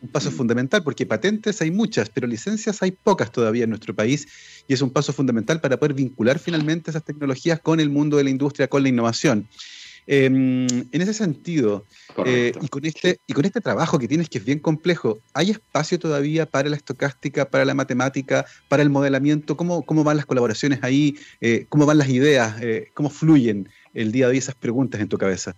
un 0.00 0.08
paso 0.08 0.30
mm. 0.30 0.34
fundamental, 0.34 0.82
porque 0.82 1.06
patentes 1.06 1.60
hay 1.62 1.70
muchas, 1.70 2.10
pero 2.10 2.26
licencias 2.26 2.82
hay 2.82 2.90
pocas 2.90 3.30
todavía 3.30 3.64
en 3.64 3.70
nuestro 3.70 3.94
país 3.94 4.26
y 4.66 4.74
es 4.74 4.82
un 4.82 4.90
paso 4.90 5.12
fundamental 5.12 5.60
para 5.60 5.76
poder 5.76 5.94
vincular 5.94 6.38
finalmente 6.38 6.90
esas 6.90 7.04
tecnologías 7.04 7.60
con 7.60 7.80
el 7.80 7.90
mundo 7.90 8.16
de 8.16 8.24
la 8.24 8.30
industria, 8.30 8.68
con 8.68 8.82
la 8.82 8.88
innovación. 8.88 9.48
Em, 10.06 10.66
en 10.66 11.00
ese 11.00 11.14
sentido, 11.14 11.86
eh, 12.26 12.52
y, 12.60 12.68
con 12.68 12.84
este, 12.84 13.20
y 13.26 13.32
con 13.34 13.44
este 13.44 13.60
trabajo 13.60 13.98
que 14.00 14.08
tienes 14.08 14.28
que 14.28 14.38
es 14.38 14.44
bien 14.44 14.58
complejo, 14.58 15.20
¿hay 15.32 15.50
espacio 15.50 15.98
todavía 15.98 16.46
para 16.46 16.68
la 16.68 16.76
estocástica, 16.76 17.48
para 17.48 17.64
la 17.64 17.74
matemática, 17.74 18.44
para 18.68 18.82
el 18.82 18.90
modelamiento? 18.90 19.56
¿Cómo, 19.56 19.82
cómo 19.82 20.02
van 20.02 20.16
las 20.16 20.26
colaboraciones 20.26 20.80
ahí? 20.82 21.16
Eh, 21.40 21.66
¿Cómo 21.68 21.86
van 21.86 21.98
las 21.98 22.08
ideas? 22.08 22.60
Eh, 22.60 22.90
¿Cómo 22.94 23.10
fluyen 23.10 23.68
el 23.94 24.10
día 24.10 24.26
de 24.26 24.32
hoy 24.32 24.38
esas 24.38 24.56
preguntas 24.56 25.00
en 25.00 25.08
tu 25.08 25.18
cabeza? 25.18 25.54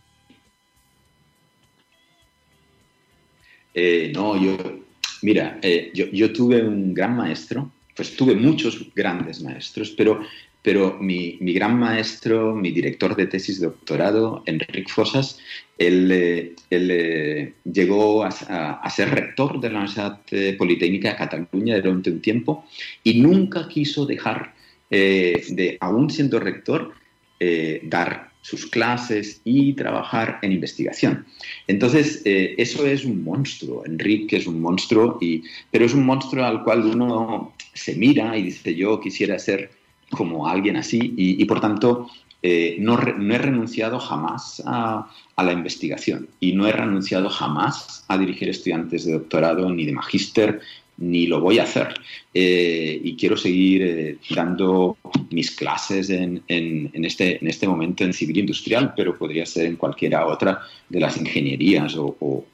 No, 3.75 4.41
yo, 4.41 4.57
mira, 5.23 5.61
yo, 5.93 6.07
yo 6.07 6.33
tuve 6.33 6.63
un 6.63 6.95
gran 6.95 7.17
maestro 7.17 7.71
pues 7.95 8.17
tuve 8.17 8.35
muchos 8.35 8.93
grandes 8.95 9.43
maestros, 9.43 9.91
pero, 9.91 10.21
pero 10.63 10.99
mi, 11.01 11.39
gran 11.41 11.79
maestro, 11.79 12.55
mi 12.55 12.71
director 12.71 13.15
de 13.15 13.27
tesis 13.27 13.61
de 13.61 13.67
doctorado, 13.67 14.43
Enrique 14.47 14.93
Fosas, 14.93 15.39
él, 15.79 16.11
eh, 16.11 16.55
eh, 16.71 17.53
llegó 17.65 18.25
a, 18.25 18.91
ser 18.91 19.11
rector 19.11 19.61
de 19.61 19.69
la 19.69 19.79
Universidad 19.81 20.21
eh, 20.31 20.55
Politécnica 20.59 21.11
de 21.11 21.17
Cataluña 21.17 21.81
durante 21.81 22.11
un 22.11 22.21
tiempo 22.21 22.67
y 23.03 23.21
nunca 23.21 23.69
quiso 23.69 24.07
dejar 24.07 24.55
de, 24.91 25.77
aún 25.81 26.09
siendo 26.09 26.39
rector, 26.39 26.93
dar 27.83 28.31
sus 28.45 28.67
clases 28.67 29.41
y 29.43 29.73
trabajar 29.73 30.39
en 30.43 30.53
investigación. 30.53 31.25
Entonces, 31.67 32.21
eso 32.27 32.87
es 32.87 33.07
un 33.07 33.25
monstruo. 33.25 33.87
Enrique 33.87 34.37
es 34.37 34.47
un 34.47 34.61
monstruo, 34.61 35.17
y, 35.19 35.43
pero 35.71 35.87
es 35.87 35.95
un 35.95 36.05
monstruo 36.05 36.45
al 36.45 36.63
cual 36.63 36.85
uno 36.85 37.55
se 37.73 37.95
mira 37.95 38.37
y 38.37 38.43
dice 38.43 38.75
yo 38.75 39.01
quisiera 39.01 39.39
ser 39.39 39.71
como 40.11 40.47
alguien 40.47 40.77
así 40.77 41.15
y, 41.17 41.45
por 41.47 41.61
tanto 41.61 42.09
eh, 42.43 42.77
no, 42.79 42.99
he 42.99 43.39
renunciado 43.39 43.99
jamás 43.99 44.63
a, 44.67 45.11
la 45.37 45.53
investigación 45.53 46.29
y 46.41 46.53
no 46.53 46.67
he 46.67 46.73
renunciado 46.73 47.29
jamás 47.29 48.05
a 48.09 48.19
dirigir 48.19 48.49
estudiantes 48.51 49.07
de 49.07 49.15
doctorado 49.15 49.71
ni 49.71 49.87
de 49.87 49.93
magíster 49.93 50.61
ni 50.99 51.27
lo 51.27 51.41
voy 51.41 51.59
a 51.59 51.65
hacer. 51.65 51.95
Eh, 52.33 53.01
y 53.03 53.17
quiero 53.17 53.37
seguir 53.37 53.83
eh, 53.83 54.17
dando 54.31 54.97
mis 55.31 55.51
clases 55.51 56.11
en, 56.11 56.43
este, 56.49 57.39
en 57.41 57.49
este 57.49 57.67
momento 57.67 58.05
en 58.05 58.13
civil 58.13 58.39
industrial, 58.39 58.93
pero 58.97 59.17
podría 59.17 59.47
ser 59.47 59.67
en 59.67 59.77
cualquiera 59.77 60.27
otra 60.27 60.61
de 60.89 61.01
las 61.01 61.17
ingenierías 61.17 61.97
o, 61.97 62.17
o, 62.21 62.45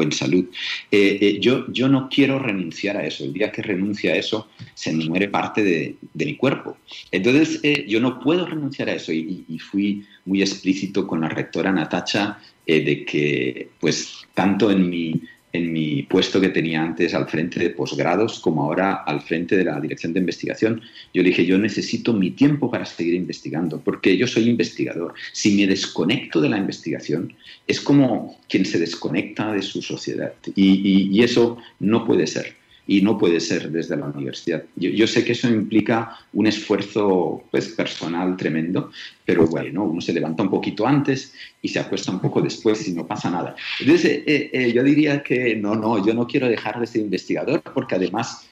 en 0.00 0.12
salud. 0.12 0.44
Eh, 0.92 1.18
eh, 1.20 1.38
yo, 1.40 1.66
yo 1.72 1.88
no 1.88 2.08
quiero 2.08 2.38
renunciar 2.38 2.96
a 2.96 3.04
eso. 3.04 3.24
El 3.24 3.32
día 3.32 3.50
que 3.50 3.62
renuncie 3.62 4.12
a 4.12 4.16
eso, 4.16 4.48
se 4.74 4.92
muere 4.92 5.28
parte 5.28 5.64
de, 5.64 5.96
mi 6.14 6.36
cuerpo. 6.36 6.76
Entonces, 7.10 7.60
yo 7.88 7.98
no 7.98 8.20
puedo 8.20 8.46
renunciar 8.46 8.88
a 8.88 8.94
eso 8.94 9.12
y, 9.12 9.44
y, 9.48 9.58
fui 9.58 10.04
muy 10.24 10.40
explícito 10.40 11.06
con 11.08 11.22
la 11.22 11.28
rectora 11.28 11.72
Natacha 11.72 12.38
de 12.64 13.04
que, 13.04 13.70
pues, 13.80 14.28
tanto 14.34 14.70
en 14.70 14.88
mi 14.88 15.20
en 15.52 15.72
mi 15.72 16.02
puesto 16.02 16.40
que 16.40 16.50
tenía 16.50 16.82
antes 16.82 17.14
al 17.14 17.28
frente 17.28 17.58
de 17.58 17.70
posgrados 17.70 18.40
como 18.40 18.62
ahora 18.62 18.94
al 19.06 19.20
frente 19.20 19.56
de 19.56 19.64
la 19.64 19.80
dirección 19.80 20.12
de 20.12 20.20
investigación. 20.20 20.82
Yo 21.14 21.22
le 21.22 21.30
dije, 21.30 21.46
yo 21.46 21.58
necesito 21.58 22.12
mi 22.12 22.32
tiempo 22.32 22.70
para 22.70 22.84
seguir 22.84 23.14
investigando, 23.14 23.80
porque 23.80 24.16
yo 24.16 24.26
soy 24.26 24.48
investigador. 24.48 25.14
Si 25.32 25.56
me 25.56 25.66
desconecto 25.66 26.40
de 26.40 26.48
la 26.48 26.58
investigación, 26.58 27.34
es 27.66 27.80
como 27.80 28.38
quien 28.48 28.64
se 28.64 28.78
desconecta 28.78 29.52
de 29.52 29.62
su 29.62 29.82
sociedad. 29.82 30.32
y 30.54 31.22
eso 31.22 31.58
no 31.80 32.04
puede 32.04 32.26
ser 32.26 32.58
y 32.88 33.02
no 33.02 33.18
puede 33.18 33.38
ser 33.38 33.70
desde 33.70 33.98
la 33.98 34.06
universidad. 34.06 34.64
Yo, 34.74 35.06
sé 35.06 35.22
que 35.22 35.32
eso 35.32 35.46
implica 35.46 36.16
un 36.32 36.46
esfuerzo 36.46 37.44
pues, 37.50 37.68
personal 37.68 38.34
tremendo, 38.34 38.90
pero 39.26 39.46
bueno, 39.46 39.84
uno 39.84 40.00
se 40.00 40.14
levanta 40.14 40.42
un 40.42 40.48
poquito 40.48 40.86
antes 40.86 41.34
y 41.60 41.68
se 41.68 41.78
acuesta 41.78 42.10
un 42.10 42.18
poco 42.18 42.40
después 42.40 42.88
y 42.88 42.92
no 42.92 43.06
pasa 43.06 43.30
nada. 43.30 43.54
Entonces, 43.78 44.06
eh, 44.06 44.24
eh, 44.26 44.50
eh, 44.54 44.72
yo 44.72 44.82
diría 44.82 45.22
que 45.22 45.54
no, 45.54 45.74
no, 45.76 46.04
yo 46.04 46.14
no 46.14 46.26
quiero 46.26 46.48
dejar 46.48 46.80
de 46.80 46.86
ser 46.86 47.02
investigador 47.02 47.62
porque 47.62 47.94
además... 47.94 48.48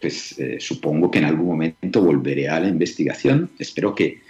pues 0.00 0.36
supongo 0.58 1.10
que 1.10 1.18
en 1.18 1.24
algún 1.24 1.46
momento 1.46 2.02
volveré 2.02 2.46
a 2.46 2.60
la 2.60 2.68
investigación. 2.68 3.48
Espero 3.58 3.94
que, 3.94 4.20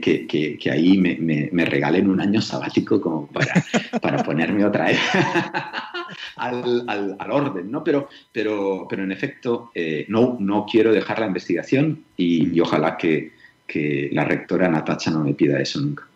que, 0.00 0.56
que, 0.58 0.70
ahí 0.70 0.96
me, 0.96 1.16
me, 1.52 1.64
regalen 1.64 2.08
un 2.08 2.20
año 2.20 2.40
sabático 2.40 3.00
como 3.00 3.26
para, 3.26 3.64
para 4.02 4.22
ponerme 4.22 4.64
otra 4.64 4.86
vez 4.86 4.98
al, 6.36 6.84
al, 6.88 7.30
orden, 7.30 7.70
¿no? 7.70 7.84
Pero, 7.84 8.08
pero, 8.32 8.86
pero 8.88 9.04
en 9.04 9.12
efecto, 9.12 9.70
eh, 9.74 10.06
no, 10.08 10.36
no 10.40 10.66
quiero 10.70 10.92
dejar 10.92 11.18
la 11.18 11.26
investigación 11.26 12.04
y, 12.16 12.58
ojalá 12.60 12.96
que, 12.96 13.32
que 13.66 14.08
la 14.12 14.24
rectora 14.24 14.68
Natacha 14.68 15.10
no 15.10 15.22
me 15.22 15.34
pida 15.34 15.60
eso 15.60 15.80
nunca. 15.80 16.06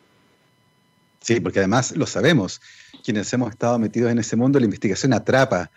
Sí, 1.20 1.38
porque 1.40 1.58
además 1.58 1.94
lo 1.96 2.06
sabemos, 2.06 2.62
quienes 3.04 3.30
hemos 3.32 3.50
estado 3.50 3.78
metidos 3.78 4.10
en 4.10 4.18
ese 4.18 4.36
mundo, 4.36 4.58
la 4.58 4.64
investigación 4.64 5.12
atrapa 5.12 5.70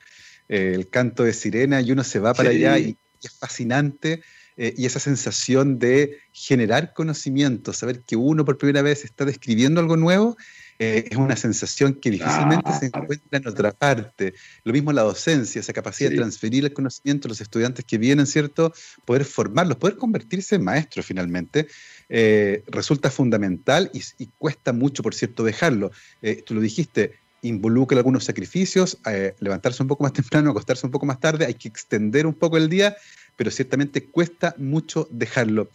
eh, 0.47 0.71
el 0.73 0.87
canto 0.87 1.23
de 1.23 1.33
sirena 1.33 1.81
y 1.81 1.91
uno 1.91 2.03
se 2.03 2.19
va 2.19 2.33
para 2.33 2.49
allá 2.49 2.77
y, 2.79 2.97
es 3.21 3.31
fascinante 3.39 4.21
eh, 4.55 4.73
y 4.77 4.85
esa 4.85 4.99
sensación 4.99 5.79
de 5.79 6.19
generar 6.31 6.93
conocimiento, 6.93 7.73
saber 7.73 8.01
que 8.01 8.15
uno 8.15 8.45
por 8.45 8.57
primera 8.57 8.81
vez 8.81 9.03
está 9.03 9.25
describiendo 9.25 9.81
algo 9.81 9.97
nuevo, 9.97 10.37
eh, 10.79 11.07
es 11.09 11.17
una 11.17 11.35
sensación 11.35 11.93
que 11.95 12.11
difícilmente 12.11 12.71
se 12.79 12.87
encuentra 12.87 13.39
en 13.39 13.47
otra 13.47 13.71
parte. 13.71 14.33
Lo 14.63 14.73
mismo 14.73 14.91
la 14.91 15.03
docencia, 15.03 15.59
esa 15.59 15.73
capacidad 15.73 16.09
de 16.09 16.17
transferir 16.17 16.65
el 16.65 16.73
conocimiento 16.73 17.27
a 17.27 17.29
los 17.29 17.41
estudiantes 17.41 17.85
que 17.85 17.97
vienen, 17.97 18.25
¿cierto? 18.25 18.73
Poder 19.05 19.25
formarlos, 19.25 19.77
poder 19.77 19.97
convertirse 19.97 20.55
en 20.55 20.63
maestros 20.63 21.05
finalmente, 21.05 21.67
eh, 22.09 22.63
resulta 22.67 23.09
fundamental 23.09 23.91
y, 23.93 24.27
cuesta 24.37 24.73
mucho, 24.73 25.03
por 25.03 25.15
cierto, 25.15 25.43
dejarlo. 25.43 25.91
tú 26.45 26.53
lo 26.53 26.61
dijiste, 26.61 27.13
involucra 27.41 27.97
algunos 27.97 28.23
sacrificios, 28.23 28.97
levantarse 29.39 29.83
un 29.83 29.89
poco 29.89 30.03
más 30.03 30.13
temprano, 30.13 30.51
acostarse 30.51 30.85
un 30.85 30.91
poco 30.91 31.05
más 31.05 31.19
tarde, 31.19 31.45
hay 31.45 31.53
que 31.53 31.67
extender 31.67 32.25
un 32.25 32.33
poco 32.33 32.57
el 32.57 32.69
día, 32.69 32.95
pero 33.35 33.51
ciertamente 33.51 34.05
cuesta 34.05 34.55
mucho 34.57 35.07
dejarlo. 35.11 35.69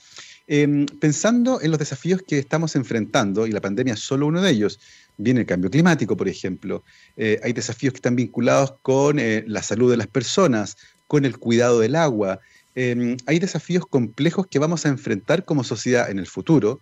Em, 0.46 0.86
pensando 0.86 1.60
en 1.60 1.70
los 1.70 1.78
desafíos 1.78 2.22
que 2.26 2.38
estamos 2.38 2.74
enfrentando, 2.74 3.46
y 3.46 3.52
la 3.52 3.60
pandemia 3.60 3.94
es 3.94 4.00
solo 4.00 4.26
uno 4.26 4.40
de 4.40 4.50
ellos, 4.50 4.80
viene 5.18 5.40
el 5.40 5.46
cambio 5.46 5.70
climático, 5.70 6.16
por 6.16 6.28
ejemplo, 6.28 6.84
eh, 7.16 7.38
hay 7.42 7.52
desafíos 7.52 7.92
que 7.92 7.98
están 7.98 8.16
vinculados 8.16 8.74
con 8.80 9.18
eh, 9.18 9.44
la 9.46 9.62
salud 9.62 9.90
de 9.90 9.98
las 9.98 10.06
personas, 10.06 10.76
con 11.06 11.24
el 11.24 11.38
cuidado 11.38 11.80
del 11.80 11.96
agua, 11.96 12.40
em, 12.74 13.16
hay 13.26 13.38
desafíos 13.38 13.84
complejos 13.86 14.46
que 14.46 14.58
vamos 14.58 14.86
a 14.86 14.88
enfrentar 14.88 15.44
como 15.44 15.64
sociedad 15.64 16.10
en 16.10 16.18
el 16.18 16.26
futuro, 16.26 16.80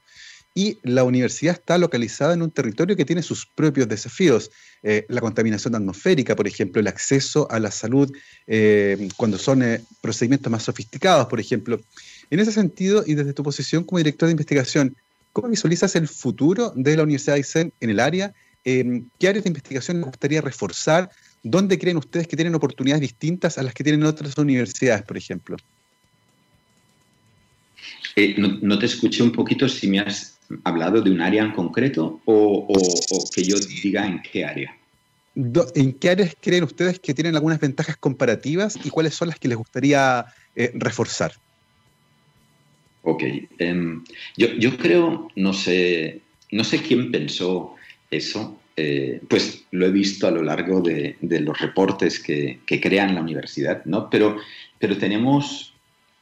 y 0.57 0.79
la 0.83 1.05
universidad 1.05 1.53
está 1.53 1.77
localizada 1.77 2.33
en 2.33 2.41
un 2.41 2.51
territorio 2.51 2.97
que 2.97 3.05
tiene 3.05 3.23
sus 3.23 3.45
propios 3.45 3.87
desafíos. 3.89 4.51
Eh, 4.83 5.05
la 5.11 5.21
contaminación 5.21 5.75
atmosférica, 5.75 6.35
por 6.35 6.49
ejemplo, 6.49 6.81
el 6.81 6.87
acceso 6.87 7.47
a 7.51 7.61
la 7.61 7.71
salud 7.71 8.11
eh, 8.47 9.07
cuando 9.19 9.37
son 9.37 9.63
eh, 9.63 9.83
procedimientos 10.01 10.51
más 10.51 10.63
sofisticados, 10.63 11.27
por 11.27 11.41
ejemplo. 11.41 11.79
En 12.31 12.41
ese 12.41 12.53
sentido, 12.53 13.05
y 13.07 13.15
desde 13.15 13.35
tu 13.35 13.43
posición 13.43 13.85
como 13.85 13.99
director 13.99 14.29
de 14.29 14.33
investigación, 14.33 14.97
¿cómo 15.35 15.49
visualizas 15.49 15.95
el 15.95 16.09
futuro 16.09 16.73
de 16.75 16.97
la 16.97 17.03
Universidad 17.03 17.35
de 17.35 17.41
Aysén 17.41 17.73
en 17.81 17.91
el 17.91 18.01
área? 18.01 18.33
¿Qué 18.65 19.29
áreas 19.29 19.45
de 19.45 19.51
investigación 19.51 19.99
les 19.99 20.07
gustaría 20.07 20.41
reforzar? 20.41 21.11
¿Dónde 21.43 21.79
creen 21.79 21.99
ustedes 21.99 22.27
que 22.27 22.35
tienen 22.35 22.55
oportunidades 22.55 23.03
distintas 23.03 23.59
a 23.59 23.63
las 23.63 23.75
que 23.75 23.85
tienen 23.85 24.05
otras 24.05 24.37
universidades, 24.39 25.03
por 25.03 25.19
ejemplo? 25.19 25.59
no, 28.63 28.79
te 28.79 28.87
escuché 28.87 29.23
un 29.23 29.31
poquito 29.31 29.69
si 29.69 29.89
me 29.89 30.01
has 30.01 30.36
hablado 30.65 31.01
de 31.03 31.11
un 31.11 31.21
área 31.21 31.43
en 31.43 31.53
concreto 31.53 32.21
o, 32.25 32.67
que 33.35 33.45
yo 33.45 33.57
diga 33.59 34.07
en 34.07 34.23
qué 34.23 34.45
área? 34.45 34.77
¿En 35.75 35.93
qué 35.93 36.11
áreas 36.11 36.35
creen 36.41 36.65
ustedes 36.65 36.99
que 36.99 37.13
tienen 37.13 37.35
algunas 37.35 37.61
ventajas 37.61 37.97
comparativas 37.97 38.79
y 38.83 38.91
cuáles 38.91 39.15
son 39.15 39.29
las 39.29 39.39
que 39.39 39.49
les 39.49 39.59
gustaría 39.59 40.25
eh, 40.55 40.73
reforzar? 40.75 41.33
Ok, 43.03 43.23
em, 43.59 44.03
yo, 44.37 44.77
creo, 44.79 45.29
no 45.37 45.53
sé, 45.53 46.23
no 46.51 46.65
sé 46.65 46.83
quién 46.83 47.13
pensó 47.13 47.75
eso, 48.11 48.59
eh, 48.77 49.21
pues 49.29 49.65
lo 49.71 49.87
he 49.87 49.91
visto 49.91 50.27
a 50.27 50.33
lo 50.33 50.43
largo 50.43 50.81
de, 50.81 51.17
los 51.21 51.61
reportes 51.61 52.19
que, 52.19 52.59
que, 52.67 52.81
crean 52.81 53.15
la 53.15 53.21
universidad, 53.21 53.85
¿no? 53.85 54.11
Pero, 54.11 54.39
pero 54.79 54.99
tenemos 54.99 55.76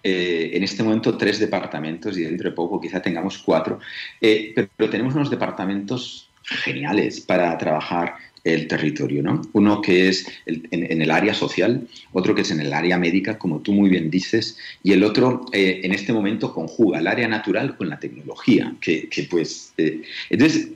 eh, 0.07 0.51
en 0.53 0.63
este 0.63 0.83
momento 0.83 1.17
tres 1.17 1.39
departamentos 1.39 2.19
y 2.19 2.25
dentro 2.25 2.51
de 2.51 2.55
poco 2.55 2.79
quizá 2.79 3.01
tengamos 3.01 3.39
cuatro, 3.39 3.81
eh, 4.21 4.53
pero, 4.77 4.91
tenemos 4.91 5.15
unos 5.15 5.31
departamentos 5.31 6.29
geniales 6.43 7.23
para 7.23 7.57
trabajar 7.57 8.17
el 8.45 8.69
territorio, 8.69 9.23
¿no? 9.23 9.41
Uno 9.55 9.81
que 9.81 10.09
es 10.11 10.27
en, 10.45 11.01
el 11.01 11.11
área 11.11 11.33
social, 11.33 11.89
otro 12.13 12.35
que 12.35 12.43
es 12.43 12.51
en 12.51 12.61
el 12.61 12.75
área 12.75 12.99
médica, 12.99 13.39
como 13.39 13.61
tú 13.61 13.73
muy 13.73 13.89
bien 13.89 14.11
dices, 14.11 14.59
y 14.83 14.93
el 14.93 15.05
otro 15.05 15.47
eh, 15.53 15.81
en 15.83 15.95
este 15.95 16.13
momento 16.13 16.53
conjuga 16.53 16.99
el 16.99 17.07
área 17.07 17.27
natural 17.27 17.75
con 17.75 17.89
la 17.89 17.99
tecnología, 17.99 18.75
que, 18.83 19.09
pues... 19.31 19.73
entonces, 20.29 20.69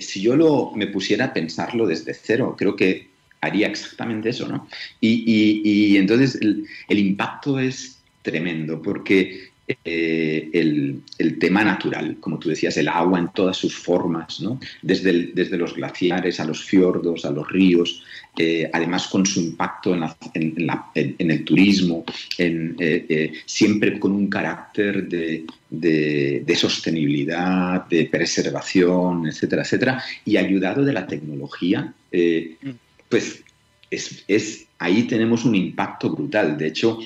si 0.00 0.22
yo 0.22 0.36
lo, 0.36 0.72
me 0.74 0.86
pusiera 0.86 1.26
a 1.26 1.34
pensarlo 1.34 1.86
desde 1.86 2.14
cero, 2.14 2.54
creo 2.56 2.76
que 2.76 3.08
haría 3.42 3.66
exactamente 3.66 4.30
eso, 4.30 4.48
¿no? 4.48 4.66
Y, 5.02 5.98
entonces 5.98 6.40
el 6.40 6.98
impacto 6.98 7.58
es 7.58 8.01
tremendo, 8.22 8.80
porque 8.80 9.52
eh, 9.84 10.50
el, 10.52 11.38
tema 11.38 11.64
natural, 11.64 12.16
como 12.20 12.38
tú 12.38 12.48
decías, 12.48 12.76
el 12.76 12.88
agua 12.88 13.18
en 13.18 13.28
todas 13.32 13.56
sus 13.56 13.74
formas, 13.74 14.40
¿no? 14.40 14.60
desde, 14.82 15.30
desde 15.34 15.56
los 15.56 15.74
glaciares 15.74 16.40
a 16.40 16.44
los 16.44 16.62
fiordos, 16.64 17.24
a 17.24 17.30
los 17.30 17.48
ríos, 17.48 18.02
eh, 18.36 18.68
además 18.72 19.06
con 19.08 19.24
su 19.24 19.40
impacto 19.40 19.94
en, 19.94 21.30
el 21.30 21.44
turismo, 21.44 22.04
eh, 22.38 23.32
siempre 23.44 23.98
con 23.98 24.12
un 24.12 24.28
carácter 24.28 25.08
de, 25.08 25.44
de, 25.70 26.56
sostenibilidad, 26.56 27.86
de 27.88 28.06
preservación, 28.06 29.26
etcétera, 29.28 29.62
etcétera, 29.62 30.04
y 30.24 30.36
ayudado 30.36 30.84
de 30.84 30.92
la 30.92 31.06
tecnología, 31.06 31.92
mm. 32.12 32.70
pues 33.08 33.42
es, 33.90 34.24
es, 34.26 34.66
ahí 34.78 35.04
tenemos 35.04 35.44
un 35.44 35.54
impacto 35.54 36.10
brutal. 36.10 36.56
De 36.58 36.68
hecho, 36.68 36.98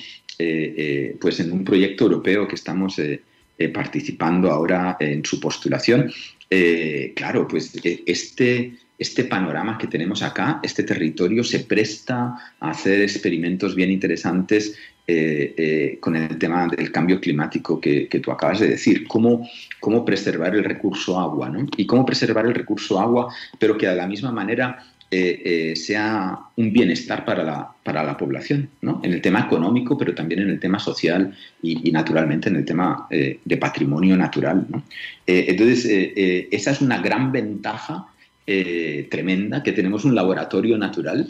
pues 1.19 1.39
en 1.39 1.51
un 1.51 1.63
proyecto 1.63 2.05
europeo 2.05 2.47
que 2.47 2.55
estamos 2.55 2.99
eh, 2.99 3.21
participando 3.73 4.51
ahora 4.51 4.97
en 4.99 5.23
su 5.25 5.39
postulación. 5.39 6.11
claro, 7.15 7.47
pues 7.47 7.73
este, 8.05 8.73
este 8.97 9.23
panorama 9.25 9.77
que 9.77 9.87
tenemos 9.87 10.21
acá, 10.21 10.59
este 10.63 10.83
territorio, 10.83 11.43
se 11.43 11.59
presta 11.59 12.53
a 12.59 12.69
hacer 12.69 13.01
experimentos 13.01 13.75
bien 13.75 13.91
interesantes 13.91 14.77
con 16.01 16.15
el 16.17 16.37
tema 16.37 16.67
del 16.67 16.91
cambio 16.91 17.21
climático 17.21 17.79
que, 17.79 18.07
tú 18.21 18.31
acabas 18.31 18.59
de 18.59 18.67
decir, 18.67 19.07
cómo, 19.07 19.47
cómo 19.79 20.03
preservar 20.03 20.53
el 20.53 20.63
recurso 20.63 21.17
agua, 21.19 21.49
¿no? 21.49 21.65
Y 21.77 21.85
cómo 21.85 22.05
preservar 22.05 22.45
el 22.45 22.53
recurso 22.53 22.99
agua, 22.99 23.33
pero 23.57 23.77
que 23.77 23.87
de 23.87 23.95
la 23.95 24.05
misma 24.05 24.31
manera 24.31 24.83
eh, 25.09 25.41
eh, 25.71 25.75
sea 25.77 26.37
un 26.57 26.73
bienestar 26.73 27.23
para 27.23 27.41
la, 27.41 27.71
para 27.81 28.03
la 28.03 28.17
población, 28.17 28.69
¿no? 28.81 28.99
en 29.03 29.13
el 29.13 29.21
tema 29.21 29.39
económico, 29.39 29.97
pero 29.97 30.13
también 30.13 30.41
en 30.41 30.49
el 30.49 30.59
tema 30.59 30.79
social 30.79 31.33
y, 31.61 31.91
naturalmente 31.91 32.49
en 32.49 32.57
el 32.57 32.65
tema 32.65 33.07
eh, 33.09 33.39
de 33.45 33.57
patrimonio 33.57 34.17
natural. 34.17 34.67
entonces, 35.25 35.85
esa 36.51 36.71
es 36.71 36.81
una 36.81 37.01
gran 37.01 37.31
ventaja 37.31 38.07
tremenda, 38.45 39.63
que 39.63 39.71
tenemos 39.71 40.03
un 40.03 40.15
laboratorio 40.15 40.77
natural 40.77 41.27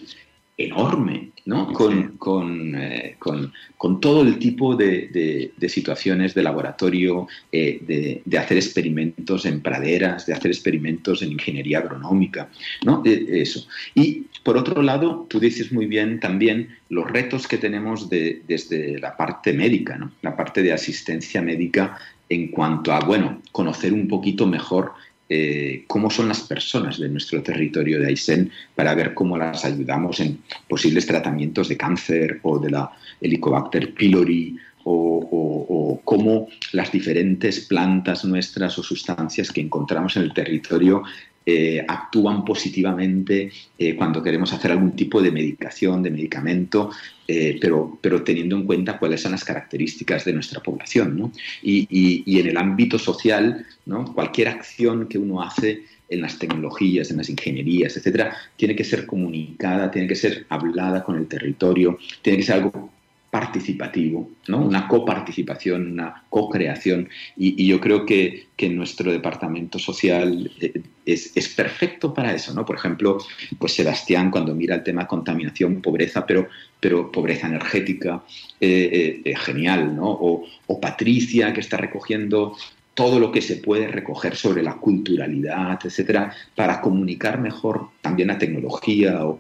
enorme, 0.57 1.29
¿no? 1.47 1.71
Con, 1.71 2.75
eh, 2.75 3.15
con, 3.17 3.53
con, 3.77 4.01
todo 4.01 4.21
el 4.21 4.37
tipo 4.37 4.75
de, 4.75 5.53
de, 5.57 5.69
situaciones 5.69 6.33
de 6.33 6.43
laboratorio, 6.43 7.27
eh, 7.53 8.21
de, 8.25 8.37
hacer 8.37 8.57
experimentos 8.57 9.45
en 9.45 9.61
praderas, 9.61 10.25
de 10.25 10.33
hacer 10.33 10.51
experimentos 10.51 11.21
en 11.21 11.31
ingeniería 11.31 11.79
agronómica, 11.79 12.49
¿no? 12.83 13.01
eso. 13.05 13.65
Y 13.95 14.25
por 14.43 14.57
otro 14.57 14.81
lado, 14.81 15.25
tú 15.29 15.39
dices 15.39 15.71
muy 15.71 15.85
bien 15.85 16.19
también 16.19 16.75
los 16.89 17.09
retos 17.09 17.47
que 17.47 17.57
tenemos 17.57 18.09
desde 18.09 18.99
la 18.99 19.15
parte 19.15 19.53
médica, 19.53 19.97
¿no? 19.97 20.11
La 20.21 20.35
parte 20.35 20.61
de 20.61 20.73
asistencia 20.73 21.41
médica 21.41 21.97
en 22.29 22.49
cuanto 22.49 22.91
a, 22.91 22.99
bueno, 22.99 23.41
conocer 23.53 23.93
un 23.93 24.07
poquito 24.07 24.45
mejor 24.45 24.91
eh, 25.29 25.83
cómo 25.87 26.09
son 26.09 26.29
las 26.29 26.41
personas 26.41 26.99
de 26.99 27.09
nuestro 27.09 27.43
territorio 27.43 27.99
de 27.99 28.07
Aysén 28.07 28.49
para 28.75 28.95
ver 28.95 29.13
cómo 29.13 29.37
las 29.37 29.65
ayudamos 29.65 30.21
en 30.21 30.39
posibles 30.69 31.05
tratamientos 31.05 31.67
de 31.67 31.75
cáncer 31.75 32.39
o 32.43 32.59
de 32.59 32.69
la 32.69 32.91
Helicobacter 33.19 33.93
pylori 33.93 34.55
o, 34.89 35.99
cómo 36.05 36.47
las 36.71 36.91
diferentes 36.93 37.59
plantas 37.59 38.23
nuestras 38.23 38.79
o 38.79 38.83
sustancias 38.83 39.51
que 39.51 39.59
encontramos 39.59 40.15
en 40.15 40.23
el 40.23 40.33
territorio 40.33 41.03
eh, 41.49 41.81
actúan 41.87 42.43
positivamente 42.43 43.49
eh, 43.79 43.95
cuando 43.95 44.21
queremos 44.21 44.51
hacer 44.51 44.69
algún 44.71 44.97
tipo 44.97 45.21
de 45.21 45.31
medicación, 45.31 46.03
de 46.03 46.09
medicamento, 46.09 46.91
eh, 47.25 47.57
pero, 47.61 47.97
pero 48.01 48.21
teniendo 48.21 48.57
en 48.57 48.65
cuenta 48.65 48.99
cuáles 48.99 49.21
son 49.21 49.31
las 49.31 49.45
características 49.45 50.25
de 50.25 50.33
nuestra 50.33 50.59
población. 50.61 51.31
Y, 51.63 52.37
en 52.37 52.47
el 52.47 52.57
ámbito 52.57 52.99
social, 52.99 53.65
¿no? 53.85 54.13
cualquier 54.13 54.49
acción 54.49 55.07
que 55.07 55.17
uno 55.17 55.41
hace 55.41 55.85
en 56.09 56.19
las 56.19 56.37
tecnologías, 56.37 57.11
en 57.11 57.17
las 57.17 57.29
ingenierías, 57.29 57.95
etcétera, 57.95 58.35
tiene 58.57 58.75
que 58.75 58.83
ser 58.83 59.05
comunicada, 59.05 59.89
tiene 59.89 60.09
que 60.09 60.15
ser 60.15 60.45
hablada 60.49 61.01
con 61.01 61.15
el 61.15 61.27
territorio, 61.27 61.97
tiene 62.21 62.39
que 62.39 62.43
ser 62.43 62.55
algo 62.55 62.91
participativo, 63.29 64.31
¿no? 64.47 64.59
una 64.59 64.87
coparticipación, 64.87 65.91
una 65.91 66.23
co-creación. 66.29 67.09
Y, 67.35 67.67
yo 67.67 67.81
creo 67.81 68.05
que, 68.05 68.47
que, 68.55 68.69
nuestro 68.69 69.11
departamento 69.11 69.79
social 69.79 70.49
eh, 70.61 70.81
es, 71.05 71.35
es, 71.35 71.49
perfecto 71.49 72.13
para 72.13 72.33
eso. 72.33 72.53
¿no? 72.53 72.65
Por 72.65 72.77
ejemplo, 72.77 73.17
pues 73.59 73.73
Sebastián, 73.73 74.31
cuando 74.31 74.55
mira 74.55 74.75
el 74.75 74.83
tema 74.83 75.07
contaminación, 75.07 75.81
pobreza, 75.81 76.25
pero, 76.25 76.47
pero 76.79 77.11
pobreza 77.11 77.47
energética, 77.47 78.23
eh, 78.61 79.21
eh, 79.25 79.35
genial. 79.35 79.95
¿no? 79.95 80.09
O, 80.09 80.45
o, 80.67 80.79
Patricia, 80.79 81.51
que 81.51 81.59
está 81.59 81.75
recogiendo 81.75 82.55
todo 82.97 83.19
lo 83.19 83.31
que 83.31 83.43
se 83.43 83.57
puede 83.57 83.87
recoger 83.87 84.35
sobre 84.35 84.63
la 84.63 84.77
culturalidad, 84.77 85.79
etcétera, 85.83 86.33
para 86.55 86.81
comunicar 86.81 87.39
mejor 87.39 87.89
también 88.01 88.29
la 88.29 88.39
tecnología 88.39 89.23
o, 89.23 89.39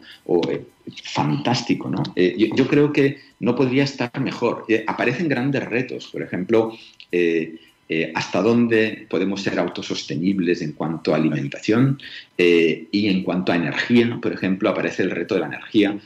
fantástico, 1.03 1.89
¿no? 1.89 2.03
yo, 2.15 2.67
creo 2.67 2.93
que 2.93 3.17
no 3.39 3.55
podría 3.55 3.83
estar 3.83 4.11
mejor. 4.21 4.65
Eh, 4.69 4.83
aparecen 4.85 5.27
grandes 5.27 5.65
retos, 5.65 6.05
por 6.05 6.21
ejemplo, 6.21 6.77
eh, 7.11 7.55
eh, 7.89 8.11
hasta 8.13 8.43
dónde 8.43 9.07
podemos 9.09 9.41
ser 9.41 9.57
autosostenibles 9.57 10.61
en 10.61 10.73
cuanto 10.73 11.13
a 11.13 11.17
alimentación 11.17 11.99
y 12.37 13.07
en 13.09 13.23
cuanto 13.23 13.53
a 13.53 13.55
energía, 13.55 14.19
por 14.21 14.33
ejemplo, 14.33 14.69
aparece 14.69 15.01
el 15.01 15.09
reto 15.09 15.33
de 15.33 15.41
la 15.41 15.47
energía, 15.47 15.97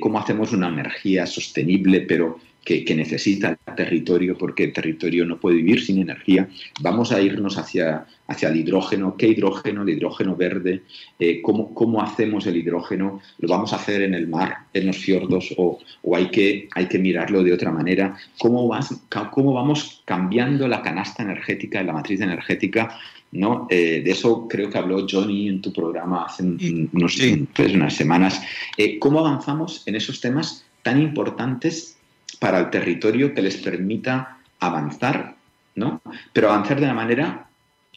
cómo 0.00 0.18
hacemos 0.18 0.52
una 0.52 0.68
energía 0.68 1.26
sostenible 1.26 2.00
pero 2.00 2.38
que, 2.66 2.94
necesita 2.96 3.50
el 3.50 3.74
territorio, 3.76 4.36
porque 4.36 4.64
el 4.64 4.72
territorio 4.72 5.24
no 5.24 5.38
puede 5.38 5.58
vivir 5.58 5.80
sin 5.84 5.98
energía. 5.98 6.48
Vamos 6.80 7.12
a 7.12 7.20
irnos 7.22 7.58
hacia, 7.58 8.04
hacia 8.26 8.48
el 8.48 8.56
hidrógeno. 8.56 9.16
¿Qué 9.16 9.28
hidrógeno? 9.28 9.82
El 9.82 9.90
hidrógeno 9.90 10.34
verde. 10.34 10.82
Eh, 11.16 11.40
¿cómo, 11.42 11.72
¿cómo, 11.72 12.02
hacemos 12.02 12.44
el 12.48 12.56
hidrógeno? 12.56 13.20
¿Lo 13.38 13.48
vamos 13.48 13.72
a 13.72 13.76
hacer 13.76 14.02
en 14.02 14.14
el 14.14 14.26
mar, 14.26 14.56
en 14.74 14.88
los 14.88 14.96
fiordos, 14.96 15.54
o, 15.56 15.78
o 16.02 16.16
hay, 16.16 16.26
que, 16.30 16.68
hay 16.74 16.86
que 16.86 16.98
mirarlo 16.98 17.44
de 17.44 17.52
otra 17.52 17.70
manera? 17.70 18.16
¿Cómo, 18.36 18.66
vas, 18.66 19.00
¿Cómo 19.30 19.52
vamos 19.52 20.02
cambiando 20.04 20.66
la 20.66 20.82
canasta 20.82 21.22
energética, 21.22 21.84
la 21.84 21.92
matriz 21.92 22.20
energética 22.20 22.98
¿no? 23.30 23.66
Eh, 23.70 24.02
de 24.04 24.10
eso 24.10 24.46
creo 24.48 24.70
que 24.70 24.78
habló 24.78 25.06
Johnny 25.08 25.48
en 25.48 25.60
tu 25.60 25.72
programa 25.72 26.24
hace 26.24 26.42
unos, 26.42 27.18
unas 27.58 27.94
semanas. 27.94 28.40
Eh, 28.76 28.98
¿Cómo 28.98 29.20
avanzamos 29.20 29.86
en 29.86 29.94
esos 29.94 30.20
temas 30.20 30.64
tan 30.82 31.02
importantes 31.02 31.95
para 32.38 32.58
el 32.58 32.70
territorio 32.70 33.34
que 33.34 33.42
les 33.42 33.56
permita 33.56 34.38
avanzar, 34.60 35.36
¿no? 35.74 36.00
Pero 36.32 36.50
avanzar 36.50 36.78
de 36.78 36.84
una 36.84 36.94
manera 36.94 37.48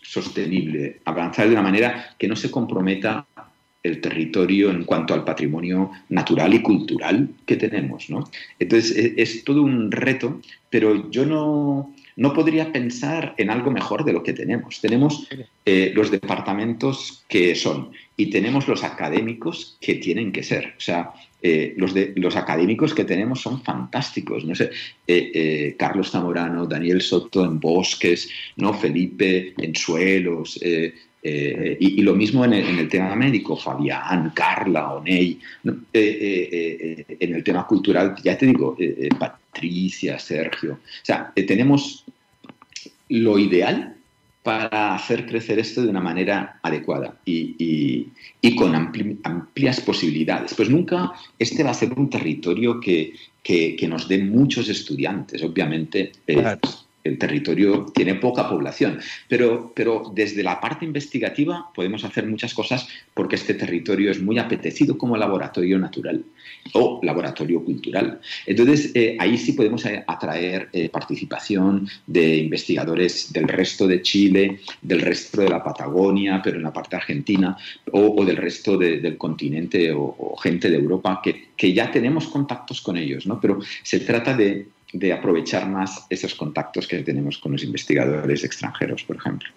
sostenible, 0.02 1.02
avanzar 1.06 1.48
de 1.48 1.54
una 1.54 1.62
manera 1.62 2.16
que 2.18 2.28
no 2.28 2.36
se 2.36 2.50
comprometa 2.50 3.26
el 3.84 4.02
territorio 4.02 4.72
en 4.72 4.84
cuanto 4.84 5.14
al 5.14 5.24
patrimonio 5.24 5.92
natural 6.10 6.54
y 6.54 6.62
cultural 6.62 7.30
que 7.46 7.56
tenemos, 7.56 8.10
¿no? 8.10 8.30
Entonces 8.60 8.96
e, 8.98 9.14
es, 9.22 9.44
todo 9.44 9.62
un 9.62 9.92
reto, 9.92 10.42
pero 10.70 11.10
yo 11.10 11.26
no, 11.26 11.94
no, 12.20 12.34
podría 12.34 12.72
pensar 12.72 13.34
en 13.38 13.50
algo 13.50 13.72
mejor 13.72 14.04
de 14.04 14.14
lo 14.14 14.24
que 14.24 14.34
tenemos. 14.34 14.82
Tenemos 14.82 15.28
eh, 15.66 15.92
los 15.96 16.12
departamentos 16.12 17.24
que 17.28 17.56
son 17.56 17.92
y 18.16 18.30
tenemos 18.30 18.68
los 18.68 18.84
académicos 18.84 19.78
que 19.80 19.96
tienen 19.96 20.32
que 20.32 20.44
ser. 20.44 20.76
O 20.78 20.82
sea, 20.82 21.12
eh, 21.42 21.74
los, 21.78 21.94
de, 21.94 22.14
los 22.16 22.36
académicos 22.36 22.94
que 22.94 23.06
tenemos 23.06 23.42
son 23.42 23.64
fantásticos. 23.64 24.46
No 24.46 24.54
sé, 24.56 24.72
eh, 25.08 25.76
Carlos 25.78 26.12
Zamorano, 26.12 26.66
Daniel 26.66 27.02
Soto 27.02 27.46
en 27.46 27.60
bosques, 27.60 28.30
¿no? 28.58 28.74
Felipe 28.74 29.54
en 29.58 29.76
suelos. 29.76 30.60
Y, 31.22 32.02
lo 32.02 32.16
mismo 32.16 32.46
en 32.46 32.54
el, 32.54 32.88
tema 32.88 33.16
médico, 33.16 33.58
Fabián, 33.58 34.32
Carla, 34.34 34.94
Oney. 34.94 35.40
en 35.94 37.06
el 37.20 37.44
tema 37.44 37.68
cultural, 37.68 38.16
ya 38.24 38.38
te 38.38 38.46
digo, 38.46 38.78
Patricia, 39.18 40.18
Sergio. 40.18 40.74
O 40.74 41.06
sea, 41.06 41.34
tenemos 41.36 42.06
lo 43.10 43.38
ideal 43.38 43.96
para 44.44 44.96
hacer 44.96 45.26
crecer 45.26 45.60
esto 45.60 45.82
de 45.82 45.90
una 45.90 46.00
manera 46.00 46.60
adecuada 46.64 47.20
y, 47.26 48.08
con 48.58 48.74
amplias 48.76 49.82
posibilidades. 49.82 50.54
Pues 50.54 50.70
nunca 50.70 51.12
este 51.38 51.64
va 51.64 51.72
a 51.72 51.74
ser 51.74 51.94
un 51.94 52.10
territorio 52.10 52.80
que, 52.80 53.14
nos 53.88 54.08
dé 54.08 54.20
muchos 54.20 54.70
estudiantes, 54.70 55.44
obviamente. 55.44 56.14
Eh, 56.28 56.58
el 57.04 57.18
territorio 57.18 57.86
tiene 57.94 58.16
poca 58.16 58.50
población, 58.50 59.00
pero, 59.28 59.72
pero 59.76 60.12
desde 60.14 60.44
la 60.44 60.60
parte 60.60 60.86
investigativa 60.86 61.70
podemos 61.74 62.04
hacer 62.04 62.26
muchas 62.28 62.54
cosas 62.54 62.88
porque 63.14 63.36
este 63.36 63.54
territorio 63.54 64.12
es 64.12 64.22
muy 64.22 64.38
apetecido 64.38 64.98
como 64.98 65.18
laboratorio 65.18 65.80
natural 65.80 66.24
o 66.74 67.00
laboratorio 67.04 67.64
cultural. 67.64 68.20
Entonces, 68.46 68.92
eh, 68.94 69.16
ahí 69.20 69.38
sí 69.38 69.54
podemos 69.54 69.86
atraer 70.08 70.70
eh, 70.74 70.90
participación 70.90 71.88
de 72.06 72.38
investigadores 72.38 73.32
del 73.32 73.48
resto 73.48 73.88
de 73.88 74.02
Chile, 74.02 74.60
del 74.82 75.02
resto 75.02 75.42
de 75.42 75.50
la 75.50 75.64
Patagonia, 75.64 76.42
pero 76.44 76.58
en 76.58 76.64
la 76.64 76.74
parte 76.74 76.96
argentina, 76.96 77.58
o, 77.92 78.24
del 78.26 78.38
resto 78.38 78.78
del 78.78 79.18
continente 79.18 79.92
o, 79.94 80.36
gente 80.42 80.70
de 80.70 80.78
Europa, 80.78 81.22
que, 81.24 81.50
que 81.56 81.74
ya 81.74 81.92
tenemos 81.92 82.28
contactos 82.28 82.82
con 82.82 82.98
ellos, 82.98 83.26
¿no? 83.26 83.40
Pero 83.40 83.60
se 83.84 84.00
trata 84.02 84.36
de 84.36 84.68
de 84.94 85.14
aprovechar 85.14 85.68
más 85.68 86.06
esos 86.10 86.36
contactos 86.36 86.88
que 86.88 87.00
tenemos 87.04 87.38
con 87.38 87.52
los 87.52 87.64
investigadores 87.64 88.44
extranjeros, 88.44 89.04
por 89.04 89.18
ejemplo. 89.18 89.50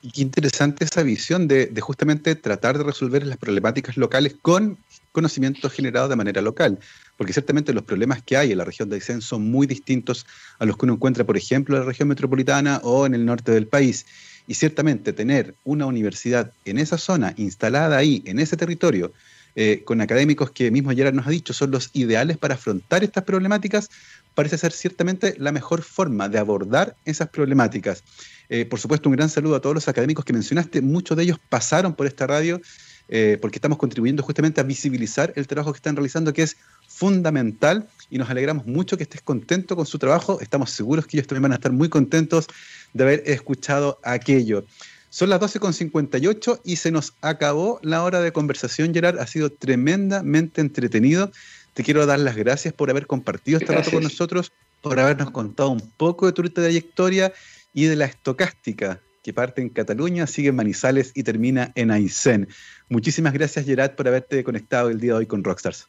Y 0.00 0.12
qué 0.12 0.20
interesante 0.22 0.84
esa 0.84 1.02
visión 1.02 1.48
de, 1.48 1.72
justamente 1.80 2.36
tratar 2.36 2.78
de 2.78 2.84
resolver 2.84 3.26
las 3.26 3.36
problemáticas 3.36 3.96
locales 3.96 4.36
con 4.40 4.78
conocimiento 5.10 5.68
generado 5.68 6.08
de 6.08 6.14
manera 6.14 6.40
local, 6.40 6.78
porque 7.16 7.32
ciertamente 7.32 7.74
los 7.74 7.82
problemas 7.82 8.22
que 8.22 8.36
hay 8.36 8.52
en 8.52 8.58
la 8.58 8.64
región 8.64 8.88
de 8.88 8.96
Aysén 8.96 9.20
son 9.20 9.50
muy 9.50 9.66
distintos 9.66 10.24
a 10.60 10.66
los 10.66 10.76
que 10.76 10.84
uno 10.86 10.94
encuentra, 10.94 11.24
por 11.24 11.36
ejemplo, 11.36 11.74
en 11.74 11.82
la 11.82 11.88
región 11.88 12.08
metropolitana 12.08 12.80
o 12.84 13.06
en 13.06 13.14
el 13.14 13.26
norte 13.26 13.50
del 13.50 13.66
país. 13.66 14.06
Y 14.46 14.54
ciertamente 14.54 15.12
tener 15.12 15.56
una 15.64 15.86
universidad 15.86 16.52
en 16.64 16.78
esa 16.78 16.96
zona, 16.96 17.34
instalada 17.36 17.96
ahí, 17.96 18.22
en 18.24 18.38
ese 18.38 18.56
territorio, 18.56 19.12
eh, 19.60 19.82
con 19.84 20.00
académicos 20.00 20.52
que 20.52 20.70
mismo 20.70 20.92
Gerard 20.92 21.14
nos 21.14 21.26
ha 21.26 21.30
dicho 21.30 21.52
son 21.52 21.72
los 21.72 21.90
ideales 21.92 22.36
para 22.36 22.54
afrontar 22.54 23.02
estas 23.02 23.24
problemáticas, 23.24 23.90
parece 24.36 24.56
ser 24.56 24.70
ciertamente 24.70 25.34
la 25.36 25.50
mejor 25.50 25.82
forma 25.82 26.28
de 26.28 26.38
abordar 26.38 26.94
esas 27.04 27.28
problemáticas. 27.30 28.04
Eh, 28.50 28.66
por 28.66 28.78
supuesto, 28.78 29.08
un 29.08 29.16
gran 29.16 29.28
saludo 29.28 29.56
a 29.56 29.60
todos 29.60 29.74
los 29.74 29.88
académicos 29.88 30.24
que 30.24 30.32
mencionaste. 30.32 30.80
Muchos 30.80 31.16
de 31.16 31.24
ellos 31.24 31.40
pasaron 31.48 31.96
por 31.96 32.06
esta 32.06 32.28
radio 32.28 32.60
eh, 33.08 33.36
porque 33.40 33.56
estamos 33.56 33.78
contribuyendo 33.78 34.22
justamente 34.22 34.60
a 34.60 34.64
visibilizar 34.64 35.32
el 35.34 35.48
trabajo 35.48 35.72
que 35.72 35.78
están 35.78 35.96
realizando, 35.96 36.32
que 36.32 36.44
es 36.44 36.56
fundamental 36.86 37.88
y 38.10 38.18
nos 38.18 38.30
alegramos 38.30 38.64
mucho 38.64 38.96
que 38.96 39.02
estés 39.02 39.22
contento 39.22 39.74
con 39.74 39.86
su 39.86 39.98
trabajo. 39.98 40.40
Estamos 40.40 40.70
seguros 40.70 41.08
que 41.08 41.16
ellos 41.16 41.26
también 41.26 41.42
van 41.42 41.52
a 41.52 41.56
estar 41.56 41.72
muy 41.72 41.88
contentos 41.88 42.46
de 42.92 43.02
haber 43.02 43.22
escuchado 43.26 43.98
aquello. 44.04 44.64
Son 45.10 45.30
las 45.30 45.40
12.58 45.40 46.60
y 46.64 46.76
se 46.76 46.90
nos 46.90 47.14
acabó 47.22 47.80
la 47.82 48.02
hora 48.02 48.20
de 48.20 48.32
conversación, 48.32 48.92
Gerard. 48.92 49.18
Ha 49.18 49.26
sido 49.26 49.50
tremendamente 49.50 50.60
entretenido. 50.60 51.32
Te 51.72 51.82
quiero 51.82 52.04
dar 52.06 52.18
las 52.18 52.36
gracias 52.36 52.74
por 52.74 52.90
haber 52.90 53.06
compartido 53.06 53.58
este 53.58 53.72
rato 53.72 53.90
con 53.90 54.02
nosotros, 54.02 54.52
por 54.82 55.00
habernos 55.00 55.30
contado 55.30 55.70
un 55.70 55.80
poco 55.96 56.26
de 56.26 56.32
tu 56.32 56.42
trayectoria 56.42 57.32
y 57.72 57.84
de 57.84 57.96
la 57.96 58.04
estocástica 58.04 59.00
que 59.22 59.32
parte 59.32 59.60
en 59.62 59.68
Cataluña, 59.68 60.26
sigue 60.26 60.48
en 60.48 60.56
Manizales 60.56 61.12
y 61.14 61.22
termina 61.22 61.72
en 61.74 61.90
Aysén. 61.90 62.48
Muchísimas 62.88 63.32
gracias, 63.32 63.66
Gerard, 63.66 63.94
por 63.94 64.08
haberte 64.08 64.42
conectado 64.44 64.88
el 64.88 65.00
día 65.00 65.12
de 65.12 65.18
hoy 65.18 65.26
con 65.26 65.44
Rockstars. 65.44 65.86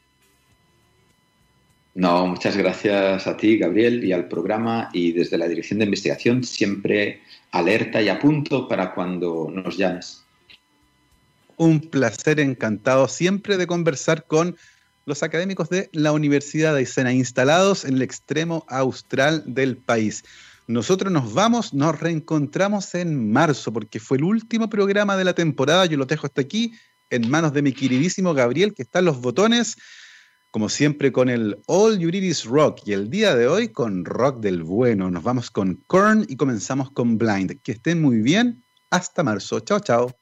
No, 1.94 2.26
muchas 2.26 2.56
gracias 2.56 3.26
a 3.26 3.36
ti, 3.36 3.58
Gabriel, 3.58 4.04
y 4.04 4.12
al 4.12 4.28
programa 4.28 4.90
y 4.92 5.12
desde 5.12 5.38
la 5.38 5.48
Dirección 5.48 5.78
de 5.78 5.86
Investigación 5.86 6.44
siempre 6.44 7.20
alerta 7.52 8.00
y 8.00 8.08
a 8.08 8.18
punto 8.18 8.68
para 8.68 8.94
cuando 8.94 9.50
nos 9.52 9.76
llames. 9.76 10.24
Un 11.56 11.80
placer 11.80 12.40
encantado 12.40 13.06
siempre 13.08 13.56
de 13.56 13.66
conversar 13.66 14.24
con 14.26 14.56
los 15.06 15.22
académicos 15.22 15.68
de 15.68 15.90
la 15.92 16.12
Universidad 16.12 16.72
de 16.72 16.80
Aysén, 16.80 17.08
instalados 17.10 17.84
en 17.84 17.96
el 17.96 18.02
extremo 18.02 18.64
austral 18.68 19.42
del 19.46 19.76
país. 19.76 20.24
Nosotros 20.66 21.12
nos 21.12 21.34
vamos, 21.34 21.74
nos 21.74 21.98
reencontramos 21.98 22.94
en 22.94 23.32
marzo, 23.32 23.72
porque 23.72 23.98
fue 23.98 24.18
el 24.18 24.24
último 24.24 24.70
programa 24.70 25.16
de 25.16 25.24
la 25.24 25.34
temporada. 25.34 25.84
Yo 25.86 25.98
lo 25.98 26.06
dejo 26.06 26.26
hasta 26.26 26.42
aquí, 26.42 26.72
en 27.10 27.28
manos 27.28 27.52
de 27.52 27.62
mi 27.62 27.72
queridísimo 27.72 28.34
Gabriel, 28.34 28.72
que 28.72 28.82
está 28.82 29.00
en 29.00 29.06
los 29.06 29.20
botones 29.20 29.76
como 30.50 30.68
siempre 30.68 31.12
con 31.12 31.28
el 31.28 31.58
All 31.66 31.98
You 31.98 32.10
Need 32.10 32.22
Is 32.22 32.44
Rock 32.44 32.80
y 32.86 32.92
el 32.92 33.08
día 33.08 33.34
de 33.34 33.46
hoy 33.46 33.68
con 33.68 34.04
rock 34.04 34.40
del 34.40 34.62
bueno. 34.62 35.10
Nos 35.10 35.22
vamos 35.22 35.50
con 35.50 35.76
Korn 35.86 36.26
y 36.28 36.36
comenzamos 36.36 36.90
con 36.90 37.18
Blind. 37.18 37.60
Que 37.62 37.72
estén 37.72 38.02
muy 38.02 38.20
bien. 38.20 38.64
Hasta 38.90 39.22
marzo. 39.22 39.60
Chao, 39.60 39.80
chao. 39.80 40.19